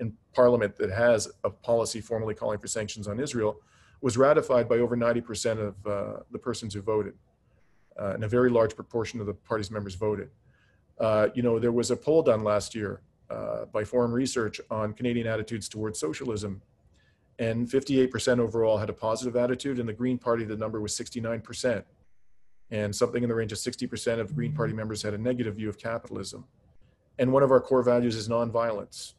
in 0.00 0.12
parliament 0.34 0.74
that 0.76 0.90
has 0.90 1.28
a 1.44 1.50
policy 1.50 2.00
formally 2.00 2.34
calling 2.34 2.58
for 2.58 2.66
sanctions 2.66 3.06
on 3.06 3.20
Israel, 3.20 3.60
was 4.00 4.16
ratified 4.16 4.68
by 4.68 4.78
over 4.78 4.96
90% 4.96 5.58
of 5.60 5.86
uh, 5.86 6.20
the 6.32 6.38
persons 6.38 6.74
who 6.74 6.82
voted. 6.82 7.14
Uh, 7.96 8.14
and 8.14 8.24
a 8.24 8.28
very 8.28 8.50
large 8.50 8.74
proportion 8.74 9.20
of 9.20 9.26
the 9.26 9.34
party's 9.34 9.70
members 9.70 9.94
voted. 9.94 10.28
Uh, 10.98 11.28
you 11.34 11.42
know, 11.42 11.60
there 11.60 11.70
was 11.70 11.92
a 11.92 11.96
poll 11.96 12.22
done 12.22 12.42
last 12.42 12.74
year 12.74 13.00
uh, 13.30 13.66
by 13.66 13.84
Forum 13.84 14.12
Research 14.12 14.60
on 14.68 14.92
Canadian 14.92 15.28
attitudes 15.28 15.68
towards 15.68 16.00
socialism, 16.00 16.60
and 17.38 17.68
58% 17.68 18.38
overall 18.38 18.78
had 18.78 18.90
a 18.90 18.92
positive 18.92 19.36
attitude. 19.36 19.78
In 19.78 19.86
the 19.86 19.92
Green 19.92 20.18
Party, 20.18 20.44
the 20.44 20.56
number 20.56 20.80
was 20.80 20.92
69% 20.94 21.84
and 22.70 22.94
something 22.94 23.22
in 23.22 23.28
the 23.28 23.34
range 23.34 23.52
of 23.52 23.58
60% 23.58 24.20
of 24.20 24.34
Green 24.34 24.52
Party 24.52 24.72
members 24.72 25.02
had 25.02 25.14
a 25.14 25.18
negative 25.18 25.56
view 25.56 25.68
of 25.68 25.78
capitalism. 25.78 26.44
And 27.18 27.32
one 27.32 27.42
of 27.42 27.50
our 27.50 27.60
core 27.60 27.82
values 27.82 28.16
is 28.16 28.28
nonviolence. 28.28 29.14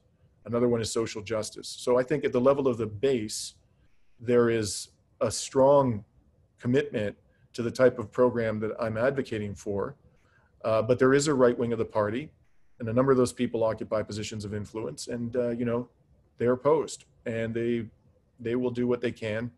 Another 0.45 0.67
one 0.67 0.81
is 0.81 0.91
social 0.91 1.21
justice. 1.21 1.67
So 1.67 1.97
I 1.97 2.03
think 2.03 2.25
at 2.25 2.31
the 2.31 2.41
level 2.41 2.67
of 2.67 2.77
the 2.77 2.85
base, 2.85 3.55
there 4.19 4.49
is 4.49 4.89
a 5.21 5.31
strong 5.31 6.03
commitment 6.59 7.15
to 7.53 7.61
the 7.61 7.71
type 7.71 7.97
of 7.97 8.11
program 8.11 8.59
that 8.59 8.71
I'm 8.79 8.97
advocating 8.97 9.55
for. 9.55 9.95
Uh, 10.63 10.81
but 10.81 10.99
there 10.99 11.13
is 11.13 11.27
a 11.27 11.33
right 11.33 11.57
wing 11.57 11.71
of 11.71 11.79
the 11.79 11.85
party, 11.85 12.29
and 12.79 12.89
a 12.89 12.93
number 12.93 13.11
of 13.11 13.17
those 13.17 13.31
people 13.31 13.63
occupy 13.63 14.01
positions 14.01 14.43
of 14.43 14.53
influence, 14.53 15.07
and 15.07 15.35
uh, 15.35 15.49
you 15.49 15.63
know, 15.63 15.87
they're 16.37 16.53
opposed, 16.53 17.05
and 17.25 17.53
they 17.53 17.85
they 18.39 18.55
will 18.55 18.71
do 18.71 18.87
what 18.87 19.01
they 19.01 19.11
can 19.11 19.51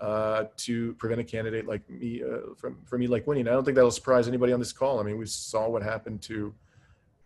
uh, 0.00 0.44
to 0.56 0.94
prevent 0.94 1.20
a 1.20 1.24
candidate 1.24 1.66
like 1.66 1.88
me 1.88 2.22
uh, 2.22 2.54
from 2.56 2.78
from 2.84 3.00
me 3.00 3.06
like 3.06 3.26
winning. 3.26 3.46
I 3.46 3.52
don't 3.52 3.64
think 3.64 3.74
that'll 3.74 3.90
surprise 3.90 4.28
anybody 4.28 4.52
on 4.52 4.58
this 4.58 4.72
call. 4.72 4.98
I 4.98 5.02
mean, 5.02 5.18
we 5.18 5.26
saw 5.26 5.68
what 5.68 5.82
happened 5.82 6.22
to 6.22 6.54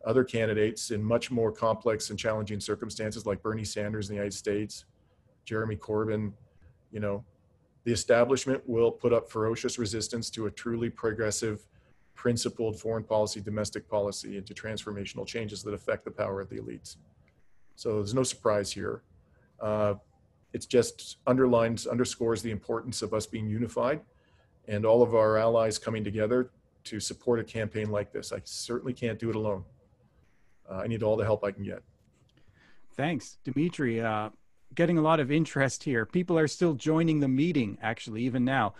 other 0.05 0.25
candidates 0.25 0.91
in 0.91 1.03
much 1.03 1.31
more 1.31 1.51
complex 1.51 2.11
and 2.11 2.19
challenging 2.19 2.61
circumstances, 2.61 3.27
like 3.27 3.43
Bernie 3.43 3.65
Sanders 3.65 4.09
in 4.09 4.15
the 4.15 4.17
United 4.17 4.37
States, 4.37 4.85
Jeremy 5.45 5.77
Corbyn. 5.77 6.33
You 6.91 7.01
know, 7.01 7.25
the 7.85 7.93
establishment 7.93 8.63
will 8.67 8.91
put 8.91 9.13
up 9.13 9.31
ferocious 9.31 9.79
resistance 9.79 10.29
to 10.31 10.47
a 10.47 10.51
truly 10.51 10.91
progressive, 10.91 11.67
principled 12.15 12.79
foreign 12.79 13.05
policy, 13.05 13.41
domestic 13.41 13.89
policy, 13.89 14.37
and 14.37 14.47
to 14.47 14.55
transformational 14.55 15.27
changes 15.27 15.63
that 15.63 15.75
affect 15.75 16.05
the 16.05 16.11
power 16.11 16.41
of 16.41 16.49
the 16.51 16.57
elites. 16.57 16.97
So 17.77 17.97
there's 17.97 18.15
no 18.15 18.23
surprise 18.23 18.71
here. 18.73 19.03
Uh, 19.61 19.95
it 20.55 20.67
just 20.69 21.19
underlines, 21.27 21.87
underscores 21.87 22.41
the 22.41 22.53
importance 22.53 23.03
of 23.03 23.13
us 23.13 23.27
being 23.27 23.49
unified 23.49 24.01
and 24.69 24.87
all 24.87 25.03
of 25.03 25.15
our 25.15 25.37
allies 25.37 25.79
coming 25.79 26.05
together 26.05 26.51
to 26.85 27.01
support 27.01 27.41
a 27.41 27.45
campaign 27.45 27.91
like 27.91 28.13
this. 28.13 28.33
I 28.33 28.41
certainly 28.45 28.93
can't 28.93 29.19
do 29.19 29.29
it 29.31 29.37
alone. 29.37 29.65
Uh, 30.71 30.77
I 30.77 30.87
need 30.87 31.03
all 31.03 31.17
the 31.17 31.25
help 31.25 31.45
I 31.45 31.51
can 31.51 31.65
get. 31.65 31.83
Thanks, 32.97 33.39
Dimitri. 33.45 34.01
Uh, 34.01 34.31
getting 34.75 34.97
a 34.97 35.03
lot 35.03 35.19
of 35.19 35.33
interest 35.33 35.83
here. 35.83 36.07
People 36.07 36.39
are 36.39 36.47
still 36.47 36.75
joining 36.75 37.19
the 37.19 37.29
meeting, 37.29 37.77
actually, 37.83 38.23
even 38.23 38.45
now. 38.45 38.75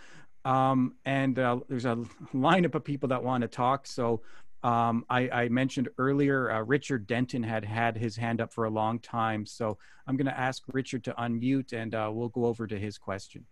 Um, 0.45 0.95
and 1.03 1.37
uh, 1.37 1.59
there's 1.67 1.85
a 1.85 1.97
lineup 2.33 2.75
of 2.75 2.85
people 2.85 3.09
that 3.09 3.21
want 3.21 3.41
to 3.41 3.47
talk. 3.49 3.85
So 3.85 4.21
um, 4.65 5.05
I, 5.11 5.29
I, 5.29 5.49
mentioned 5.49 5.89
earlier, 5.99 6.51
uh, 6.51 6.61
Richard 6.63 7.05
Denton 7.05 7.43
had 7.43 7.63
had 7.63 7.95
his 7.95 8.15
hand 8.15 8.41
up 8.41 8.51
for 8.51 8.63
a 8.63 8.69
long 8.69 8.97
time. 8.97 9.45
So 9.45 9.77
I'm 10.07 10.17
going 10.17 10.25
to 10.25 10.39
ask 10.39 10.63
Richard 10.73 11.03
to 11.03 11.13
unmute 11.19 11.71
and 11.71 11.93
uh, 11.93 12.09
we'll 12.11 12.29
go 12.29 12.45
over 12.45 12.65
to 12.65 12.79
his 12.79 12.97
question. 12.97 13.45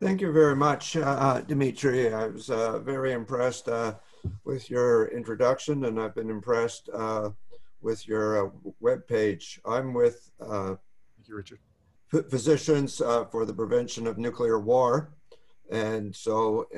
Thank 0.00 0.20
you 0.20 0.30
very 0.30 0.54
much, 0.54 0.96
uh, 0.96 1.00
uh 1.00 1.40
Dimitri. 1.40 2.14
I 2.14 2.28
was 2.28 2.50
uh, 2.50 2.78
very 2.78 3.12
impressed 3.12 3.68
uh, 3.68 3.94
with 4.44 4.70
your 4.70 5.08
introduction 5.08 5.84
and 5.84 6.00
I've 6.00 6.14
been 6.14 6.30
impressed 6.30 6.88
with 7.80 8.06
your 8.06 8.52
web 8.78 9.08
page. 9.08 9.60
I'm 9.66 9.92
with 9.92 10.30
Thank 10.38 10.78
you, 11.26 11.34
Richard. 11.34 11.58
Physicians 12.30 12.98
for 12.98 13.44
the 13.44 13.52
Prevention 13.52 14.06
of 14.06 14.18
Nuclear 14.18 14.60
War. 14.60 15.10
And 15.68 16.14
so 16.14 16.68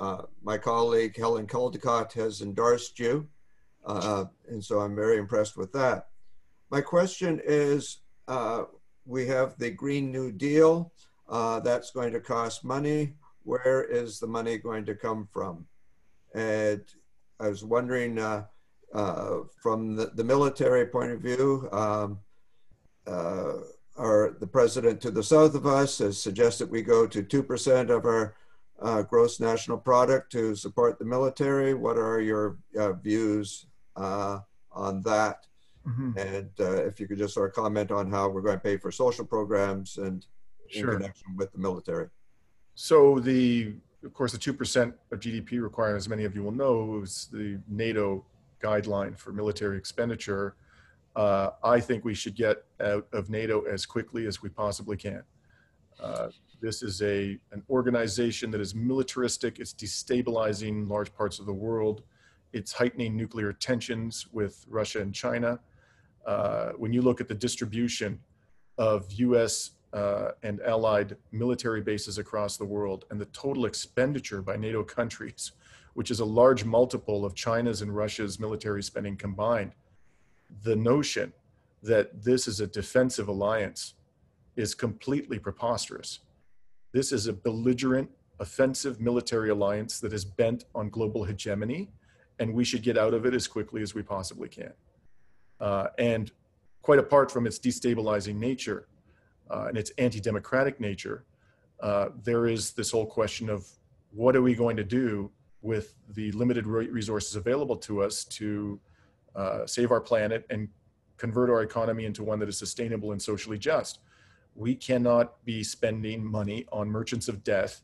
uh, 0.00 0.22
my 0.42 0.56
colleague 0.56 1.14
Helen 1.14 1.46
Caldicott 1.46 2.14
has 2.14 2.40
endorsed 2.40 2.98
you, 2.98 3.28
uh, 3.84 4.24
and 4.48 4.64
so 4.64 4.80
I'm 4.80 4.96
very 4.96 5.18
impressed 5.18 5.58
with 5.58 5.72
that. 5.74 6.08
My 6.70 6.80
question 6.80 7.38
is, 7.44 7.98
uh, 8.26 8.64
we 9.04 9.26
have 9.26 9.58
the 9.58 9.70
Green 9.70 10.10
New 10.10 10.32
Deal. 10.32 10.90
Uh, 11.28 11.60
that's 11.60 11.90
going 11.90 12.12
to 12.12 12.20
cost 12.20 12.64
money. 12.64 13.14
Where 13.42 13.84
is 13.84 14.18
the 14.18 14.26
money 14.26 14.56
going 14.56 14.86
to 14.86 14.94
come 14.94 15.28
from? 15.30 15.66
And 16.34 16.82
I 17.38 17.48
was 17.48 17.62
wondering, 17.62 18.18
uh, 18.18 18.44
from 19.62 19.96
the, 19.96 20.12
the, 20.14 20.24
military 20.24 20.86
point 20.86 21.12
of 21.12 21.20
view, 21.20 21.68
um, 21.72 22.18
our, 23.06 24.36
the 24.40 24.46
president 24.46 25.00
to 25.02 25.10
the 25.10 25.22
south 25.22 25.54
of 25.54 25.66
us 25.66 25.98
has 25.98 26.20
suggested 26.20 26.70
we 26.70 26.82
go 26.82 27.06
to 27.06 27.22
2% 27.22 27.90
of 27.90 28.06
our 28.06 28.34
uh, 28.80 29.02
gross 29.02 29.40
national 29.40 29.78
product 29.78 30.32
to 30.32 30.54
support 30.54 30.98
the 30.98 31.04
military. 31.04 31.74
What 31.74 31.98
are 31.98 32.20
your 32.20 32.58
uh, 32.78 32.92
views 32.94 33.66
uh, 33.96 34.40
on 34.72 35.02
that? 35.02 35.46
Mm-hmm. 35.86 36.18
And 36.18 36.50
uh, 36.60 36.84
if 36.84 37.00
you 37.00 37.08
could 37.08 37.18
just 37.18 37.34
sort 37.34 37.50
of 37.50 37.54
comment 37.54 37.90
on 37.90 38.10
how 38.10 38.28
we're 38.28 38.42
going 38.42 38.56
to 38.56 38.62
pay 38.62 38.76
for 38.76 38.90
social 38.90 39.24
programs 39.24 39.98
and 39.98 40.26
sure. 40.68 40.92
in 40.92 40.98
connection 40.98 41.36
with 41.36 41.52
the 41.52 41.58
military. 41.58 42.08
So 42.74 43.18
the, 43.18 43.74
of 44.04 44.12
course, 44.12 44.32
the 44.32 44.38
two 44.38 44.54
percent 44.54 44.94
of 45.10 45.20
GDP 45.20 45.62
requirement, 45.62 45.98
as 45.98 46.08
many 46.08 46.24
of 46.24 46.34
you 46.34 46.42
will 46.42 46.52
know, 46.52 47.00
is 47.02 47.28
the 47.32 47.58
NATO 47.68 48.24
guideline 48.62 49.18
for 49.18 49.32
military 49.32 49.76
expenditure. 49.76 50.54
Uh, 51.16 51.50
I 51.64 51.80
think 51.80 52.04
we 52.04 52.14
should 52.14 52.36
get 52.36 52.64
out 52.80 53.06
of 53.12 53.30
NATO 53.30 53.62
as 53.62 53.84
quickly 53.84 54.26
as 54.26 54.42
we 54.42 54.48
possibly 54.48 54.96
can. 54.96 55.22
Uh, 55.98 56.28
this 56.60 56.82
is 56.82 57.00
a, 57.02 57.38
an 57.52 57.62
organization 57.70 58.50
that 58.50 58.60
is 58.60 58.74
militaristic. 58.74 59.58
It's 59.58 59.72
destabilizing 59.72 60.88
large 60.88 61.14
parts 61.14 61.38
of 61.38 61.46
the 61.46 61.52
world. 61.52 62.02
It's 62.52 62.72
heightening 62.72 63.16
nuclear 63.16 63.52
tensions 63.52 64.26
with 64.32 64.64
Russia 64.68 65.00
and 65.00 65.14
China. 65.14 65.60
Uh, 66.26 66.72
when 66.72 66.92
you 66.92 67.02
look 67.02 67.20
at 67.20 67.28
the 67.28 67.34
distribution 67.34 68.20
of 68.76 69.10
US 69.12 69.72
uh, 69.92 70.32
and 70.42 70.60
allied 70.60 71.16
military 71.32 71.80
bases 71.80 72.18
across 72.18 72.56
the 72.56 72.64
world 72.64 73.06
and 73.10 73.20
the 73.20 73.26
total 73.26 73.66
expenditure 73.66 74.42
by 74.42 74.56
NATO 74.56 74.84
countries, 74.84 75.52
which 75.94 76.10
is 76.10 76.20
a 76.20 76.24
large 76.24 76.64
multiple 76.64 77.24
of 77.24 77.34
China's 77.34 77.82
and 77.82 77.94
Russia's 77.94 78.38
military 78.38 78.82
spending 78.82 79.16
combined, 79.16 79.72
the 80.62 80.76
notion 80.76 81.32
that 81.82 82.22
this 82.22 82.46
is 82.46 82.60
a 82.60 82.66
defensive 82.66 83.28
alliance 83.28 83.94
is 84.56 84.74
completely 84.74 85.38
preposterous. 85.38 86.20
This 86.92 87.12
is 87.12 87.26
a 87.26 87.32
belligerent, 87.32 88.10
offensive 88.40 89.00
military 89.00 89.50
alliance 89.50 90.00
that 90.00 90.12
is 90.12 90.24
bent 90.24 90.64
on 90.74 90.90
global 90.90 91.24
hegemony, 91.24 91.90
and 92.38 92.52
we 92.52 92.64
should 92.64 92.82
get 92.82 92.98
out 92.98 93.14
of 93.14 93.26
it 93.26 93.34
as 93.34 93.46
quickly 93.46 93.82
as 93.82 93.94
we 93.94 94.02
possibly 94.02 94.48
can. 94.48 94.72
Uh, 95.60 95.88
and 95.98 96.32
quite 96.82 96.98
apart 96.98 97.30
from 97.30 97.46
its 97.46 97.58
destabilizing 97.58 98.36
nature 98.36 98.88
uh, 99.50 99.66
and 99.68 99.76
its 99.76 99.90
anti 99.98 100.20
democratic 100.20 100.80
nature, 100.80 101.24
uh, 101.80 102.08
there 102.24 102.46
is 102.46 102.72
this 102.72 102.90
whole 102.90 103.06
question 103.06 103.48
of 103.48 103.66
what 104.10 104.34
are 104.34 104.42
we 104.42 104.54
going 104.54 104.76
to 104.76 104.84
do 104.84 105.30
with 105.62 105.94
the 106.14 106.32
limited 106.32 106.66
resources 106.66 107.36
available 107.36 107.76
to 107.76 108.02
us 108.02 108.24
to 108.24 108.80
uh, 109.36 109.66
save 109.66 109.90
our 109.92 110.00
planet 110.00 110.44
and 110.50 110.68
convert 111.18 111.50
our 111.50 111.62
economy 111.62 112.06
into 112.06 112.24
one 112.24 112.38
that 112.38 112.48
is 112.48 112.58
sustainable 112.58 113.12
and 113.12 113.20
socially 113.20 113.58
just 113.58 114.00
we 114.60 114.74
cannot 114.74 115.42
be 115.46 115.64
spending 115.64 116.22
money 116.22 116.66
on 116.70 116.86
merchants 116.86 117.28
of 117.28 117.42
death, 117.42 117.80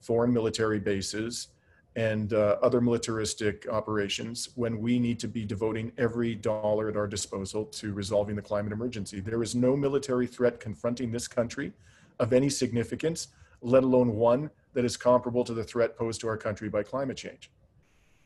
foreign 0.00 0.32
military 0.32 0.78
bases, 0.78 1.48
and 1.96 2.32
uh, 2.32 2.56
other 2.62 2.80
militaristic 2.80 3.66
operations 3.68 4.50
when 4.54 4.78
we 4.78 5.00
need 5.00 5.18
to 5.18 5.26
be 5.26 5.44
devoting 5.44 5.90
every 5.98 6.36
dollar 6.36 6.88
at 6.88 6.96
our 6.96 7.08
disposal 7.08 7.64
to 7.64 7.92
resolving 7.92 8.36
the 8.36 8.40
climate 8.40 8.72
emergency. 8.72 9.18
There 9.18 9.42
is 9.42 9.56
no 9.56 9.76
military 9.76 10.28
threat 10.28 10.60
confronting 10.60 11.10
this 11.10 11.26
country 11.26 11.72
of 12.20 12.32
any 12.32 12.48
significance, 12.48 13.28
let 13.60 13.82
alone 13.82 14.14
one 14.14 14.48
that 14.74 14.84
is 14.84 14.96
comparable 14.96 15.42
to 15.42 15.54
the 15.54 15.64
threat 15.64 15.96
posed 15.96 16.20
to 16.20 16.28
our 16.28 16.36
country 16.36 16.68
by 16.68 16.84
climate 16.84 17.16
change. 17.16 17.50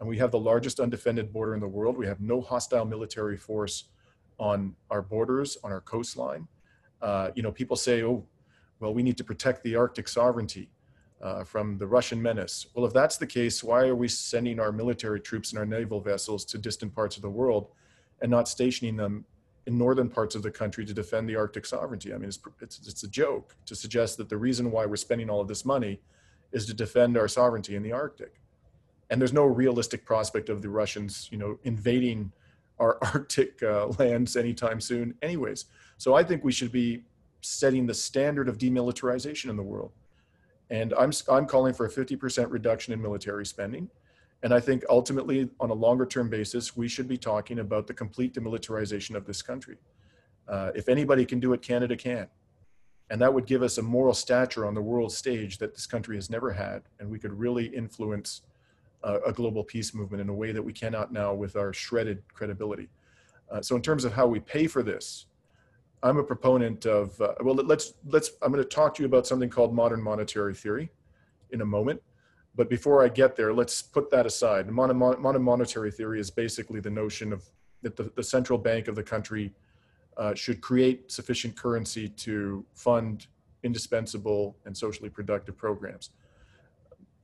And 0.00 0.08
we 0.08 0.18
have 0.18 0.30
the 0.30 0.38
largest 0.38 0.80
undefended 0.80 1.32
border 1.32 1.54
in 1.54 1.60
the 1.60 1.66
world. 1.66 1.96
We 1.96 2.06
have 2.06 2.20
no 2.20 2.42
hostile 2.42 2.84
military 2.84 3.38
force 3.38 3.84
on 4.38 4.76
our 4.90 5.00
borders, 5.00 5.56
on 5.64 5.72
our 5.72 5.80
coastline. 5.80 6.46
Uh, 7.02 7.30
you 7.34 7.42
know, 7.42 7.52
people 7.52 7.76
say, 7.76 8.02
oh, 8.02 8.24
well, 8.80 8.92
we 8.94 9.02
need 9.02 9.16
to 9.18 9.24
protect 9.24 9.62
the 9.64 9.76
Arctic 9.76 10.08
sovereignty. 10.08 10.70
uh, 11.22 11.44
from 11.44 11.78
the 11.78 11.86
Russian 11.86 12.20
menace. 12.20 12.66
Well, 12.74 12.84
if 12.84 12.92
that's 12.92 13.16
the 13.16 13.26
case, 13.26 13.64
why 13.64 13.86
are 13.86 13.94
we 13.94 14.08
sending 14.08 14.60
our 14.60 14.72
military 14.72 15.20
troops 15.20 15.50
and 15.50 15.58
our 15.58 15.66
naval 15.66 16.00
vessels 16.00 16.44
to 16.46 16.58
distant 16.58 16.94
parts 16.94 17.16
of 17.16 17.22
the 17.22 17.30
world 17.30 17.68
and 18.20 18.30
not 18.30 18.48
stationing 18.48 18.96
them 18.96 19.24
in 19.66 19.78
northern 19.78 20.08
parts 20.08 20.34
of 20.34 20.42
the 20.42 20.50
country 20.50 20.84
to 20.84 20.94
defend 20.94 21.28
the 21.28 21.36
Arctic 21.36 21.64
sovereignty? 21.66 22.12
I 22.12 22.18
mean, 22.18 22.28
it's, 22.28 22.38
it's, 22.60 22.86
it's 22.86 23.02
a 23.02 23.08
joke 23.08 23.56
to 23.66 23.74
suggest 23.74 24.18
that 24.18 24.28
the 24.28 24.36
reason 24.36 24.70
why 24.70 24.86
we're 24.86 24.96
spending 24.96 25.30
all 25.30 25.40
of 25.40 25.48
this 25.48 25.64
money 25.64 26.00
is 26.52 26.66
to 26.66 26.74
defend 26.74 27.16
our 27.16 27.28
sovereignty 27.28 27.76
in 27.76 27.82
the 27.82 27.92
Arctic. 27.92 28.40
And 29.08 29.20
there's 29.20 29.32
no 29.32 29.44
realistic 29.44 30.04
prospect 30.04 30.48
of 30.48 30.62
the 30.62 30.68
Russians, 30.68 31.28
you 31.30 31.38
know, 31.38 31.58
invading 31.64 32.32
our 32.78 32.98
Arctic 33.02 33.62
uh, 33.62 33.86
lands 33.98 34.36
anytime 34.36 34.80
soon, 34.80 35.14
anyways. 35.22 35.64
So 35.98 36.14
I 36.14 36.22
think 36.22 36.44
we 36.44 36.52
should 36.52 36.72
be 36.72 37.04
setting 37.40 37.86
the 37.86 37.94
standard 37.94 38.48
of 38.48 38.58
demilitarization 38.58 39.50
in 39.50 39.56
the 39.56 39.62
world. 39.62 39.92
And 40.70 40.92
I'm, 40.94 41.12
I'm 41.30 41.46
calling 41.46 41.74
for 41.74 41.86
a 41.86 41.90
50% 41.90 42.50
reduction 42.50 42.92
in 42.92 43.00
military 43.00 43.46
spending. 43.46 43.88
And 44.42 44.52
I 44.52 44.60
think 44.60 44.84
ultimately, 44.90 45.48
on 45.60 45.70
a 45.70 45.74
longer 45.74 46.06
term 46.06 46.28
basis, 46.28 46.76
we 46.76 46.88
should 46.88 47.08
be 47.08 47.16
talking 47.16 47.60
about 47.60 47.86
the 47.86 47.94
complete 47.94 48.34
demilitarization 48.34 49.14
of 49.14 49.24
this 49.24 49.42
country. 49.42 49.76
Uh, 50.48 50.70
if 50.74 50.88
anybody 50.88 51.24
can 51.24 51.40
do 51.40 51.52
it, 51.52 51.62
Canada 51.62 51.96
can. 51.96 52.28
And 53.10 53.20
that 53.20 53.32
would 53.32 53.46
give 53.46 53.62
us 53.62 53.78
a 53.78 53.82
moral 53.82 54.14
stature 54.14 54.66
on 54.66 54.74
the 54.74 54.82
world 54.82 55.12
stage 55.12 55.58
that 55.58 55.74
this 55.74 55.86
country 55.86 56.16
has 56.16 56.28
never 56.28 56.52
had. 56.52 56.82
And 56.98 57.08
we 57.08 57.18
could 57.18 57.32
really 57.32 57.66
influence 57.66 58.42
uh, 59.04 59.20
a 59.24 59.32
global 59.32 59.62
peace 59.62 59.94
movement 59.94 60.20
in 60.20 60.28
a 60.28 60.34
way 60.34 60.52
that 60.52 60.62
we 60.62 60.72
cannot 60.72 61.12
now 61.12 61.32
with 61.32 61.56
our 61.56 61.72
shredded 61.72 62.22
credibility. 62.32 62.88
Uh, 63.50 63.62
so, 63.62 63.76
in 63.76 63.82
terms 63.82 64.04
of 64.04 64.12
how 64.12 64.26
we 64.26 64.40
pay 64.40 64.66
for 64.66 64.82
this, 64.82 65.26
I'm 66.02 66.18
a 66.18 66.22
proponent 66.22 66.86
of, 66.86 67.20
uh, 67.20 67.34
well, 67.40 67.54
let's, 67.54 67.94
let's, 68.06 68.32
I'm 68.42 68.52
going 68.52 68.62
to 68.62 68.68
talk 68.68 68.94
to 68.96 69.02
you 69.02 69.06
about 69.06 69.26
something 69.26 69.48
called 69.48 69.74
modern 69.74 70.02
monetary 70.02 70.54
theory 70.54 70.90
in 71.50 71.60
a 71.62 71.64
moment. 71.64 72.02
But 72.54 72.70
before 72.70 73.04
I 73.04 73.08
get 73.08 73.36
there, 73.36 73.52
let's 73.52 73.82
put 73.82 74.10
that 74.10 74.26
aside. 74.26 74.68
Modern, 74.70 74.96
modern 74.96 75.42
monetary 75.42 75.90
theory 75.90 76.20
is 76.20 76.30
basically 76.30 76.80
the 76.80 76.90
notion 76.90 77.32
of 77.32 77.44
that 77.82 77.96
the, 77.96 78.10
the 78.16 78.22
central 78.22 78.58
bank 78.58 78.88
of 78.88 78.94
the 78.94 79.02
country 79.02 79.52
uh, 80.16 80.34
should 80.34 80.60
create 80.60 81.12
sufficient 81.12 81.54
currency 81.56 82.08
to 82.08 82.64
fund 82.74 83.26
indispensable 83.62 84.56
and 84.64 84.76
socially 84.76 85.10
productive 85.10 85.56
programs. 85.56 86.10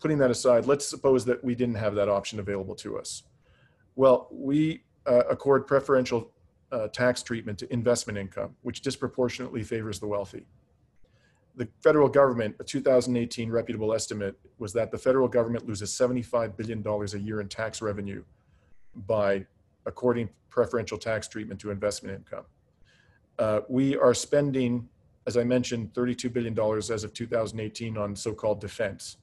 Putting 0.00 0.18
that 0.18 0.30
aside, 0.30 0.66
let's 0.66 0.86
suppose 0.86 1.24
that 1.24 1.42
we 1.42 1.54
didn't 1.54 1.76
have 1.76 1.94
that 1.94 2.08
option 2.08 2.38
available 2.38 2.74
to 2.76 2.98
us. 2.98 3.22
Well, 3.94 4.28
we 4.30 4.82
uh, 5.06 5.22
accord 5.30 5.66
preferential 5.66 6.30
uh, 6.72 6.88
tax 6.88 7.22
treatment 7.22 7.58
to 7.58 7.72
investment 7.72 8.18
income, 8.18 8.56
which 8.62 8.80
disproportionately 8.80 9.62
favors 9.62 10.00
the 10.00 10.06
wealthy. 10.06 10.46
The 11.54 11.68
federal 11.82 12.08
government, 12.08 12.56
a 12.60 12.64
2018 12.64 13.50
reputable 13.50 13.92
estimate 13.92 14.38
was 14.58 14.72
that 14.72 14.90
the 14.90 14.96
federal 14.98 15.28
government 15.28 15.68
loses 15.68 15.90
$75 15.90 16.56
billion 16.56 16.82
a 16.86 17.18
year 17.18 17.42
in 17.42 17.48
tax 17.48 17.82
revenue 17.82 18.24
by 19.06 19.44
according 19.84 20.30
preferential 20.48 20.96
tax 20.96 21.28
treatment 21.28 21.60
to 21.60 21.70
investment 21.70 22.16
income. 22.16 22.44
Uh, 23.38 23.60
we 23.68 23.96
are 23.96 24.14
spending, 24.14 24.88
as 25.26 25.36
I 25.36 25.44
mentioned, 25.44 25.92
$32 25.92 26.32
billion 26.32 26.58
as 26.78 27.04
of 27.04 27.12
2018 27.12 27.98
on 27.98 28.16
so-called 28.16 28.60
defense. 28.60 29.18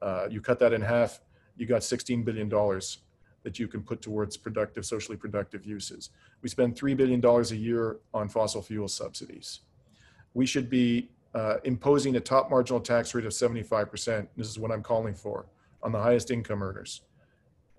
Uh, 0.00 0.26
you 0.28 0.40
cut 0.40 0.58
that 0.58 0.72
in 0.72 0.82
half, 0.82 1.20
you 1.56 1.66
got 1.66 1.82
$16 1.82 2.24
billion 2.24 2.50
that 3.42 3.58
you 3.58 3.68
can 3.68 3.82
put 3.82 4.00
towards 4.00 4.36
productive, 4.36 4.84
socially 4.86 5.16
productive 5.16 5.64
uses. 5.64 6.10
We 6.42 6.48
spend 6.48 6.76
$3 6.76 6.96
billion 6.96 7.24
a 7.24 7.42
year 7.54 7.98
on 8.14 8.28
fossil 8.28 8.62
fuel 8.62 8.88
subsidies. 8.88 9.60
We 10.34 10.46
should 10.46 10.70
be 10.70 11.10
uh, 11.34 11.56
imposing 11.64 12.16
a 12.16 12.20
top 12.20 12.50
marginal 12.50 12.80
tax 12.80 13.14
rate 13.14 13.24
of 13.24 13.32
75%. 13.32 14.26
This 14.36 14.48
is 14.48 14.58
what 14.58 14.70
I'm 14.70 14.82
calling 14.82 15.14
for 15.14 15.46
on 15.82 15.92
the 15.92 16.00
highest 16.00 16.30
income 16.30 16.62
earners. 16.62 17.02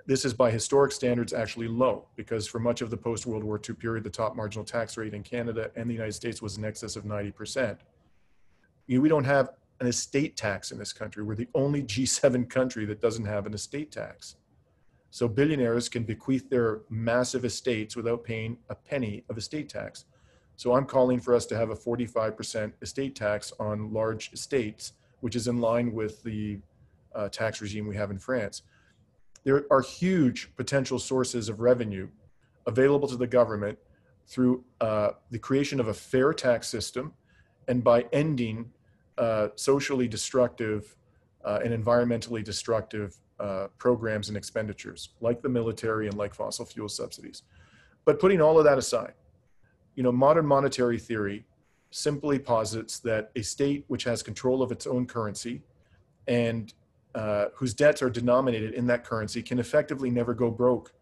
This 0.05 0.25
is 0.25 0.33
by 0.33 0.51
historic 0.51 0.91
standards 0.91 1.31
actually 1.31 1.69
low 1.69 2.07
because 2.17 2.45
for 2.45 2.59
much 2.59 2.81
of 2.81 2.89
the 2.89 2.97
post 2.97 3.25
World 3.25 3.43
War 3.43 3.57
II 3.57 3.75
period, 3.75 4.03
the 4.03 4.09
top 4.09 4.35
marginal 4.35 4.65
tax 4.65 4.97
rate 4.97 5.13
in 5.13 5.23
Canada 5.23 5.71
and 5.75 5.89
the 5.89 5.93
United 5.93 6.13
States 6.13 6.41
was 6.41 6.57
in 6.57 6.65
excess 6.65 6.97
of 6.97 7.05
90%. 7.05 7.77
You 8.87 8.97
know, 8.97 9.01
we 9.01 9.07
don't 9.07 9.23
have 9.23 9.51
an 9.79 9.87
estate 9.87 10.35
tax 10.35 10.71
in 10.71 10.77
this 10.77 10.91
country. 10.91 11.23
We're 11.23 11.35
the 11.35 11.47
only 11.55 11.83
G7 11.83 12.49
country 12.49 12.85
that 12.85 13.01
doesn't 13.01 13.25
have 13.25 13.45
an 13.45 13.53
estate 13.53 13.91
tax. 13.91 14.35
So 15.13 15.27
billionaires 15.27 15.89
can 15.89 16.05
bequeath 16.05 16.49
their 16.49 16.79
massive 16.89 17.45
estates 17.45 17.95
without 17.95 18.23
paying 18.23 18.57
a 18.69 18.73
penny 18.73 19.23
of 19.29 19.37
estate 19.37 19.69
tax. 19.69 20.05
So 20.55 20.73
I'm 20.73 20.85
calling 20.85 21.19
for 21.19 21.35
us 21.35 21.45
to 21.45 21.55
have 21.55 21.69
a 21.69 21.75
45% 21.75 22.73
estate 22.81 23.15
tax 23.15 23.53
on 23.59 23.93
large 23.93 24.33
estates, 24.33 24.93
which 25.19 25.35
is 25.35 25.47
in 25.47 25.61
line 25.61 25.93
with 25.93 26.23
the 26.23 26.57
uh, 27.13 27.29
tax 27.29 27.61
regime 27.61 27.87
we 27.87 27.95
have 27.95 28.09
in 28.09 28.17
France. 28.17 28.63
There 29.43 29.67
are 29.69 29.81
huge 29.81 30.49
potential 30.55 30.97
sources 30.97 31.47
of 31.47 31.59
revenue 31.59 32.07
available 32.65 33.07
to 33.09 33.15
the 33.15 33.27
government 33.27 33.77
through 34.25 34.63
uh, 34.81 35.11
the 35.29 35.37
creation 35.37 35.79
of 35.79 35.89
a 35.89 35.93
fair 35.93 36.33
tax 36.33 36.67
system 36.67 37.13
and 37.67 37.83
by 37.83 38.07
ending 38.13 38.71
uh, 39.19 39.49
socially 39.57 40.07
destructive 40.07 40.95
uh, 41.45 41.59
and 41.63 41.71
environmentally 41.71 42.43
destructive 42.43 43.15
uh, 43.39 43.67
programs 43.77 44.27
and 44.27 44.37
expenditures, 44.37 45.09
like 45.21 45.41
the 45.41 45.49
military 45.49 46.07
and 46.07 46.17
like 46.17 46.33
fossil 46.33 46.65
fuel 46.65 46.89
subsidies. 46.89 47.43
But 48.05 48.19
putting 48.19 48.41
all 48.41 48.57
of 48.57 48.65
that 48.65 48.77
aside, 48.77 49.13
you 49.95 50.03
know, 50.03 50.11
modern 50.11 50.45
monetary 50.45 50.99
theory 50.99 51.45
simply 51.91 52.39
posits 52.39 52.99
that 52.99 53.31
a 53.35 53.41
state 53.41 53.85
which 53.87 54.03
has 54.03 54.23
control 54.23 54.61
of 54.61 54.71
its 54.71 54.87
own 54.87 55.05
currency 55.05 55.61
and 56.27 56.73
uh, 57.15 57.45
whose 57.55 57.73
debts 57.73 58.01
are 58.01 58.09
denominated 58.09 58.73
in 58.73 58.87
that 58.87 59.03
currency 59.03 59.41
can 59.43 59.59
effectively 59.59 60.09
never 60.09 60.33
go 60.33 60.49
broke 60.49 60.93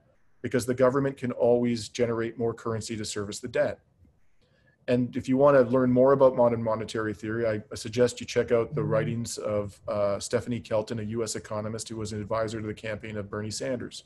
because 0.42 0.66
the 0.66 0.74
government 0.74 1.16
can 1.16 1.32
always 1.32 1.88
generate 1.88 2.38
more 2.38 2.54
currency 2.54 2.98
to 2.98 3.06
service 3.06 3.40
the 3.40 3.48
debt. 3.48 3.80
And 4.88 5.16
if 5.16 5.30
you 5.30 5.38
want 5.38 5.56
to 5.56 5.64
learn 5.72 5.92
more 5.92 6.14
about 6.14 6.36
modern 6.36 6.62
monetary 6.64 7.14
theory, 7.14 7.48
I, 7.48 7.62
I 7.72 7.76
suggest 7.76 8.20
you 8.20 8.26
check 8.26 8.52
out 8.52 8.74
the 8.74 8.84
writings 8.84 9.38
of 9.38 9.80
uh, 9.88 10.20
Stephanie 10.20 10.60
Kelton, 10.60 11.00
a 11.00 11.04
US 11.04 11.36
economist 11.36 11.88
who 11.90 11.98
was 11.98 12.14
an 12.14 12.22
advisor 12.22 12.60
to 12.60 12.68
the 12.68 12.74
campaign 12.74 13.18
of 13.18 13.30
Bernie 13.30 13.52
Sanders, 13.52 14.04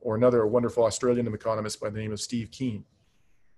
or 0.00 0.16
another 0.16 0.46
wonderful 0.46 0.84
Australian 0.84 1.26
economist 1.32 1.80
by 1.80 1.90
the 1.90 1.98
name 1.98 2.12
of 2.12 2.20
Steve 2.20 2.50
Keen. 2.50 2.84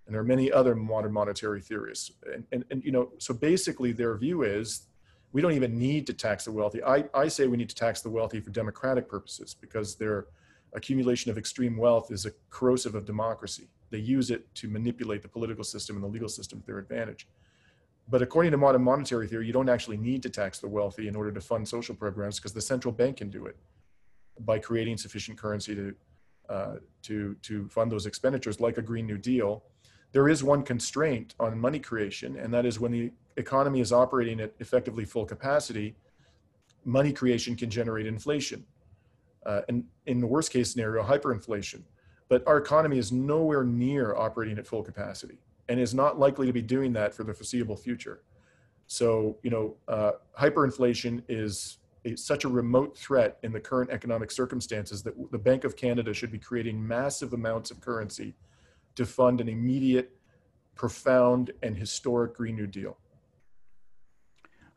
And 0.06 0.14
there 0.14 0.20
are 0.20 0.24
many 0.24 0.50
other 0.50 0.74
modern 0.74 1.12
monetary 1.12 1.60
theorists. 1.60 2.12
And, 2.32 2.44
and, 2.50 2.64
and 2.70 2.82
you 2.82 2.90
know, 2.90 3.12
so 3.18 3.34
basically 3.34 3.92
their 3.92 4.16
view 4.16 4.42
is 4.42 4.88
we 5.32 5.42
don't 5.42 5.52
even 5.52 5.78
need 5.78 6.06
to 6.06 6.14
tax 6.14 6.46
the 6.46 6.52
wealthy. 6.52 6.82
I, 6.82 7.04
I 7.14 7.28
say 7.28 7.46
we 7.46 7.58
need 7.58 7.68
to 7.68 7.74
tax 7.74 8.00
the 8.00 8.10
wealthy 8.10 8.40
for 8.40 8.50
democratic 8.50 9.08
purposes 9.08 9.54
because 9.54 9.96
their 9.96 10.26
accumulation 10.74 11.30
of 11.30 11.38
extreme 11.38 11.76
wealth 11.76 12.10
is 12.10 12.26
a 12.26 12.32
corrosive 12.50 12.94
of 12.94 13.04
democracy 13.04 13.68
they 13.90 13.98
use 13.98 14.30
it 14.30 14.52
to 14.56 14.68
manipulate 14.68 15.22
the 15.22 15.28
political 15.28 15.64
system 15.64 15.96
and 15.96 16.04
the 16.04 16.08
legal 16.08 16.28
system 16.28 16.60
to 16.60 16.66
their 16.66 16.78
advantage. 16.78 17.26
But 18.08 18.22
according 18.22 18.52
to 18.52 18.56
modern 18.56 18.82
monetary 18.82 19.26
theory, 19.26 19.46
you 19.46 19.52
don't 19.52 19.68
actually 19.68 19.98
need 19.98 20.22
to 20.22 20.30
tax 20.30 20.58
the 20.58 20.68
wealthy 20.68 21.08
in 21.08 21.16
order 21.16 21.30
to 21.32 21.40
fund 21.40 21.68
social 21.68 21.94
programs 21.94 22.36
because 22.36 22.52
the 22.52 22.60
central 22.60 22.92
bank 22.92 23.18
can 23.18 23.30
do 23.30 23.46
it 23.46 23.56
by 24.40 24.58
creating 24.58 24.96
sufficient 24.96 25.36
currency 25.36 25.74
to, 25.74 25.94
uh, 26.48 26.76
to, 27.02 27.36
to 27.42 27.68
fund 27.68 27.92
those 27.92 28.06
expenditures, 28.06 28.60
like 28.60 28.78
a 28.78 28.82
Green 28.82 29.06
New 29.06 29.18
Deal. 29.18 29.62
There 30.12 30.28
is 30.28 30.42
one 30.42 30.62
constraint 30.62 31.34
on 31.38 31.58
money 31.58 31.78
creation, 31.78 32.36
and 32.36 32.52
that 32.54 32.64
is 32.64 32.80
when 32.80 32.92
the 32.92 33.12
economy 33.36 33.80
is 33.80 33.92
operating 33.92 34.40
at 34.40 34.54
effectively 34.58 35.04
full 35.04 35.26
capacity, 35.26 35.94
money 36.86 37.12
creation 37.12 37.56
can 37.56 37.68
generate 37.68 38.06
inflation. 38.06 38.64
Uh, 39.46 39.60
and 39.68 39.84
in 40.06 40.20
the 40.20 40.26
worst 40.26 40.52
case 40.52 40.72
scenario, 40.72 41.02
hyperinflation 41.02 41.82
but 42.28 42.46
our 42.46 42.58
economy 42.58 42.98
is 42.98 43.10
nowhere 43.10 43.64
near 43.64 44.14
operating 44.14 44.58
at 44.58 44.66
full 44.66 44.82
capacity 44.82 45.38
and 45.68 45.80
is 45.80 45.94
not 45.94 46.18
likely 46.18 46.46
to 46.46 46.52
be 46.52 46.62
doing 46.62 46.92
that 46.92 47.14
for 47.14 47.24
the 47.24 47.34
foreseeable 47.34 47.76
future. 47.76 48.22
So, 48.86 49.36
you 49.42 49.50
know, 49.50 49.76
uh, 49.86 50.12
hyperinflation 50.38 51.22
is 51.28 51.78
a, 52.04 52.16
such 52.16 52.44
a 52.44 52.48
remote 52.48 52.96
threat 52.96 53.38
in 53.42 53.52
the 53.52 53.60
current 53.60 53.90
economic 53.90 54.30
circumstances 54.30 55.02
that 55.02 55.14
the 55.30 55.38
Bank 55.38 55.64
of 55.64 55.76
Canada 55.76 56.14
should 56.14 56.30
be 56.30 56.38
creating 56.38 56.86
massive 56.86 57.32
amounts 57.32 57.70
of 57.70 57.80
currency 57.80 58.34
to 58.94 59.04
fund 59.04 59.40
an 59.40 59.48
immediate, 59.48 60.16
profound, 60.74 61.50
and 61.62 61.76
historic 61.76 62.34
Green 62.34 62.56
New 62.56 62.66
Deal. 62.66 62.96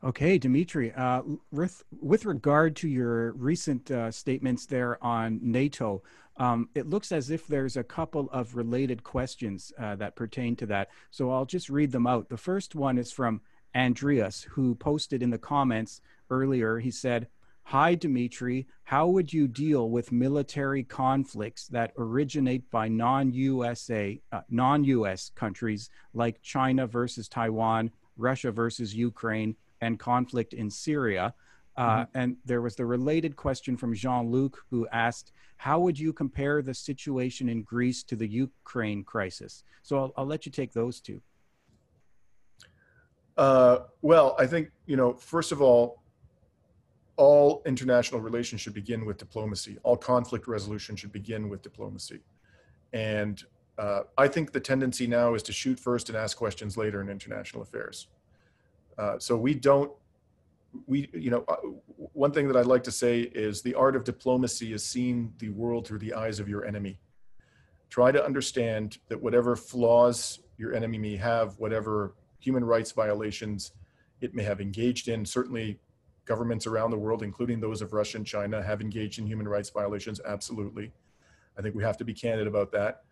Okay, 0.04 0.36
Dimitri, 0.36 0.92
uh, 0.94 1.22
with, 1.52 1.84
with 2.00 2.26
regard 2.26 2.74
to 2.76 2.88
your 2.88 3.32
recent 3.34 3.88
uh, 3.88 4.10
statements 4.10 4.66
there 4.66 5.02
on 5.02 5.38
NATO, 5.40 6.02
um, 6.38 6.68
it 6.74 6.88
looks 6.88 7.12
as 7.12 7.30
if 7.30 7.46
there's 7.46 7.76
a 7.76 7.84
couple 7.84 8.28
of 8.32 8.56
related 8.56 9.04
questions 9.04 9.72
uh, 9.78 9.94
that 9.96 10.16
pertain 10.16 10.56
to 10.56 10.66
that. 10.66 10.88
So 11.12 11.30
I'll 11.30 11.44
just 11.44 11.68
read 11.68 11.92
them 11.92 12.08
out. 12.08 12.28
The 12.28 12.36
first 12.36 12.74
one 12.74 12.98
is 12.98 13.12
from 13.12 13.42
Andreas, 13.76 14.42
who 14.42 14.74
posted 14.74 15.22
in 15.22 15.30
the 15.30 15.38
comments 15.38 16.00
earlier. 16.30 16.80
He 16.80 16.90
said, 16.90 17.28
Hi, 17.66 17.94
Dimitri. 17.94 18.66
How 18.82 19.06
would 19.06 19.32
you 19.32 19.46
deal 19.46 19.88
with 19.88 20.10
military 20.10 20.82
conflicts 20.82 21.68
that 21.68 21.92
originate 21.96 22.68
by 22.72 22.88
non-USA, 22.88 24.20
uh, 24.32 24.40
non-US 24.50 25.30
countries 25.36 25.90
like 26.12 26.42
China 26.42 26.88
versus 26.88 27.28
Taiwan, 27.28 27.92
Russia 28.16 28.50
versus 28.50 28.94
Ukraine, 28.96 29.54
and 29.82 29.98
conflict 29.98 30.54
in 30.54 30.70
Syria? 30.70 31.34
Uh, 31.76 31.82
mm-hmm. 31.82 32.18
And 32.18 32.36
there 32.44 32.62
was 32.62 32.76
the 32.76 32.86
related 32.86 33.36
question 33.36 33.76
from 33.76 33.94
Jean 33.94 34.30
Luc, 34.30 34.58
who 34.70 34.86
asked, 34.92 35.32
How 35.56 35.78
would 35.80 35.98
you 35.98 36.12
compare 36.12 36.62
the 36.62 36.74
situation 36.74 37.48
in 37.48 37.62
Greece 37.62 38.02
to 38.04 38.16
the 38.16 38.26
Ukraine 38.26 39.04
crisis? 39.04 39.64
So 39.82 39.98
I'll, 39.98 40.12
I'll 40.16 40.26
let 40.26 40.46
you 40.46 40.52
take 40.52 40.72
those 40.72 41.00
two. 41.00 41.20
Uh, 43.36 43.78
well, 44.02 44.36
I 44.38 44.46
think, 44.46 44.70
you 44.86 44.96
know, 44.96 45.14
first 45.14 45.52
of 45.52 45.62
all, 45.62 46.02
all 47.16 47.62
international 47.66 48.20
relations 48.20 48.60
should 48.60 48.74
begin 48.74 49.04
with 49.04 49.16
diplomacy. 49.18 49.78
All 49.82 49.96
conflict 49.96 50.46
resolution 50.48 50.96
should 50.96 51.12
begin 51.12 51.48
with 51.48 51.62
diplomacy. 51.62 52.20
And 52.92 53.42
uh, 53.78 54.02
I 54.18 54.28
think 54.28 54.52
the 54.52 54.60
tendency 54.60 55.06
now 55.06 55.34
is 55.34 55.42
to 55.44 55.52
shoot 55.52 55.78
first 55.78 56.08
and 56.08 56.16
ask 56.16 56.36
questions 56.36 56.76
later 56.76 57.00
in 57.00 57.08
international 57.08 57.62
affairs. 57.62 58.08
Uh, 58.98 59.18
so 59.18 59.36
we 59.36 59.54
don't 59.54 59.90
we, 60.86 61.08
you 61.12 61.30
know, 61.30 61.44
uh, 61.48 61.56
one 61.96 62.32
thing 62.32 62.48
that 62.48 62.56
I'd 62.56 62.66
like 62.66 62.84
to 62.84 62.92
say 62.92 63.20
is 63.20 63.62
the 63.62 63.74
art 63.74 63.94
of 63.96 64.04
diplomacy 64.04 64.72
is 64.72 64.84
seeing 64.84 65.32
the 65.38 65.50
world 65.50 65.86
through 65.86 65.98
the 65.98 66.14
eyes 66.14 66.40
of 66.40 66.48
your 66.48 66.64
enemy. 66.64 66.98
Try 67.90 68.10
to 68.10 68.24
understand 68.24 68.98
that 69.08 69.20
whatever 69.20 69.54
flaws 69.54 70.40
your 70.56 70.74
enemy 70.74 70.98
may 70.98 71.16
have, 71.16 71.58
whatever 71.58 72.14
human 72.38 72.64
rights 72.64 72.92
violations 72.92 73.72
it 74.20 74.34
may 74.34 74.42
have 74.42 74.60
engaged 74.60 75.08
in, 75.08 75.26
certainly 75.26 75.78
governments 76.24 76.66
around 76.66 76.90
the 76.90 76.98
world, 76.98 77.22
including 77.22 77.60
those 77.60 77.82
of 77.82 77.92
Russia 77.92 78.16
and 78.16 78.26
China, 78.26 78.62
have 78.62 78.80
engaged 78.80 79.18
in 79.18 79.26
human 79.26 79.46
rights 79.46 79.70
violations, 79.70 80.20
absolutely. 80.24 80.92
I 81.58 81.62
think 81.62 81.74
we 81.74 81.82
have 81.82 81.98
to 81.98 82.04
be 82.04 82.14
candid 82.14 82.46
about 82.46 82.72
that. 82.72 83.02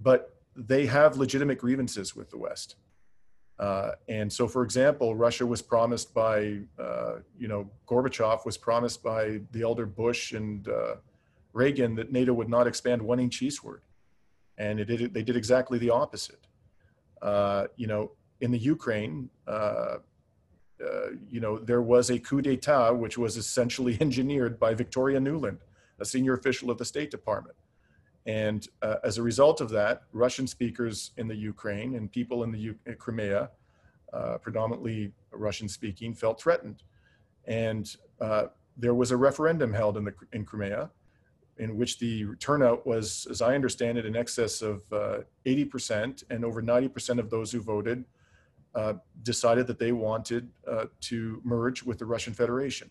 But 0.00 0.34
they 0.54 0.86
have 0.86 1.16
legitimate 1.16 1.58
grievances 1.58 2.14
with 2.14 2.30
the 2.30 2.38
West. 2.38 2.76
Uh, 3.58 3.92
and 4.08 4.30
so, 4.30 4.46
for 4.46 4.62
example, 4.62 5.14
Russia 5.14 5.46
was 5.46 5.62
promised 5.62 6.12
by, 6.12 6.58
uh, 6.78 7.16
you 7.38 7.48
know, 7.48 7.70
Gorbachev 7.86 8.44
was 8.44 8.56
promised 8.56 9.02
by 9.02 9.40
the 9.52 9.62
elder 9.62 9.86
Bush 9.86 10.32
and 10.32 10.68
uh, 10.68 10.96
Reagan 11.52 11.94
that 11.94 12.12
NATO 12.12 12.34
would 12.34 12.50
not 12.50 12.66
expand 12.66 13.00
one 13.00 13.18
inch 13.18 13.40
eastward. 13.40 13.82
And 14.58 14.80
it 14.80 14.84
did, 14.86 15.14
they 15.14 15.22
did 15.22 15.36
exactly 15.36 15.78
the 15.78 15.90
opposite. 15.90 16.46
Uh, 17.22 17.66
you 17.76 17.86
know, 17.86 18.12
in 18.40 18.50
the 18.50 18.58
Ukraine, 18.58 19.30
uh, 19.46 19.96
you 21.30 21.40
know, 21.40 21.58
there 21.58 21.80
was 21.80 22.10
a 22.10 22.18
coup 22.18 22.42
d'etat, 22.42 22.92
which 22.92 23.16
was 23.16 23.38
essentially 23.38 23.96
engineered 24.02 24.60
by 24.60 24.74
Victoria 24.74 25.18
Nuland, 25.18 25.58
a 25.98 26.04
senior 26.04 26.34
official 26.34 26.70
of 26.70 26.76
the 26.76 26.84
State 26.84 27.10
Department. 27.10 27.56
And 28.26 28.66
uh, 28.82 28.96
as 29.04 29.18
a 29.18 29.22
result 29.22 29.60
of 29.60 29.70
that, 29.70 30.02
Russian 30.12 30.46
speakers 30.46 31.12
in 31.16 31.28
the 31.28 31.36
Ukraine 31.36 31.94
and 31.94 32.10
people 32.10 32.42
in 32.42 32.50
the 32.50 32.58
U- 32.58 32.78
uh, 32.88 32.92
Crimea, 32.98 33.50
uh, 34.12 34.38
predominantly 34.38 35.12
Russian 35.30 35.68
speaking, 35.68 36.12
felt 36.12 36.40
threatened. 36.40 36.82
And 37.46 37.94
uh, 38.20 38.46
there 38.76 38.94
was 38.94 39.12
a 39.12 39.16
referendum 39.16 39.72
held 39.72 39.96
in, 39.96 40.04
the, 40.04 40.14
in 40.32 40.44
Crimea 40.44 40.90
in 41.58 41.76
which 41.76 41.98
the 41.98 42.26
turnout 42.38 42.86
was, 42.86 43.26
as 43.30 43.40
I 43.40 43.54
understand 43.54 43.96
it, 43.96 44.04
in 44.04 44.14
excess 44.14 44.60
of 44.60 44.82
80%, 45.46 46.22
uh, 46.22 46.26
and 46.28 46.44
over 46.44 46.60
90% 46.60 47.18
of 47.18 47.30
those 47.30 47.50
who 47.50 47.60
voted 47.60 48.04
uh, 48.74 48.94
decided 49.22 49.66
that 49.68 49.78
they 49.78 49.92
wanted 49.92 50.50
to 51.00 51.40
merge 51.44 51.82
with 51.82 51.98
the 51.98 52.04
Russian 52.04 52.34
Federation. 52.34 52.90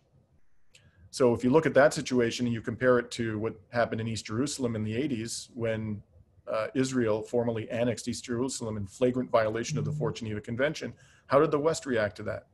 So 1.16 1.34
if 1.34 1.46
you 1.46 1.50
look 1.50 1.66
at 1.66 1.74
that 1.76 1.94
situation 1.94 2.46
and 2.46 2.54
you 2.54 2.60
compare 2.60 3.00
it 3.00 3.10
to 3.12 3.40
what 3.40 3.54
happened 3.70 4.02
in 4.02 4.08
East 4.10 4.26
Jerusalem 4.26 4.76
in 4.76 4.84
the 4.84 4.92
80s 4.96 5.48
when 5.54 6.04
uh, 6.46 6.68
Israel 6.76 7.22
formally 7.22 7.70
annexed 7.70 8.10
East 8.10 8.26
Jerusalem 8.26 8.76
in 8.76 8.86
flagrant 8.86 9.32
violation 9.32 9.78
of 9.78 9.86
the 9.86 9.94
Fourth 9.94 10.16
Geneva 10.16 10.42
Convention, 10.42 10.94
how 11.28 11.40
did 11.40 11.52
the 11.52 11.58
West 11.58 11.86
react 11.86 12.18
to 12.18 12.24
that? 12.24 12.48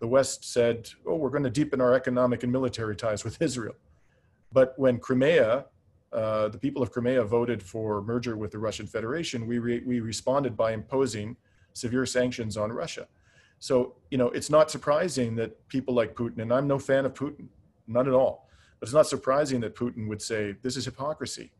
The 0.00 0.08
West 0.08 0.52
said, 0.52 0.90
oh, 1.06 1.14
we're 1.14 1.30
going 1.30 1.44
to 1.44 1.50
deepen 1.50 1.80
our 1.80 1.94
economic 1.94 2.42
and 2.42 2.50
military 2.50 2.96
ties 2.96 3.22
with 3.22 3.40
Israel. 3.40 3.76
But 4.50 4.76
when 4.76 4.98
Crimea, 4.98 5.66
uh, 6.12 6.48
the 6.48 6.58
people 6.58 6.82
of 6.82 6.90
Crimea 6.90 7.22
voted 7.22 7.62
for 7.62 8.02
merger 8.02 8.36
with 8.36 8.50
the 8.50 8.58
Russian 8.58 8.88
Federation, 8.88 9.46
we, 9.46 9.60
re- 9.60 9.82
we 9.86 10.00
responded 10.00 10.56
by 10.56 10.72
imposing 10.72 11.36
severe 11.72 12.04
sanctions 12.04 12.56
on 12.56 12.72
Russia. 12.72 13.06
So, 13.60 13.94
you 14.10 14.18
know, 14.18 14.30
it's 14.30 14.50
not 14.50 14.72
surprising 14.72 15.36
that 15.36 15.68
people 15.68 15.94
like 15.94 16.16
Putin, 16.16 16.42
and 16.42 16.52
I'm 16.52 16.66
no 16.66 16.80
fan 16.80 17.06
of 17.06 17.14
Putin, 17.14 17.46
none 17.86 18.06
at 18.06 18.14
all. 18.14 18.48
But 18.78 18.88
it's 18.88 18.94
not 18.94 19.06
surprising 19.06 19.60
that 19.60 19.74
Putin 19.76 20.08
would 20.08 20.22
say, 20.22 20.56
this 20.62 20.76
is 20.76 20.84
hypocrisy. 20.84 21.52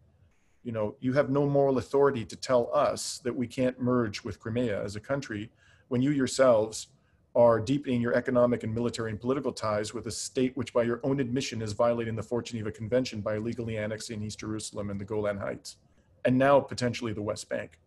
You 0.65 0.73
know, 0.73 0.97
you 1.01 1.13
have 1.13 1.31
no 1.31 1.47
moral 1.47 1.79
authority 1.79 2.25
to 2.25 2.37
tell 2.37 2.71
us 2.73 3.19
that 3.25 3.35
we 3.35 3.47
can't 3.47 3.81
merge 3.81 4.23
with 4.23 4.39
Crimea 4.39 4.83
as 4.83 4.97
a 4.97 5.01
country 5.01 5.51
when 5.89 6.03
you 6.03 6.11
yourselves 6.11 6.89
are 7.35 7.61
deepening 7.61 8.01
your 8.01 8.15
economic 8.15 8.63
and 8.63 8.75
military 8.75 9.11
and 9.11 9.21
political 9.21 9.53
ties 9.53 9.95
with 9.95 10.07
a 10.07 10.11
state 10.11 10.57
which, 10.57 10.73
by 10.73 10.83
your 10.83 11.01
own 11.03 11.19
admission, 11.19 11.63
is 11.63 11.73
violating 11.73 12.15
the 12.15 12.23
Fourth 12.23 12.47
Geneva 12.47 12.71
Convention 12.71 13.21
by 13.21 13.37
illegally 13.37 13.79
annexing 13.79 14.23
East 14.23 14.41
Jerusalem 14.41 14.91
and 14.91 15.01
the 15.01 15.05
Golan 15.05 15.39
Heights, 15.39 15.77
and 16.25 16.37
now 16.37 16.61
potentially 16.61 17.13
the 17.13 17.23
West 17.23 17.49
Bank. 17.49 17.79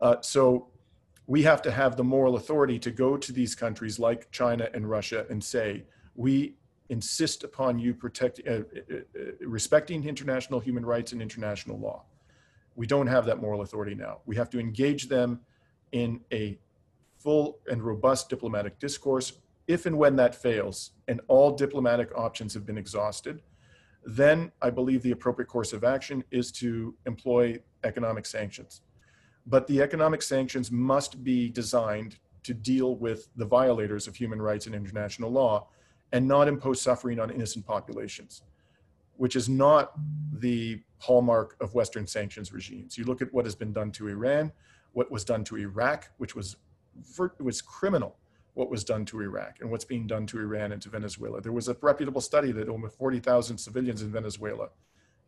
Uh, 0.00 0.16
so 0.20 0.68
we 1.26 1.42
have 1.42 1.62
to 1.62 1.70
have 1.70 1.96
the 1.96 2.04
moral 2.04 2.36
authority 2.36 2.78
to 2.78 2.90
go 2.90 3.16
to 3.16 3.32
these 3.32 3.54
countries 3.54 3.98
like 3.98 4.30
China 4.30 4.68
and 4.74 4.88
Russia 4.88 5.26
and 5.30 5.42
say, 5.42 5.84
we 6.14 6.54
insist 6.88 7.44
upon 7.44 7.78
you 7.78 7.94
protect, 7.94 8.40
uh, 8.46 8.50
uh, 8.50 8.56
uh, 8.58 9.22
respecting 9.40 10.06
international 10.06 10.60
human 10.60 10.84
rights 10.84 11.12
and 11.12 11.22
international 11.22 11.78
law. 11.78 12.04
We 12.74 12.86
don't 12.86 13.06
have 13.06 13.24
that 13.26 13.40
moral 13.40 13.62
authority 13.62 13.94
now. 13.94 14.18
We 14.26 14.36
have 14.36 14.50
to 14.50 14.58
engage 14.58 15.08
them 15.08 15.40
in 15.92 16.20
a 16.32 16.58
full 17.18 17.58
and 17.70 17.82
robust 17.82 18.28
diplomatic 18.28 18.78
discourse. 18.78 19.34
If 19.66 19.86
and 19.86 19.96
when 19.96 20.16
that 20.16 20.34
fails 20.34 20.92
and 21.08 21.20
all 21.28 21.52
diplomatic 21.52 22.10
options 22.16 22.54
have 22.54 22.66
been 22.66 22.78
exhausted, 22.78 23.42
then 24.04 24.50
I 24.60 24.70
believe 24.70 25.02
the 25.02 25.12
appropriate 25.12 25.48
course 25.48 25.72
of 25.72 25.84
action 25.84 26.24
is 26.30 26.50
to 26.52 26.94
employ 27.06 27.60
economic 27.84 28.26
sanctions. 28.26 28.80
But 29.46 29.66
the 29.66 29.80
economic 29.80 30.22
sanctions 30.22 30.70
must 30.70 31.22
be 31.22 31.48
designed 31.48 32.18
to 32.42 32.54
deal 32.54 32.96
with 32.96 33.28
the 33.36 33.44
violators 33.46 34.08
of 34.08 34.16
human 34.16 34.42
rights 34.42 34.66
and 34.66 34.74
international 34.74 35.30
law 35.30 35.68
and 36.12 36.26
not 36.26 36.48
impose 36.48 36.80
suffering 36.80 37.18
on 37.18 37.30
innocent 37.30 37.66
populations, 37.66 38.42
which 39.16 39.36
is 39.36 39.48
not 39.48 39.92
the 40.38 40.80
hallmark 40.98 41.56
of 41.60 41.74
Western 41.74 42.06
sanctions 42.06 42.52
regimes. 42.52 42.96
You 42.96 43.04
look 43.04 43.22
at 43.22 43.32
what 43.32 43.44
has 43.44 43.54
been 43.54 43.72
done 43.72 43.90
to 43.92 44.08
Iran, 44.08 44.52
what 44.92 45.10
was 45.10 45.24
done 45.24 45.44
to 45.44 45.56
Iraq, 45.56 46.10
which 46.18 46.36
was 46.36 46.56
was 47.40 47.62
criminal 47.62 48.18
what 48.54 48.70
was 48.70 48.84
done 48.84 49.04
to 49.06 49.20
Iraq 49.20 49.60
and 49.60 49.70
what's 49.70 49.84
being 49.84 50.06
done 50.06 50.26
to 50.26 50.38
Iran 50.38 50.72
and 50.72 50.82
to 50.82 50.90
Venezuela. 50.90 51.40
There 51.40 51.52
was 51.52 51.68
a 51.68 51.76
reputable 51.80 52.20
study 52.20 52.52
that 52.52 52.68
over 52.68 52.88
40,000 52.88 53.56
civilians 53.56 54.02
in 54.02 54.12
Venezuela 54.12 54.68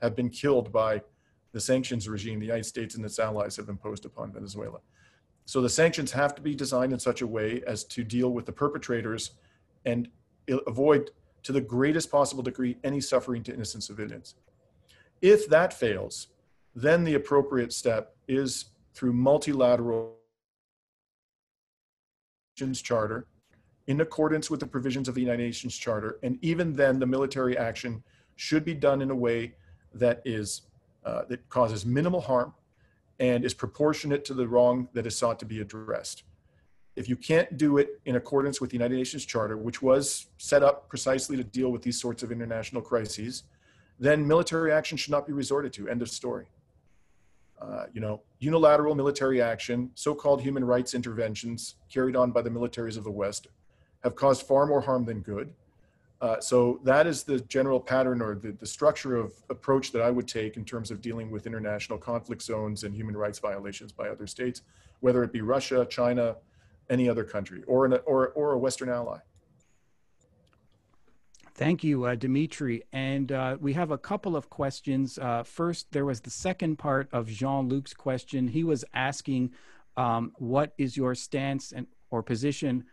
have 0.03 0.15
been 0.15 0.29
killed 0.29 0.71
by 0.71 1.03
the 1.53 1.61
sanctions 1.61 2.09
regime 2.09 2.39
the 2.39 2.47
United 2.47 2.67
States 2.67 2.97
and 2.97 3.05
its 3.05 3.19
allies 3.19 3.57
have 3.57 3.69
imposed 3.69 4.05
upon 4.05 4.33
Venezuela. 4.33 4.81
So 5.47 5.61
the 5.61 5.69
sanctions 5.69 6.13
have 6.13 6.35
to 6.35 6.43
be 6.43 6.55
designed 6.55 6.93
in 6.93 6.99
such 6.99 7.23
a 7.23 7.27
way 7.27 7.63
as 7.67 7.85
to 7.85 8.03
deal 8.05 8.31
with 8.31 8.45
the 8.45 8.53
perpetrators 8.53 9.33
and 9.85 10.09
avoid 10.67 11.11
to 11.43 11.53
the 11.53 11.61
greatest 11.61 12.11
possible 12.11 12.43
degree 12.43 12.77
any 12.85 13.01
suffering 13.01 13.43
to 13.45 13.53
innocent 13.53 13.85
civilians. 13.85 14.35
If 15.21 15.49
that 15.49 15.73
fails, 15.73 16.29
then 16.75 17.05
the 17.05 17.15
appropriate 17.15 17.73
step 17.73 18.17
is 18.27 18.67
through 18.95 19.13
multilateral 19.13 20.17
charter 22.83 23.27
in 23.87 24.01
accordance 24.01 24.51
with 24.51 24.61
the 24.61 24.67
provisions 24.67 25.09
of 25.09 25.15
the 25.15 25.21
United 25.21 25.43
Nations 25.43 25.77
Charter. 25.77 26.19
And 26.23 26.39
even 26.41 26.73
then, 26.73 26.99
the 26.99 27.07
military 27.07 27.59
action 27.59 28.03
should 28.37 28.65
be 28.65 28.75
done 28.75 29.03
in 29.03 29.11
a 29.11 29.15
way 29.15 29.55
that 29.93 30.23
is 30.25 30.63
uh, 31.05 31.23
that 31.29 31.47
causes 31.51 31.85
minimal 31.85 32.21
harm 32.21 32.55
and 33.19 33.45
is 33.45 33.53
proportionate 33.53 34.25
to 34.25 34.35
the 34.35 34.49
wrong 34.49 34.89
that 34.95 35.07
is 35.07 35.17
sought 35.17 35.39
to 35.39 35.45
be 35.45 35.61
addressed 35.61 36.25
if 36.97 37.09
you 37.09 37.17
can't 37.17 37.57
do 37.57 37.79
it 37.79 38.01
in 38.05 38.17
accordance 38.17 38.61
with 38.61 38.71
the 38.71 38.75
United 38.75 38.97
Nations 38.97 39.25
Charter, 39.25 39.57
which 39.57 39.83
was 39.83 40.27
set 40.39 40.63
up 40.63 40.89
precisely 40.89 41.37
to 41.37 41.45
deal 41.45 41.71
with 41.71 41.83
these 41.83 42.01
sorts 42.01 42.23
of 42.23 42.31
international 42.31 42.83
crises, 42.83 43.45
then 43.99 44.27
military 44.27 44.73
action 44.73 44.97
should 44.97 45.11
not 45.11 45.27
be 45.27 45.33
resorted 45.33 45.73
to. 45.73 45.89
End 45.89 46.03
of 46.03 46.09
story. 46.09 46.47
Uh, 47.61 47.87
you 47.93 48.01
know, 48.01 48.21
unilateral 48.39 48.95
military 48.95 49.41
action, 49.41 49.91
so-called 49.95 50.41
human 50.43 50.65
rights 50.65 50.95
interventions 50.95 51.77
carried 51.89 52.17
on 52.17 52.31
by 52.31 52.43
the 52.43 52.51
militaries 52.51 52.97
of 52.97 53.05
the 53.05 53.11
West, 53.11 53.47
have 54.03 54.15
caused 54.15 54.47
far 54.47 54.67
more 54.67 54.81
harm 54.81 55.05
than 55.05 55.21
good. 55.21 55.53
Uh, 56.21 56.41
so 56.41 56.81
that 56.85 57.07
is 57.07 57.23
the 57.23 57.41
general 57.41 57.81
pattern 57.81 58.23
or 58.23 58.35
the, 58.35 58.53
the 58.53 58.67
structure 58.67 59.17
of 59.17 59.33
approach 59.51 59.93
that 59.93 60.03
I 60.03 60.11
would 60.11 60.29
take 60.29 60.57
in 60.57 60.65
terms 60.65 60.91
of 60.91 61.01
dealing 61.01 61.31
with 61.31 61.47
international 61.47 61.99
conflict 61.99 62.43
zones 62.43 62.85
and 62.85 62.95
human 62.95 63.17
rights 63.17 63.39
violations 63.39 63.93
by 63.93 64.09
other 64.09 64.27
states, 64.27 64.63
whether 65.01 65.23
it 65.23 65.33
be 65.33 65.41
Russia, 65.41 65.87
China, 65.89 66.37
any 66.91 67.09
other 67.09 67.25
country 67.25 67.63
or, 67.67 67.87
an, 67.87 67.99
or, 68.07 68.29
or 68.29 68.53
a 68.53 68.59
Western 68.59 68.89
ally. 68.89 69.19
Thank 71.57 71.85
you, 71.85 72.05
uh, 72.05 72.17
Dimitri. 72.17 72.83
And 72.93 73.31
uh, 73.31 73.57
we 73.61 73.75
have 73.75 73.93
a 73.93 73.99
couple 73.99 74.35
of 74.35 74.51
questions. 74.51 75.19
Uh, 75.19 75.45
first, 75.45 75.87
there 75.93 76.05
was 76.05 76.21
the 76.21 76.31
second 76.31 76.77
part 76.79 77.09
of 77.13 77.29
Jean 77.29 77.69
Luc's 77.69 77.95
question. 77.95 78.49
He 78.49 78.65
was 78.65 78.85
asking, 78.93 79.53
um, 79.97 80.33
"What 80.39 80.75
is 80.79 80.97
your 80.97 81.15
stance 81.15 81.71
and 81.71 81.87
or 82.11 82.25
position 82.25 82.85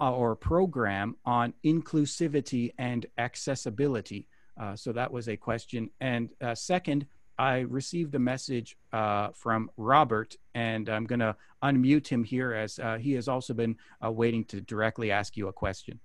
uh, 0.00 0.12
or 0.12 0.34
program 0.34 1.14
on 1.24 1.54
inclusivity 1.64 2.72
and 2.76 3.06
accessibility? 3.18 4.26
Uh, 4.60 4.74
so 4.74 4.92
that 4.92 5.12
was 5.12 5.28
a 5.28 5.36
question. 5.36 5.88
And 6.00 6.30
uh, 6.40 6.56
second, 6.56 7.06
I 7.38 7.60
received 7.60 8.14
a 8.16 8.18
message 8.18 8.76
uh, 8.92 9.28
from 9.32 9.70
Robert, 9.76 10.34
and 10.54 10.88
I'm 10.88 11.04
going 11.04 11.20
to 11.20 11.36
unmute 11.62 12.08
him 12.08 12.24
here 12.24 12.52
as 12.52 12.78
uh, 12.80 12.96
he 12.96 13.12
has 13.12 13.28
also 13.28 13.54
been 13.54 13.76
uh, 14.04 14.10
waiting 14.10 14.44
to 14.46 14.60
directly 14.60 15.12
ask 15.12 15.36
you 15.36 15.48
a 15.48 15.52
question. 15.52 16.00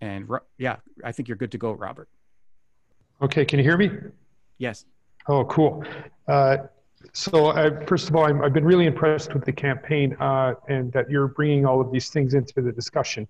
And 0.00 0.28
yeah, 0.56 0.76
I 1.04 1.12
think 1.12 1.28
you're 1.28 1.36
good 1.36 1.52
to 1.52 1.58
go, 1.58 1.72
Robert. 1.72 2.08
Okay, 3.20 3.44
can 3.44 3.58
you 3.58 3.64
hear 3.64 3.76
me? 3.76 3.90
Yes. 4.58 4.86
Oh, 5.28 5.44
cool. 5.44 5.84
Uh, 6.26 6.58
so, 7.12 7.48
uh, 7.48 7.84
first 7.86 8.08
of 8.08 8.16
all, 8.16 8.24
i 8.24 8.44
have 8.44 8.52
been 8.52 8.64
really 8.64 8.86
impressed 8.86 9.34
with 9.34 9.44
the 9.44 9.52
campaign 9.52 10.16
uh, 10.20 10.54
and 10.68 10.92
that 10.92 11.10
you're 11.10 11.28
bringing 11.28 11.66
all 11.66 11.80
of 11.80 11.90
these 11.90 12.08
things 12.08 12.34
into 12.34 12.62
the 12.62 12.72
discussion. 12.72 13.26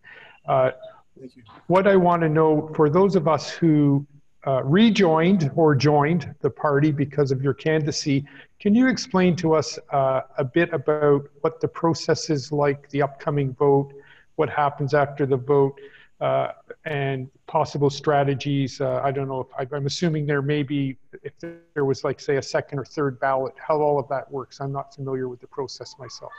What 1.66 1.86
I 1.86 1.96
want 1.96 2.22
to 2.22 2.28
know 2.28 2.70
for 2.74 2.88
those 2.88 3.16
of 3.16 3.26
us 3.26 3.50
who 3.50 4.06
uh, 4.46 4.62
rejoined 4.64 5.50
or 5.54 5.74
joined 5.74 6.34
the 6.40 6.50
party 6.50 6.90
because 6.90 7.30
of 7.30 7.42
your 7.42 7.54
candidacy. 7.54 8.24
Can 8.58 8.74
you 8.74 8.88
explain 8.88 9.36
to 9.36 9.54
us 9.54 9.78
uh, 9.90 10.22
a 10.38 10.44
bit 10.44 10.72
about 10.72 11.28
what 11.42 11.60
the 11.60 11.68
process 11.68 12.30
is 12.30 12.50
like, 12.50 12.88
the 12.90 13.02
upcoming 13.02 13.52
vote, 13.54 13.92
what 14.36 14.48
happens 14.48 14.94
after 14.94 15.26
the 15.26 15.36
vote, 15.36 15.78
uh, 16.20 16.52
and 16.86 17.30
possible 17.46 17.90
strategies? 17.90 18.80
Uh, 18.80 19.00
I 19.02 19.10
don't 19.10 19.28
know 19.28 19.40
if 19.40 19.72
I, 19.72 19.76
am 19.76 19.86
assuming 19.86 20.24
there 20.24 20.42
may 20.42 20.62
be, 20.62 20.96
if 21.22 21.32
there 21.74 21.84
was 21.84 22.04
like, 22.04 22.18
say, 22.18 22.36
a 22.36 22.42
second 22.42 22.78
or 22.78 22.84
third 22.84 23.20
ballot, 23.20 23.54
how 23.56 23.80
all 23.80 23.98
of 23.98 24.08
that 24.08 24.30
works. 24.30 24.60
I'm 24.60 24.72
not 24.72 24.94
familiar 24.94 25.28
with 25.28 25.40
the 25.40 25.48
process 25.48 25.94
myself. 25.98 26.32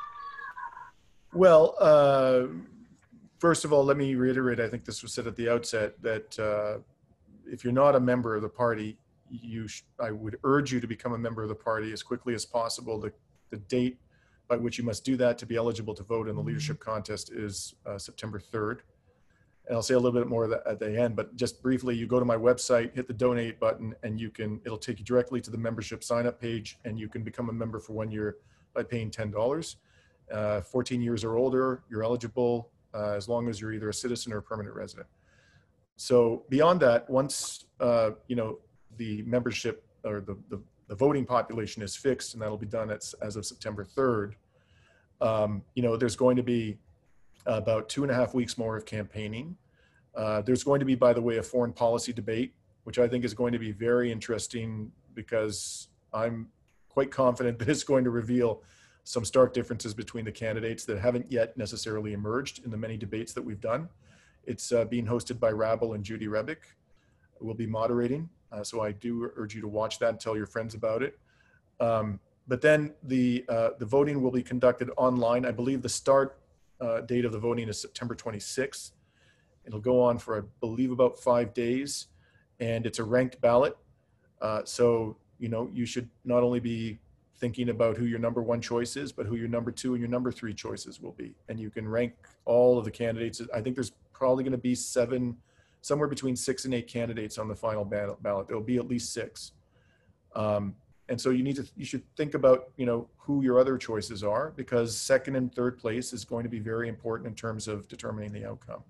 Well, 1.34 1.76
uh, 1.80 2.48
first 3.40 3.64
of 3.64 3.72
all, 3.72 3.86
let 3.86 3.98
me 3.98 4.16
reiterate, 4.16 4.60
I 4.60 4.68
think 4.68 4.86
this 4.86 5.04
was 5.04 5.14
said 5.14 5.28
at 5.28 5.36
the 5.36 5.50
outset, 5.50 6.02
that 6.02 6.38
if 7.46 7.64
you're 7.64 7.74
not 7.74 7.96
a 7.96 8.00
member 8.00 8.36
of 8.36 8.42
the 8.42 8.50
party, 8.50 8.98
you 9.30 9.68
sh- 9.68 9.84
I 10.00 10.12
would 10.12 10.38
urge 10.44 10.72
you 10.72 10.80
to 10.80 10.88
become 10.88 11.14
a 11.14 11.18
member 11.18 11.44
of 11.44 11.50
the 11.50 11.56
party 11.56 11.92
as 11.94 12.04
quickly 12.04 12.34
as 12.34 12.46
possible. 12.46 13.00
The, 13.00 13.14
the 13.50 13.58
date 13.58 14.00
by 14.48 14.58
which 14.58 14.78
you 14.78 14.84
must 14.84 15.06
do 15.06 15.16
that 15.18 15.38
to 15.38 15.46
be 15.46 15.56
eligible 15.56 15.94
to 15.96 16.04
vote 16.04 16.28
in 16.28 16.36
the 16.36 16.42
leadership 16.42 16.80
contest 16.80 17.32
is 17.32 17.76
uh, 17.86 17.98
September 17.98 18.40
3rd. 18.40 18.80
And 19.68 19.76
I'll 19.76 19.82
say 19.82 19.94
a 19.94 20.00
little 20.00 20.20
bit 20.20 20.28
more 20.28 20.54
at 20.68 20.80
the 20.80 21.00
end, 21.00 21.16
but 21.16 21.36
just 21.38 21.62
briefly, 21.62 21.96
you 21.96 22.08
go 22.08 22.20
to 22.20 22.26
my 22.26 22.36
website, 22.36 22.94
hit 22.94 23.08
the 23.08 23.14
donate 23.14 23.60
button, 23.60 23.96
and 24.04 24.20
you 24.20 24.30
can, 24.30 24.60
it'll 24.66 24.78
take 24.78 25.00
you 25.00 25.06
directly 25.06 25.40
to 25.40 25.52
the 25.52 25.58
membership 25.58 26.04
sign 26.04 26.26
up 26.28 26.42
page, 26.42 26.80
and 26.84 27.00
you 27.00 27.08
can 27.08 27.24
become 27.24 27.48
a 27.50 27.54
member 27.54 27.80
for 27.80 27.94
one 27.94 28.12
year 28.12 28.38
by 28.74 28.84
paying 28.84 29.10
$10. 29.10 29.76
Uh, 30.32 30.62
14 30.62 31.02
years 31.02 31.24
or 31.24 31.38
older, 31.38 31.84
you're 31.90 32.04
eligible 32.04 32.72
uh, 32.94 33.12
as 33.12 33.30
long 33.30 33.48
as 33.48 33.62
you're 33.62 33.72
either 33.72 33.90
a 33.90 33.94
citizen 33.94 34.34
or 34.34 34.38
a 34.38 34.44
permanent 34.44 34.76
resident. 34.76 35.08
So 36.02 36.46
beyond 36.50 36.80
that, 36.80 37.08
once 37.12 37.66
uh, 37.80 38.12
you 38.28 38.36
know 38.36 38.58
the 38.98 39.22
membership 39.22 39.86
or 40.04 40.20
the, 40.20 40.36
the, 40.50 40.60
the, 40.88 40.96
voting 40.96 41.26
population 41.26 41.84
is 41.84 41.96
fixed, 41.96 42.34
and 42.34 42.42
that'll 42.42 42.58
be 42.58 42.66
done 42.66 42.90
as, 42.90 43.14
as 43.22 43.36
of 43.36 43.46
September 43.46 43.86
3rd, 43.86 44.34
um, 45.22 45.62
you 45.76 45.84
know, 45.84 45.96
there's 45.96 46.16
going 46.16 46.36
to 46.36 46.42
be 46.42 46.80
about 47.46 47.88
two 47.88 48.02
and 48.02 48.12
a 48.12 48.16
half 48.16 48.34
weeks 48.34 48.58
more 48.58 48.76
of 48.76 48.84
campaigning. 48.84 49.56
Uh, 50.16 50.42
there's 50.42 50.64
going 50.64 50.80
to 50.80 50.88
be, 50.88 50.96
by 50.96 51.14
the 51.14 51.22
way, 51.22 51.38
a 51.38 51.44
foreign 51.44 51.72
policy 51.72 52.12
debate, 52.12 52.56
which 52.84 52.98
I 52.98 53.08
think 53.08 53.24
is 53.24 53.36
going 53.36 53.54
to 53.54 53.60
be 53.60 53.72
very 53.72 54.12
interesting 54.12 54.92
because 55.14 55.88
I'm 56.14 56.48
quite 56.90 57.12
confident 57.12 57.60
that 57.60 57.70
it's 57.70 57.84
going 57.84 58.06
to 58.06 58.10
reveal 58.10 58.64
some 59.04 59.24
stark 59.24 59.54
differences 59.54 59.94
between 59.94 60.26
the 60.26 60.32
candidates 60.32 60.84
that 60.86 60.98
haven't 60.98 61.32
yet 61.32 61.56
necessarily 61.58 62.14
emerged 62.14 62.66
in 62.66 62.72
the 62.72 62.78
many 62.78 62.98
debates 62.98 63.34
that 63.34 63.44
we've 63.44 63.62
done. 63.62 63.88
It's 64.46 64.72
uh, 64.72 64.86
being 64.86 65.06
hosted 65.06 65.40
by 65.40 65.52
Rabble 65.52 65.94
and 65.94 66.04
Judy 66.04 66.28
Rebick. 66.28 66.58
We'll 67.40 67.56
be 67.56 67.68
moderating. 67.68 68.30
Uh, 68.52 68.64
so 68.64 68.82
I 68.82 68.92
do 68.92 69.32
urge 69.36 69.56
you 69.56 69.62
to 69.62 69.68
watch 69.68 70.00
that 70.00 70.10
and 70.10 70.20
tell 70.20 70.36
your 70.36 70.46
friends 70.46 70.76
about 70.76 71.04
it. 71.04 71.18
Um, 71.80 72.20
but 72.48 72.62
then 72.62 72.94
the, 73.04 73.46
uh, 73.48 73.70
the 73.80 73.86
voting 73.86 74.22
will 74.22 74.32
be 74.32 74.44
conducted 74.44 74.90
online. 74.98 75.46
I 75.46 75.52
believe 75.52 75.82
the 75.82 75.90
start 75.90 76.38
uh, 76.80 77.02
date 77.02 77.26
of 77.26 77.32
the 77.32 77.40
voting 77.40 77.70
is 77.70 77.80
September 77.80 78.16
26th. 78.16 78.92
It'll 79.66 79.80
go 79.80 80.02
on 80.02 80.18
for, 80.18 80.38
I 80.38 80.42
believe, 80.60 80.92
about 80.92 81.20
five 81.20 81.54
days. 81.54 82.08
And 82.60 82.86
it's 82.86 83.00
a 83.00 83.04
ranked 83.04 83.40
ballot. 83.42 83.78
Uh, 84.42 84.62
so, 84.66 85.18
you 85.40 85.50
know, 85.50 85.70
you 85.72 85.86
should 85.86 86.10
not 86.26 86.44
only 86.44 86.60
be 86.60 87.00
thinking 87.38 87.70
about 87.70 87.98
who 87.98 88.06
your 88.06 88.20
number 88.20 88.42
one 88.42 88.62
choice 88.62 88.96
is, 88.96 89.12
but 89.12 89.26
who 89.26 89.36
your 89.36 89.48
number 89.48 89.72
two 89.72 89.94
and 89.94 90.02
your 90.02 90.10
number 90.10 90.32
three 90.32 90.54
choices 90.54 91.02
will 91.02 91.14
be. 91.14 91.34
And 91.50 91.60
you 91.60 91.70
can 91.70 91.88
rank 91.88 92.14
all 92.46 92.78
of 92.78 92.86
the 92.86 92.92
candidates. 92.92 93.42
I 93.54 93.62
think 93.62 93.76
there's 93.76 93.92
probably 94.22 94.44
going 94.44 94.52
to 94.52 94.58
be 94.72 94.76
seven, 94.76 95.36
somewhere 95.82 96.08
between 96.08 96.36
six 96.36 96.66
and 96.66 96.76
eight 96.76 96.88
candidates 96.88 97.40
on 97.40 97.48
the 97.48 97.56
final 97.56 97.84
ballot. 97.84 98.48
There'll 98.48 98.62
be 98.62 98.78
at 98.78 98.88
least 98.88 99.14
six. 99.14 99.54
Um, 100.36 100.76
and 101.10 101.20
so 101.20 101.32
you 101.32 101.42
need 101.42 101.56
to, 101.56 101.66
you 101.76 101.86
should 101.86 102.04
think 102.16 102.36
about, 102.36 102.70
you 102.78 102.86
know, 102.86 103.10
who 103.18 103.42
your 103.42 103.60
other 103.60 103.80
choices 103.80 104.24
are 104.24 104.54
because 104.56 104.96
second 104.96 105.38
and 105.38 105.52
third 105.56 105.80
place 105.80 106.14
is 106.14 106.24
going 106.24 106.44
to 106.44 106.50
be 106.50 106.60
very 106.60 106.88
important 106.88 107.28
in 107.28 107.34
terms 107.34 107.68
of 107.68 107.88
determining 107.88 108.32
the 108.32 108.46
outcome. 108.48 108.84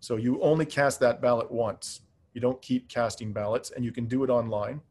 So 0.00 0.16
you 0.16 0.38
only 0.42 0.66
cast 0.66 1.00
that 1.00 1.22
ballot 1.22 1.50
once. 1.50 2.02
You 2.34 2.42
don't 2.42 2.60
keep 2.60 2.90
casting 2.90 3.32
ballots 3.32 3.70
and 3.70 3.82
you 3.82 3.92
can 3.92 4.04
do 4.04 4.24
it 4.24 4.28
online. 4.28 4.82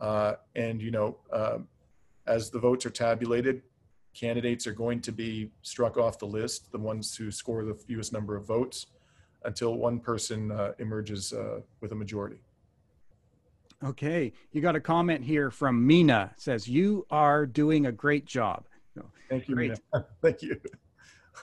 Uh, 0.00 0.34
and, 0.56 0.82
you 0.82 0.90
know, 0.90 1.18
uh, 1.32 1.58
as 2.26 2.50
the 2.50 2.58
votes 2.58 2.84
are 2.84 2.90
tabulated, 2.90 3.62
candidates 4.14 4.66
are 4.66 4.72
going 4.72 5.00
to 5.00 5.12
be 5.12 5.50
struck 5.62 5.96
off 5.96 6.18
the 6.18 6.26
list, 6.26 6.70
the 6.72 6.78
ones 6.78 7.16
who 7.16 7.30
score 7.30 7.64
the 7.64 7.74
fewest 7.74 8.12
number 8.12 8.36
of 8.36 8.44
votes, 8.44 8.86
until 9.44 9.76
one 9.76 9.98
person 9.98 10.50
uh, 10.52 10.72
emerges 10.78 11.32
uh, 11.32 11.60
with 11.80 11.92
a 11.92 11.94
majority. 11.94 12.40
Okay, 13.84 14.32
you 14.52 14.60
got 14.60 14.76
a 14.76 14.80
comment 14.80 15.24
here 15.24 15.50
from 15.50 15.84
Mina. 15.84 16.32
Says 16.36 16.68
you 16.68 17.04
are 17.10 17.46
doing 17.46 17.86
a 17.86 17.92
great 17.92 18.26
job. 18.26 18.64
Thank 19.28 19.48
you, 19.48 19.54
great. 19.54 19.70
Mina. 19.92 20.06
Thank 20.22 20.42
you. 20.42 20.60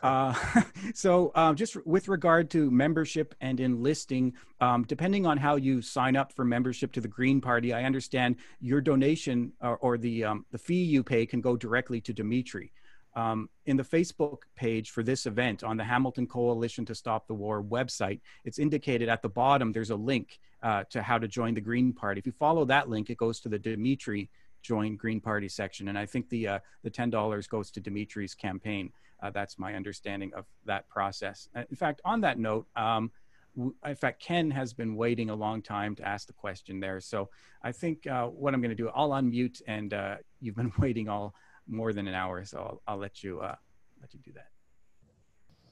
Uh, 0.02 0.34
so 0.94 1.32
um, 1.36 1.56
just 1.56 1.76
with 1.86 2.08
regard 2.08 2.50
to 2.52 2.70
membership 2.72 3.36
and 3.42 3.60
enlisting, 3.60 4.34
um, 4.62 4.84
depending 4.84 5.26
on 5.26 5.38
how 5.38 5.56
you 5.56 5.82
sign 5.82 6.16
up 6.16 6.34
for 6.34 6.46
membership 6.46 6.92
to 6.94 7.02
the 7.02 7.08
Green 7.08 7.42
Party, 7.42 7.74
I 7.74 7.84
understand 7.84 8.38
your 8.62 8.82
donation 8.82 9.52
or, 9.62 9.78
or 9.78 9.98
the 9.98 10.24
um, 10.24 10.46
the 10.52 10.58
fee 10.58 10.84
you 10.84 11.04
pay 11.04 11.26
can 11.26 11.42
go 11.42 11.56
directly 11.56 12.02
to 12.02 12.14
Dimitri. 12.14 12.72
Um, 13.16 13.50
in 13.66 13.76
the 13.76 13.84
Facebook 13.84 14.44
page 14.56 14.92
for 14.92 15.02
this 15.02 15.26
event 15.26 15.64
on 15.64 15.78
the 15.78 15.84
Hamilton 15.84 16.28
Coalition 16.28 16.86
to 16.86 16.96
Stop 16.96 17.28
the 17.28 17.34
War 17.34 17.62
website, 17.64 18.22
it's 18.46 18.60
indicated 18.60 19.10
at 19.10 19.24
the 19.24 19.30
bottom. 19.30 19.72
There's 19.74 19.90
a 19.90 19.96
link 19.96 20.40
uh, 20.62 20.84
to 20.92 21.02
how 21.02 21.18
to 21.18 21.28
join 21.28 21.56
the 21.56 21.62
Green 21.62 21.92
Party. 21.92 22.20
If 22.20 22.28
you 22.28 22.32
follow 22.32 22.66
that 22.66 22.88
link, 22.88 23.10
it 23.10 23.18
goes 23.18 23.40
to 23.42 23.50
the 23.50 23.58
Dimitri 23.58 24.30
join 24.62 24.96
Green 24.96 25.20
Party 25.20 25.48
section, 25.48 25.88
and 25.88 25.98
I 25.98 26.06
think 26.06 26.30
the 26.30 26.48
uh, 26.48 26.60
the 26.84 26.90
ten 26.90 27.10
dollars 27.10 27.48
goes 27.48 27.72
to 27.72 27.80
Dimitri's 27.80 28.36
campaign. 28.36 28.92
Uh, 29.22 29.30
that's 29.30 29.60
my 29.60 29.74
understanding 29.74 30.32
of 30.34 30.46
that 30.66 30.88
process. 30.88 31.50
Uh, 31.56 31.64
in 31.70 31.76
fact, 31.76 32.02
on 32.06 32.22
that 32.22 32.40
note, 32.40 32.68
um, 32.76 33.12
in 33.58 33.96
fact, 33.96 34.22
Ken 34.22 34.50
has 34.52 34.74
been 34.74 34.96
waiting 34.96 35.30
a 35.30 35.36
long 35.36 35.62
time 35.62 35.96
to 35.96 36.08
ask 36.08 36.28
the 36.28 36.34
question 36.34 36.80
there. 36.80 37.02
So 37.02 37.30
I 37.62 37.72
think 37.72 38.08
uh, 38.08 38.28
what 38.28 38.54
I'm 38.54 38.62
going 38.62 38.70
to 38.70 38.76
do, 38.76 38.90
I'll 38.90 39.10
unmute, 39.10 39.62
and 39.68 39.94
uh, 39.94 40.16
you've 40.40 40.56
been 40.56 40.72
waiting 40.80 41.10
all 41.10 41.36
more 41.68 41.92
than 41.92 42.08
an 42.08 42.14
hour, 42.14 42.46
so 42.46 42.58
I'll, 42.58 42.94
I'll 42.94 43.00
let 43.00 43.24
you 43.24 43.42
uh, 43.42 43.56
let 44.02 44.14
you 44.14 44.20
do 44.24 44.32
that. 44.34 44.48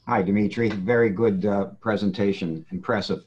Hi, 0.06 0.22
Dimitri. 0.22 0.70
Very 0.70 1.10
good 1.10 1.46
uh, 1.46 1.66
presentation. 1.80 2.66
Impressive. 2.72 3.24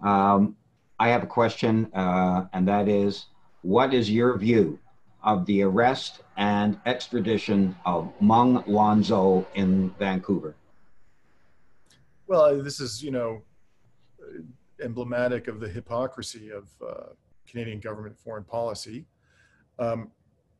Um, 0.00 0.56
I 0.98 1.08
have 1.08 1.22
a 1.22 1.26
question, 1.26 1.90
and 1.94 2.68
that 2.68 2.88
is, 2.88 3.26
what 3.62 3.92
is 3.94 4.10
your 4.10 4.36
view 4.38 4.78
of 5.24 5.46
the 5.46 5.62
arrest 5.62 6.20
and 6.36 6.78
extradition 6.86 7.76
of 7.84 8.12
Meng 8.20 8.62
Wanzhou 8.64 9.46
in 9.54 9.90
Vancouver? 9.98 10.54
Well, 12.26 12.62
this 12.62 12.80
is, 12.80 13.02
you 13.02 13.10
know, 13.10 13.42
emblematic 14.82 15.48
of 15.48 15.60
the 15.60 15.68
hypocrisy 15.68 16.50
of 16.50 16.68
uh, 16.86 17.12
Canadian 17.46 17.80
government 17.80 18.18
foreign 18.18 18.44
policy. 18.44 19.04
Um, 19.78 20.10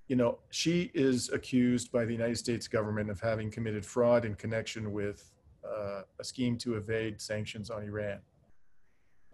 you 0.08 0.16
know, 0.16 0.38
she 0.50 0.90
is 0.94 1.30
accused 1.30 1.90
by 1.90 2.04
the 2.04 2.12
United 2.12 2.36
States 2.36 2.68
government 2.68 3.08
of 3.10 3.20
having 3.20 3.50
committed 3.50 3.84
fraud 3.86 4.24
in 4.24 4.34
connection 4.34 4.92
with 4.92 5.30
uh, 5.66 6.02
a 6.20 6.24
scheme 6.24 6.58
to 6.58 6.74
evade 6.74 7.20
sanctions 7.20 7.70
on 7.70 7.84
Iran. 7.84 8.18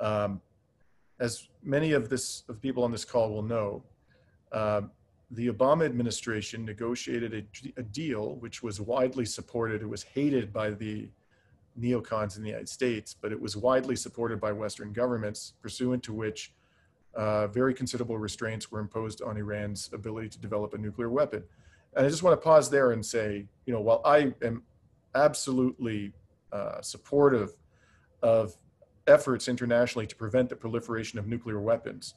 Um, 0.01 0.41
as 1.21 1.49
many 1.65 1.93
of 1.93 2.09
this 2.09 2.45
of 2.49 2.61
people 2.61 2.85
on 2.85 2.93
this 2.93 3.05
call 3.05 3.33
will 3.33 3.43
know, 3.43 3.83
uh, 4.53 4.83
the 5.31 5.49
Obama 5.49 5.85
administration 5.85 6.65
negotiated 6.65 7.35
a, 7.35 7.81
a, 7.81 7.83
deal 7.83 8.37
which 8.37 8.63
was 8.63 8.81
widely 8.81 9.27
supported. 9.27 9.83
It 9.83 9.89
was 9.89 10.03
hated 10.03 10.53
by 10.53 10.71
the 10.71 11.09
neocons 11.79 12.37
in 12.37 12.43
the 12.43 12.49
United 12.49 12.69
States, 12.69 13.15
but 13.21 13.31
it 13.31 13.41
was 13.41 13.57
widely 13.57 13.95
supported 13.95 14.41
by 14.41 14.53
Western 14.53 14.93
governments, 14.93 15.53
pursuant 15.61 16.03
to 16.05 16.15
which 16.15 16.53
uh, 17.15 17.47
very 17.49 17.75
considerable 17.75 18.17
restraints 18.19 18.71
were 18.71 18.81
imposed 18.81 19.21
on 19.23 19.37
Iran's 19.37 19.91
ability 19.93 20.29
to 20.31 20.39
develop 20.39 20.73
a 20.73 20.79
nuclear 20.79 21.11
weapon. 21.11 21.43
And 21.95 22.07
I 22.07 22.09
just 22.09 22.23
want 22.23 22.41
to 22.41 22.43
pause 22.43 22.71
there 22.71 22.93
and 22.93 23.05
say, 23.05 23.47
you 23.67 23.73
know, 23.73 23.81
while 23.81 24.01
I 24.05 24.33
am 24.43 24.63
absolutely 25.15 26.13
uh, 26.53 26.81
supportive 26.81 27.55
of 28.23 28.57
efforts 29.07 29.49
internationally 29.49 30.07
to 30.07 30.17
prevent 30.17 30.49
the 30.49 30.57
proliferation 30.57 31.19
of 31.19 31.27
nuclear 31.27 31.61
weapons. 31.61 32.15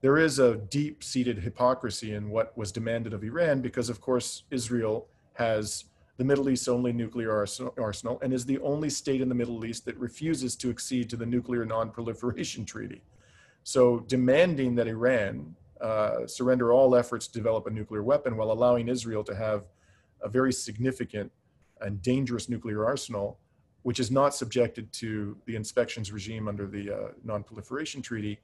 There 0.00 0.16
is 0.16 0.38
a 0.38 0.56
deep 0.56 1.04
seated 1.04 1.38
hypocrisy 1.38 2.14
in 2.14 2.30
what 2.30 2.56
was 2.56 2.72
demanded 2.72 3.12
of 3.12 3.22
Iran 3.22 3.60
because, 3.60 3.90
of 3.90 4.00
course, 4.00 4.44
Israel 4.50 5.08
has 5.34 5.84
the 6.16 6.24
Middle 6.24 6.48
East's 6.48 6.68
only 6.68 6.92
nuclear 6.92 7.46
arsenal 7.78 8.18
and 8.22 8.32
is 8.32 8.46
the 8.46 8.58
only 8.60 8.88
state 8.88 9.20
in 9.20 9.28
the 9.28 9.34
Middle 9.34 9.64
East 9.64 9.84
that 9.84 9.96
refuses 9.98 10.56
to 10.56 10.70
accede 10.70 11.10
to 11.10 11.16
the 11.16 11.26
Nuclear 11.26 11.64
Non 11.64 11.90
Proliferation 11.90 12.64
Treaty. 12.64 13.02
So, 13.62 14.00
demanding 14.00 14.74
that 14.76 14.86
Iran 14.86 15.54
uh, 15.80 16.26
surrender 16.26 16.72
all 16.72 16.96
efforts 16.96 17.26
to 17.28 17.32
develop 17.34 17.66
a 17.66 17.70
nuclear 17.70 18.02
weapon 18.02 18.36
while 18.36 18.52
allowing 18.52 18.88
Israel 18.88 19.24
to 19.24 19.34
have 19.34 19.64
a 20.22 20.28
very 20.28 20.52
significant 20.52 21.30
and 21.80 22.02
dangerous 22.02 22.48
nuclear 22.48 22.84
arsenal 22.86 23.38
which 23.82 24.00
is 24.00 24.10
not 24.10 24.34
subjected 24.34 24.92
to 24.92 25.36
the 25.46 25.56
inspections 25.56 26.12
regime 26.12 26.48
under 26.48 26.66
the 26.66 26.90
uh, 26.90 27.08
Non-Proliferation 27.24 28.02
Treaty, 28.02 28.38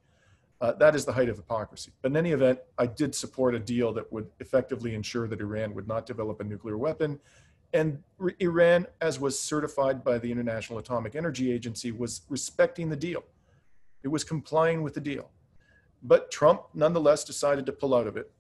uh, 0.61 0.73
that 0.73 0.95
is 0.95 1.05
the 1.05 1.13
height 1.13 1.29
of 1.29 1.37
hypocrisy. 1.37 1.93
But 2.01 2.13
in 2.13 2.17
any 2.17 2.33
event, 2.33 2.61
I 2.79 2.87
did 2.87 3.15
support 3.15 3.55
a 3.55 3.59
deal 3.59 3.93
that 3.93 4.11
would 4.13 4.29
effectively 4.41 4.95
ensure 4.95 5.29
that 5.29 5.41
Iran 5.41 5.75
would 5.75 5.87
not 5.87 6.07
develop 6.07 6.41
a 6.41 6.45
nuclear 6.45 6.79
weapon. 6.79 7.21
And 7.75 8.03
Iran, 8.41 8.87
as 9.01 9.21
was 9.21 9.39
certified 9.39 10.03
by 10.03 10.19
the 10.19 10.31
International 10.33 10.79
Atomic 10.79 11.15
Energy 11.15 11.53
Agency, 11.53 11.93
was 11.93 12.23
respecting 12.29 12.89
the 12.89 12.97
deal. 12.97 13.23
It 14.03 14.09
was 14.09 14.25
complying 14.25 14.83
with 14.83 14.95
the 14.95 15.01
deal. 15.01 15.31
But 16.03 16.31
Trump 16.31 16.63
nonetheless 16.73 17.25
decided 17.25 17.67
to 17.67 17.73
pull 17.73 17.95
out 17.95 18.07
of 18.07 18.17
it. 18.17 18.31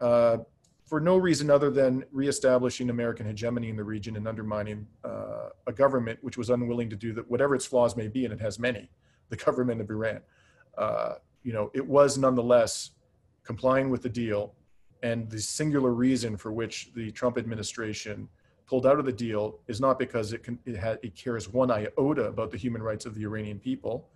Uh, 0.00 0.38
for 0.84 1.00
no 1.00 1.16
reason 1.16 1.50
other 1.50 1.70
than 1.70 2.04
reestablishing 2.12 2.90
American 2.90 3.26
hegemony 3.26 3.70
in 3.70 3.76
the 3.76 3.82
region 3.82 4.16
and 4.16 4.28
undermining 4.28 4.86
uh, 5.04 5.48
a 5.66 5.72
government 5.72 6.18
which 6.22 6.36
was 6.36 6.50
unwilling 6.50 6.88
to 6.90 6.96
do 6.96 7.12
that, 7.12 7.28
whatever 7.28 7.54
its 7.54 7.66
flaws 7.66 7.96
may 7.96 8.08
be, 8.08 8.24
and 8.24 8.32
it 8.32 8.40
has 8.40 8.58
many, 8.58 8.88
the 9.30 9.36
government 9.36 9.80
of 9.80 9.90
Iran. 9.90 10.20
Uh, 10.78 11.14
you 11.46 11.52
know, 11.52 11.70
it 11.74 11.86
was 11.86 12.18
nonetheless 12.18 12.90
complying 13.44 13.88
with 13.88 14.02
the 14.02 14.08
deal, 14.08 14.52
and 15.04 15.30
the 15.30 15.38
singular 15.38 15.92
reason 15.92 16.36
for 16.36 16.50
which 16.50 16.90
the 16.92 17.12
Trump 17.12 17.38
administration 17.38 18.28
pulled 18.66 18.84
out 18.84 18.98
of 18.98 19.04
the 19.04 19.12
deal 19.12 19.60
is 19.68 19.80
not 19.80 19.96
because 19.96 20.32
it, 20.32 20.42
can, 20.42 20.58
it, 20.66 20.74
had, 20.74 20.98
it 21.04 21.14
cares 21.14 21.48
one 21.48 21.70
iota 21.70 22.24
about 22.24 22.50
the 22.50 22.56
human 22.56 22.82
rights 22.82 23.06
of 23.06 23.14
the 23.14 23.22
Iranian 23.22 23.60
people, 23.60 24.08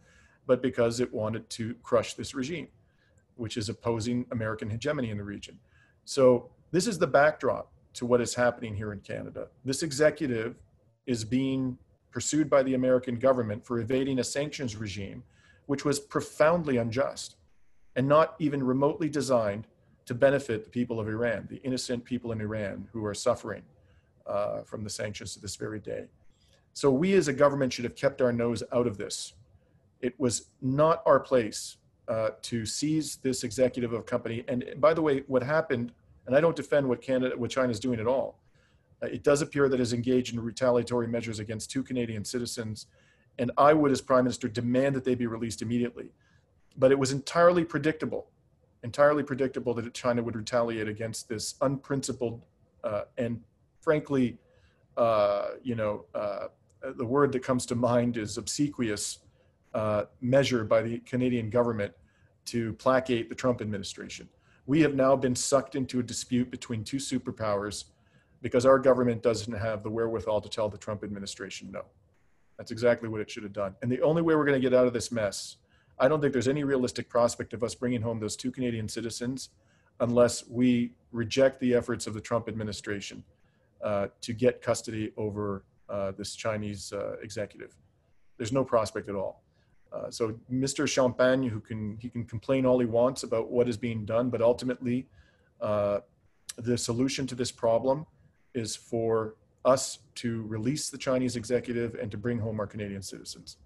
but 0.48 0.60
because 0.60 0.98
it 0.98 1.14
wanted 1.14 1.48
to 1.50 1.72
crush 1.84 2.14
this 2.14 2.34
regime, 2.34 2.66
which 3.36 3.56
is 3.56 3.68
opposing 3.68 4.26
American 4.32 4.68
hegemony 4.68 5.10
in 5.10 5.16
the 5.16 5.22
region. 5.22 5.56
So 6.04 6.50
this 6.72 6.88
is 6.88 6.98
the 6.98 7.06
backdrop 7.06 7.70
to 7.94 8.06
what 8.06 8.20
is 8.20 8.34
happening 8.34 8.74
here 8.74 8.92
in 8.92 8.98
Canada. 8.98 9.46
This 9.64 9.84
executive 9.84 10.56
is 11.06 11.24
being 11.24 11.78
pursued 12.10 12.50
by 12.50 12.64
the 12.64 12.74
American 12.74 13.20
government 13.20 13.64
for 13.64 13.78
evading 13.78 14.18
a 14.18 14.24
sanctions 14.24 14.74
regime, 14.74 15.22
which 15.66 15.84
was 15.84 16.00
profoundly 16.00 16.76
unjust 16.76 17.36
and 17.96 18.06
not 18.08 18.34
even 18.38 18.62
remotely 18.62 19.08
designed 19.08 19.66
to 20.06 20.14
benefit 20.14 20.64
the 20.64 20.70
people 20.70 20.98
of 20.98 21.08
Iran, 21.08 21.46
the 21.50 21.62
innocent 21.62 22.04
people 22.04 22.32
in 22.32 22.40
Iran 22.40 22.88
who 22.92 23.04
are 23.04 23.14
suffering 23.14 23.62
uh, 24.26 24.62
from 24.62 24.82
the 24.84 24.90
sanctions 24.90 25.34
to 25.34 25.40
this 25.40 25.56
very 25.56 25.78
day. 25.80 26.06
So 26.72 26.90
we 26.90 27.14
as 27.14 27.28
a 27.28 27.32
government 27.32 27.72
should 27.72 27.84
have 27.84 27.96
kept 27.96 28.20
our 28.20 28.32
nose 28.32 28.62
out 28.72 28.86
of 28.86 28.96
this. 28.96 29.34
It 30.00 30.18
was 30.18 30.46
not 30.62 31.02
our 31.06 31.20
place 31.20 31.76
uh, 32.08 32.30
to 32.42 32.64
seize 32.64 33.16
this 33.16 33.44
executive 33.44 33.92
of 33.92 34.00
a 34.00 34.02
company. 34.02 34.44
And 34.48 34.64
by 34.78 34.94
the 34.94 35.02
way, 35.02 35.24
what 35.26 35.42
happened 35.42 35.92
and 36.26 36.36
I 36.36 36.40
don't 36.40 36.54
defend 36.54 36.88
what 36.88 37.02
Canada, 37.02 37.36
what 37.36 37.50
China 37.50 37.70
is 37.70 37.80
doing 37.80 37.98
at 37.98 38.06
all. 38.06 38.38
Uh, 39.02 39.06
it 39.06 39.24
does 39.24 39.42
appear 39.42 39.68
that 39.68 39.76
that 39.76 39.82
is 39.82 39.92
engaged 39.92 40.32
in 40.32 40.40
retaliatory 40.40 41.08
measures 41.08 41.40
against 41.40 41.70
two 41.70 41.82
Canadian 41.82 42.24
citizens, 42.24 42.86
and 43.40 43.50
I 43.58 43.72
would, 43.72 43.90
as 43.90 44.00
Prime 44.00 44.24
Minister, 44.24 44.46
demand 44.48 44.94
that 44.94 45.04
they 45.04 45.16
be 45.16 45.26
released 45.26 45.62
immediately. 45.62 46.10
But 46.76 46.92
it 46.92 46.98
was 46.98 47.10
entirely 47.10 47.64
predictable, 47.64 48.28
entirely 48.84 49.24
predictable 49.24 49.74
that 49.74 49.92
China 49.92 50.22
would 50.22 50.36
retaliate 50.36 50.86
against 50.86 51.28
this 51.28 51.54
unprincipled 51.60 52.42
uh, 52.84 53.02
and, 53.18 53.40
frankly, 53.80 54.38
uh, 54.96 55.48
you 55.62 55.74
know, 55.74 56.04
uh, 56.14 56.46
the 56.96 57.04
word 57.04 57.32
that 57.32 57.42
comes 57.42 57.66
to 57.66 57.74
mind 57.74 58.16
is 58.16 58.38
obsequious 58.38 59.18
uh, 59.74 60.04
measure 60.20 60.62
by 60.62 60.82
the 60.82 60.98
Canadian 61.00 61.50
government 61.50 61.92
to 62.44 62.72
placate 62.74 63.28
the 63.28 63.34
Trump 63.34 63.60
administration 63.60 64.28
we 64.70 64.80
have 64.80 64.94
now 64.94 65.16
been 65.16 65.34
sucked 65.34 65.74
into 65.74 65.98
a 65.98 66.02
dispute 66.02 66.48
between 66.48 66.84
two 66.84 66.98
superpowers 66.98 67.86
because 68.40 68.64
our 68.64 68.78
government 68.78 69.20
doesn't 69.20 69.52
have 69.52 69.82
the 69.82 69.90
wherewithal 69.90 70.40
to 70.40 70.48
tell 70.48 70.68
the 70.68 70.78
Trump 70.78 71.02
administration 71.02 71.72
no. 71.72 71.84
That's 72.60 72.72
exactly 72.72 73.08
what 73.08 73.22
it 73.22 73.30
should 73.30 73.42
have 73.42 73.54
done. 73.54 73.74
And 73.80 73.90
the 73.90 74.02
only 74.02 74.20
way 74.20 74.34
we're 74.34 74.44
going 74.44 74.60
to 74.60 74.68
get 74.70 74.78
out 74.78 74.86
of 74.86 74.92
this 74.92 75.10
mess, 75.10 75.56
I 75.98 76.08
don't 76.08 76.20
think 76.20 76.34
there's 76.34 76.46
any 76.46 76.62
realistic 76.62 77.08
prospect 77.08 77.54
of 77.54 77.62
us 77.62 77.74
bringing 77.74 78.02
home 78.02 78.20
those 78.20 78.36
two 78.36 78.50
Canadian 78.50 78.86
citizens 78.86 79.48
unless 80.00 80.46
we 80.46 80.92
reject 81.10 81.58
the 81.60 81.72
efforts 81.72 82.06
of 82.06 82.12
the 82.12 82.20
Trump 82.20 82.48
administration 82.48 83.24
uh, 83.82 84.08
to 84.20 84.34
get 84.34 84.60
custody 84.60 85.10
over 85.16 85.64
uh, 85.88 86.12
this 86.18 86.34
Chinese 86.34 86.92
uh, 86.92 87.16
executive. 87.22 87.74
There's 88.36 88.52
no 88.52 88.62
prospect 88.62 89.08
at 89.08 89.14
all. 89.14 89.42
Uh, 89.90 90.10
so 90.10 90.38
Mr. 90.52 90.86
Champagne, 90.86 91.42
who 91.44 91.60
can 91.60 91.96
he 91.98 92.10
can 92.10 92.26
complain 92.26 92.66
all 92.66 92.78
he 92.78 92.84
wants 92.84 93.22
about 93.22 93.50
what 93.50 93.70
is 93.70 93.78
being 93.78 94.04
done, 94.04 94.28
but 94.28 94.42
ultimately, 94.42 95.06
uh, 95.62 96.00
the 96.58 96.76
solution 96.76 97.26
to 97.26 97.34
this 97.34 97.50
problem 97.50 98.04
is 98.52 98.76
for 98.76 99.36
us 99.64 99.98
to 100.16 100.42
release 100.42 100.90
the 100.90 100.98
Chinese 100.98 101.36
executive 101.36 101.94
and 101.94 102.10
to 102.10 102.16
bring 102.16 102.38
home 102.38 102.60
our 102.60 102.66
Canadian 102.66 103.02
citizens. 103.02 103.56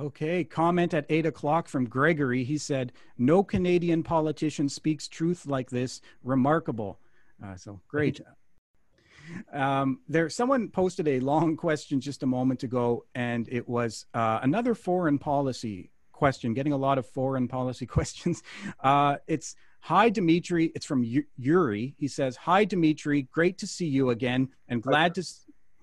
Okay, 0.00 0.42
comment 0.42 0.92
at 0.92 1.06
eight 1.08 1.24
o'clock 1.24 1.68
from 1.68 1.88
Gregory. 1.88 2.42
He 2.42 2.58
said, 2.58 2.92
"No 3.16 3.44
Canadian 3.44 4.02
politician 4.02 4.68
speaks 4.68 5.06
truth 5.06 5.46
like 5.46 5.70
this. 5.70 6.00
Remarkable." 6.24 6.98
Uh, 7.42 7.54
so 7.56 7.80
great. 7.86 8.20
Um, 9.52 10.00
there, 10.08 10.28
someone 10.28 10.68
posted 10.68 11.06
a 11.08 11.20
long 11.20 11.56
question 11.56 12.00
just 12.00 12.24
a 12.24 12.26
moment 12.26 12.64
ago, 12.64 13.04
and 13.14 13.48
it 13.50 13.68
was 13.68 14.06
uh, 14.14 14.40
another 14.42 14.74
foreign 14.74 15.18
policy 15.18 15.90
question. 16.10 16.54
Getting 16.54 16.72
a 16.72 16.76
lot 16.76 16.98
of 16.98 17.06
foreign 17.06 17.46
policy 17.46 17.86
questions. 17.96 18.42
Uh, 18.80 19.16
it's 19.28 19.54
hi 19.84 20.08
Dimitri. 20.08 20.72
It's 20.74 20.86
from 20.86 21.04
Yuri. 21.36 21.94
He 21.98 22.08
says, 22.08 22.36
"Hi 22.36 22.64
Dimitri, 22.64 23.22
great 23.30 23.58
to 23.58 23.66
see 23.66 23.86
you 23.86 24.10
again, 24.10 24.48
and 24.68 24.82
glad 24.82 25.14
to." 25.16 25.24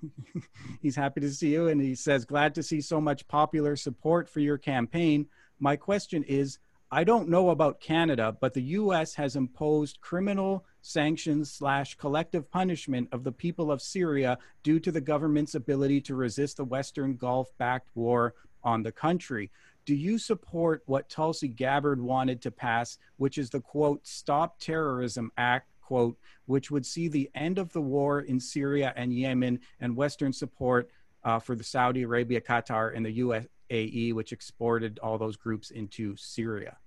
he's 0.82 0.96
happy 0.96 1.22
to 1.22 1.30
see 1.30 1.54
you, 1.54 1.68
and 1.68 1.80
he 1.80 1.94
says, 1.94 2.26
"Glad 2.26 2.56
to 2.56 2.64
see 2.64 2.82
so 2.82 3.00
much 3.00 3.28
popular 3.28 3.76
support 3.76 4.28
for 4.28 4.40
your 4.40 4.58
campaign." 4.58 5.28
My 5.60 5.76
question 5.76 6.24
is 6.24 6.58
I 6.90 7.04
don't 7.04 7.30
know 7.30 7.52
about 7.52 7.80
Canada, 7.80 8.36
but 8.42 8.56
the 8.56 8.74
US 8.80 9.14
has 9.14 9.36
imposed 9.36 10.02
criminal 10.02 10.66
sanctions 10.82 11.52
slash 11.52 11.96
collective 11.96 12.50
punishment 12.50 13.08
of 13.12 13.24
the 13.24 13.32
people 13.32 13.72
of 13.72 13.84
Syria 13.84 14.40
due 14.64 14.80
to 14.80 14.92
the 14.92 15.00
government's 15.00 15.54
ability 15.54 16.02
to 16.02 16.16
resist 16.16 16.58
the 16.58 16.66
Western 16.66 17.16
Gulf 17.16 17.56
backed 17.60 17.96
war 17.96 18.34
on 18.64 18.82
the 18.82 18.92
country. 18.92 19.52
Do 19.86 19.96
you 19.96 20.18
support 20.18 20.84
what 20.86 21.10
Tulsi 21.10 21.48
Gabbard 21.48 22.02
wanted 22.02 22.42
to 22.44 22.52
pass, 22.52 22.98
which 23.18 23.38
is 23.38 23.50
the 23.50 23.60
quote, 23.60 24.06
Stop 24.06 24.60
Terrorism 24.60 25.32
Act, 25.38 25.68
quote, 25.82 26.18
which 26.46 26.70
would 26.72 26.86
see 26.86 27.08
the 27.08 27.30
end 27.36 27.58
of 27.58 27.74
the 27.74 27.82
war 27.82 28.22
in 28.22 28.40
Syria 28.40 28.94
and 28.96 29.14
Yemen 29.14 29.60
and 29.80 29.96
Western 29.96 30.32
support 30.32 30.90
uh, 31.24 31.40
for 31.40 31.56
the 31.56 31.64
Saudi 31.64 32.04
Arabia, 32.04 32.42
Qatar, 32.42 32.96
and 32.96 33.06
the 33.06 33.12
US, 33.14 33.46
AE, 33.70 34.14
which 34.14 34.32
exported 34.32 35.00
all 35.02 35.18
those 35.18 35.36
groups 35.36 35.72
into 35.72 36.16
Syria? 36.16 36.78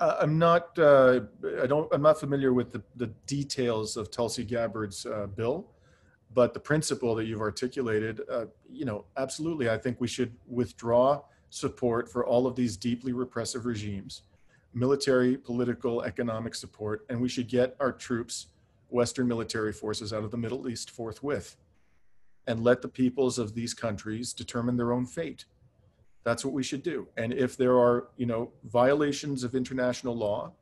Uh, 0.00 0.16
I'm 0.20 0.38
not. 0.38 0.76
Uh, 0.78 1.20
I 1.62 1.66
don't. 1.66 1.92
I'm 1.92 2.02
not 2.02 2.18
familiar 2.18 2.52
with 2.52 2.72
the, 2.72 2.82
the 2.96 3.06
details 3.26 3.96
of 3.96 4.10
Tulsi 4.10 4.44
Gabbard's 4.44 5.06
uh, 5.06 5.26
bill, 5.26 5.70
but 6.32 6.52
the 6.52 6.60
principle 6.60 7.14
that 7.14 7.26
you've 7.26 7.40
articulated, 7.40 8.20
uh, 8.30 8.46
you 8.68 8.84
know, 8.84 9.04
absolutely. 9.16 9.70
I 9.70 9.78
think 9.78 10.00
we 10.00 10.08
should 10.08 10.34
withdraw 10.48 11.22
support 11.54 12.10
for 12.10 12.26
all 12.26 12.48
of 12.48 12.56
these 12.56 12.76
deeply 12.76 13.12
repressive 13.12 13.64
regimes, 13.64 14.22
military, 14.72 15.36
political, 15.36 16.02
economic 16.02 16.52
support, 16.52 17.06
and 17.08 17.20
we 17.20 17.28
should 17.28 17.48
get 17.48 17.76
our 17.78 17.92
troops, 17.92 18.48
Western 18.88 19.28
military 19.28 19.72
forces, 19.72 20.12
out 20.12 20.24
of 20.24 20.32
the 20.32 20.36
Middle 20.36 20.68
East 20.68 20.90
forthwith 20.90 21.56
and 22.48 22.64
let 22.64 22.82
the 22.82 22.88
peoples 22.88 23.38
of 23.38 23.54
these 23.54 23.72
countries 23.72 24.32
determine 24.32 24.76
their 24.76 24.92
own 24.92 25.06
fate. 25.06 25.44
That's 26.24 26.44
what 26.44 26.52
we 26.52 26.64
should 26.64 26.82
do. 26.82 27.06
And 27.16 27.32
if 27.32 27.56
there 27.56 27.78
are, 27.78 28.08
you 28.16 28.26
know, 28.26 28.50
violations 28.64 29.44
of 29.44 29.54
international 29.54 30.16
law 30.16 30.52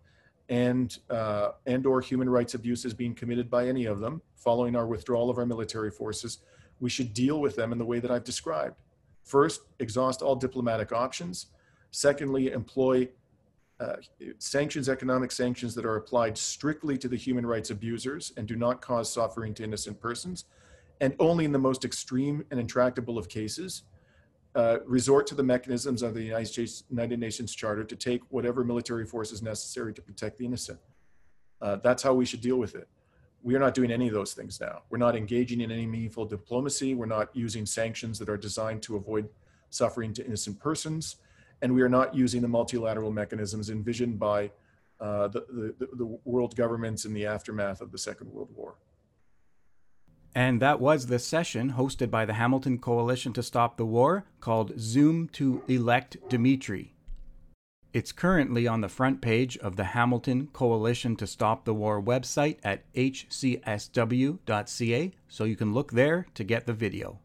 and 0.50 0.98
uh, 1.08 1.52
and 1.66 1.86
or 1.86 2.02
human 2.02 2.28
rights 2.28 2.52
abuses 2.52 2.92
being 2.92 3.14
committed 3.14 3.48
by 3.48 3.66
any 3.66 3.86
of 3.86 3.98
them 4.00 4.20
following 4.36 4.76
our 4.76 4.86
withdrawal 4.86 5.30
of 5.30 5.38
our 5.38 5.46
military 5.46 5.90
forces, 5.90 6.40
we 6.80 6.90
should 6.90 7.14
deal 7.14 7.40
with 7.40 7.56
them 7.56 7.72
in 7.72 7.78
the 7.78 7.84
way 7.84 7.98
that 7.98 8.10
I've 8.10 8.24
described. 8.24 8.76
First, 9.22 9.62
exhaust 9.78 10.22
all 10.22 10.36
diplomatic 10.36 10.92
options. 10.92 11.46
Secondly, 11.90 12.52
employ 12.52 13.08
uh, 13.80 13.96
sanctions, 14.38 14.88
economic 14.88 15.32
sanctions 15.32 15.74
that 15.74 15.84
are 15.84 15.96
applied 15.96 16.38
strictly 16.38 16.96
to 16.98 17.08
the 17.08 17.16
human 17.16 17.44
rights 17.44 17.70
abusers 17.70 18.32
and 18.36 18.46
do 18.46 18.56
not 18.56 18.80
cause 18.80 19.12
suffering 19.12 19.54
to 19.54 19.64
innocent 19.64 20.00
persons. 20.00 20.44
and 21.02 21.16
only 21.18 21.44
in 21.44 21.50
the 21.50 21.58
most 21.58 21.84
extreme 21.84 22.44
and 22.52 22.60
intractable 22.60 23.18
of 23.18 23.28
cases, 23.28 23.82
uh, 24.54 24.78
resort 24.86 25.26
to 25.26 25.34
the 25.34 25.42
mechanisms 25.42 26.00
of 26.00 26.14
the 26.14 26.22
United, 26.22 26.46
States, 26.46 26.84
United 26.90 27.18
Nations 27.18 27.52
Charter 27.54 27.82
to 27.82 27.96
take 27.96 28.22
whatever 28.28 28.62
military 28.62 29.04
force 29.04 29.32
is 29.32 29.42
necessary 29.42 29.92
to 29.94 30.00
protect 30.00 30.38
the 30.38 30.44
innocent. 30.44 30.78
Uh, 31.60 31.76
that's 31.76 32.04
how 32.04 32.14
we 32.14 32.24
should 32.24 32.40
deal 32.40 32.56
with 32.56 32.76
it. 32.76 32.88
We 33.42 33.54
are 33.56 33.58
not 33.58 33.74
doing 33.74 33.90
any 33.90 34.08
of 34.08 34.14
those 34.14 34.34
things 34.34 34.60
now. 34.60 34.82
We're 34.88 34.98
not 34.98 35.16
engaging 35.16 35.60
in 35.60 35.70
any 35.70 35.86
meaningful 35.86 36.26
diplomacy. 36.26 36.94
We're 36.94 37.06
not 37.06 37.34
using 37.34 37.66
sanctions 37.66 38.18
that 38.18 38.28
are 38.28 38.36
designed 38.36 38.82
to 38.82 38.96
avoid 38.96 39.28
suffering 39.70 40.12
to 40.14 40.24
innocent 40.24 40.60
persons. 40.60 41.16
And 41.60 41.74
we 41.74 41.82
are 41.82 41.88
not 41.88 42.14
using 42.14 42.42
the 42.42 42.48
multilateral 42.48 43.10
mechanisms 43.10 43.70
envisioned 43.70 44.18
by 44.18 44.50
uh, 45.00 45.28
the, 45.28 45.74
the, 45.78 45.88
the 45.94 46.18
world 46.24 46.54
governments 46.54 47.04
in 47.04 47.12
the 47.12 47.26
aftermath 47.26 47.80
of 47.80 47.90
the 47.90 47.98
Second 47.98 48.32
World 48.32 48.50
War. 48.54 48.76
And 50.34 50.62
that 50.62 50.80
was 50.80 51.06
the 51.06 51.18
session 51.18 51.72
hosted 51.72 52.10
by 52.10 52.24
the 52.24 52.34
Hamilton 52.34 52.78
Coalition 52.78 53.32
to 53.34 53.42
Stop 53.42 53.76
the 53.76 53.84
War 53.84 54.24
called 54.40 54.72
Zoom 54.78 55.28
to 55.30 55.62
Elect 55.68 56.16
Dimitri. 56.28 56.91
It's 57.92 58.10
currently 58.10 58.66
on 58.66 58.80
the 58.80 58.88
front 58.88 59.20
page 59.20 59.58
of 59.58 59.76
the 59.76 59.84
Hamilton 59.84 60.48
Coalition 60.54 61.14
to 61.16 61.26
Stop 61.26 61.66
the 61.66 61.74
War 61.74 62.02
website 62.02 62.56
at 62.64 62.90
hcsw.ca, 62.94 64.32
so 65.28 65.44
you 65.44 65.56
can 65.56 65.74
look 65.74 65.92
there 65.92 66.26
to 66.32 66.42
get 66.42 66.64
the 66.66 66.72
video. 66.72 67.18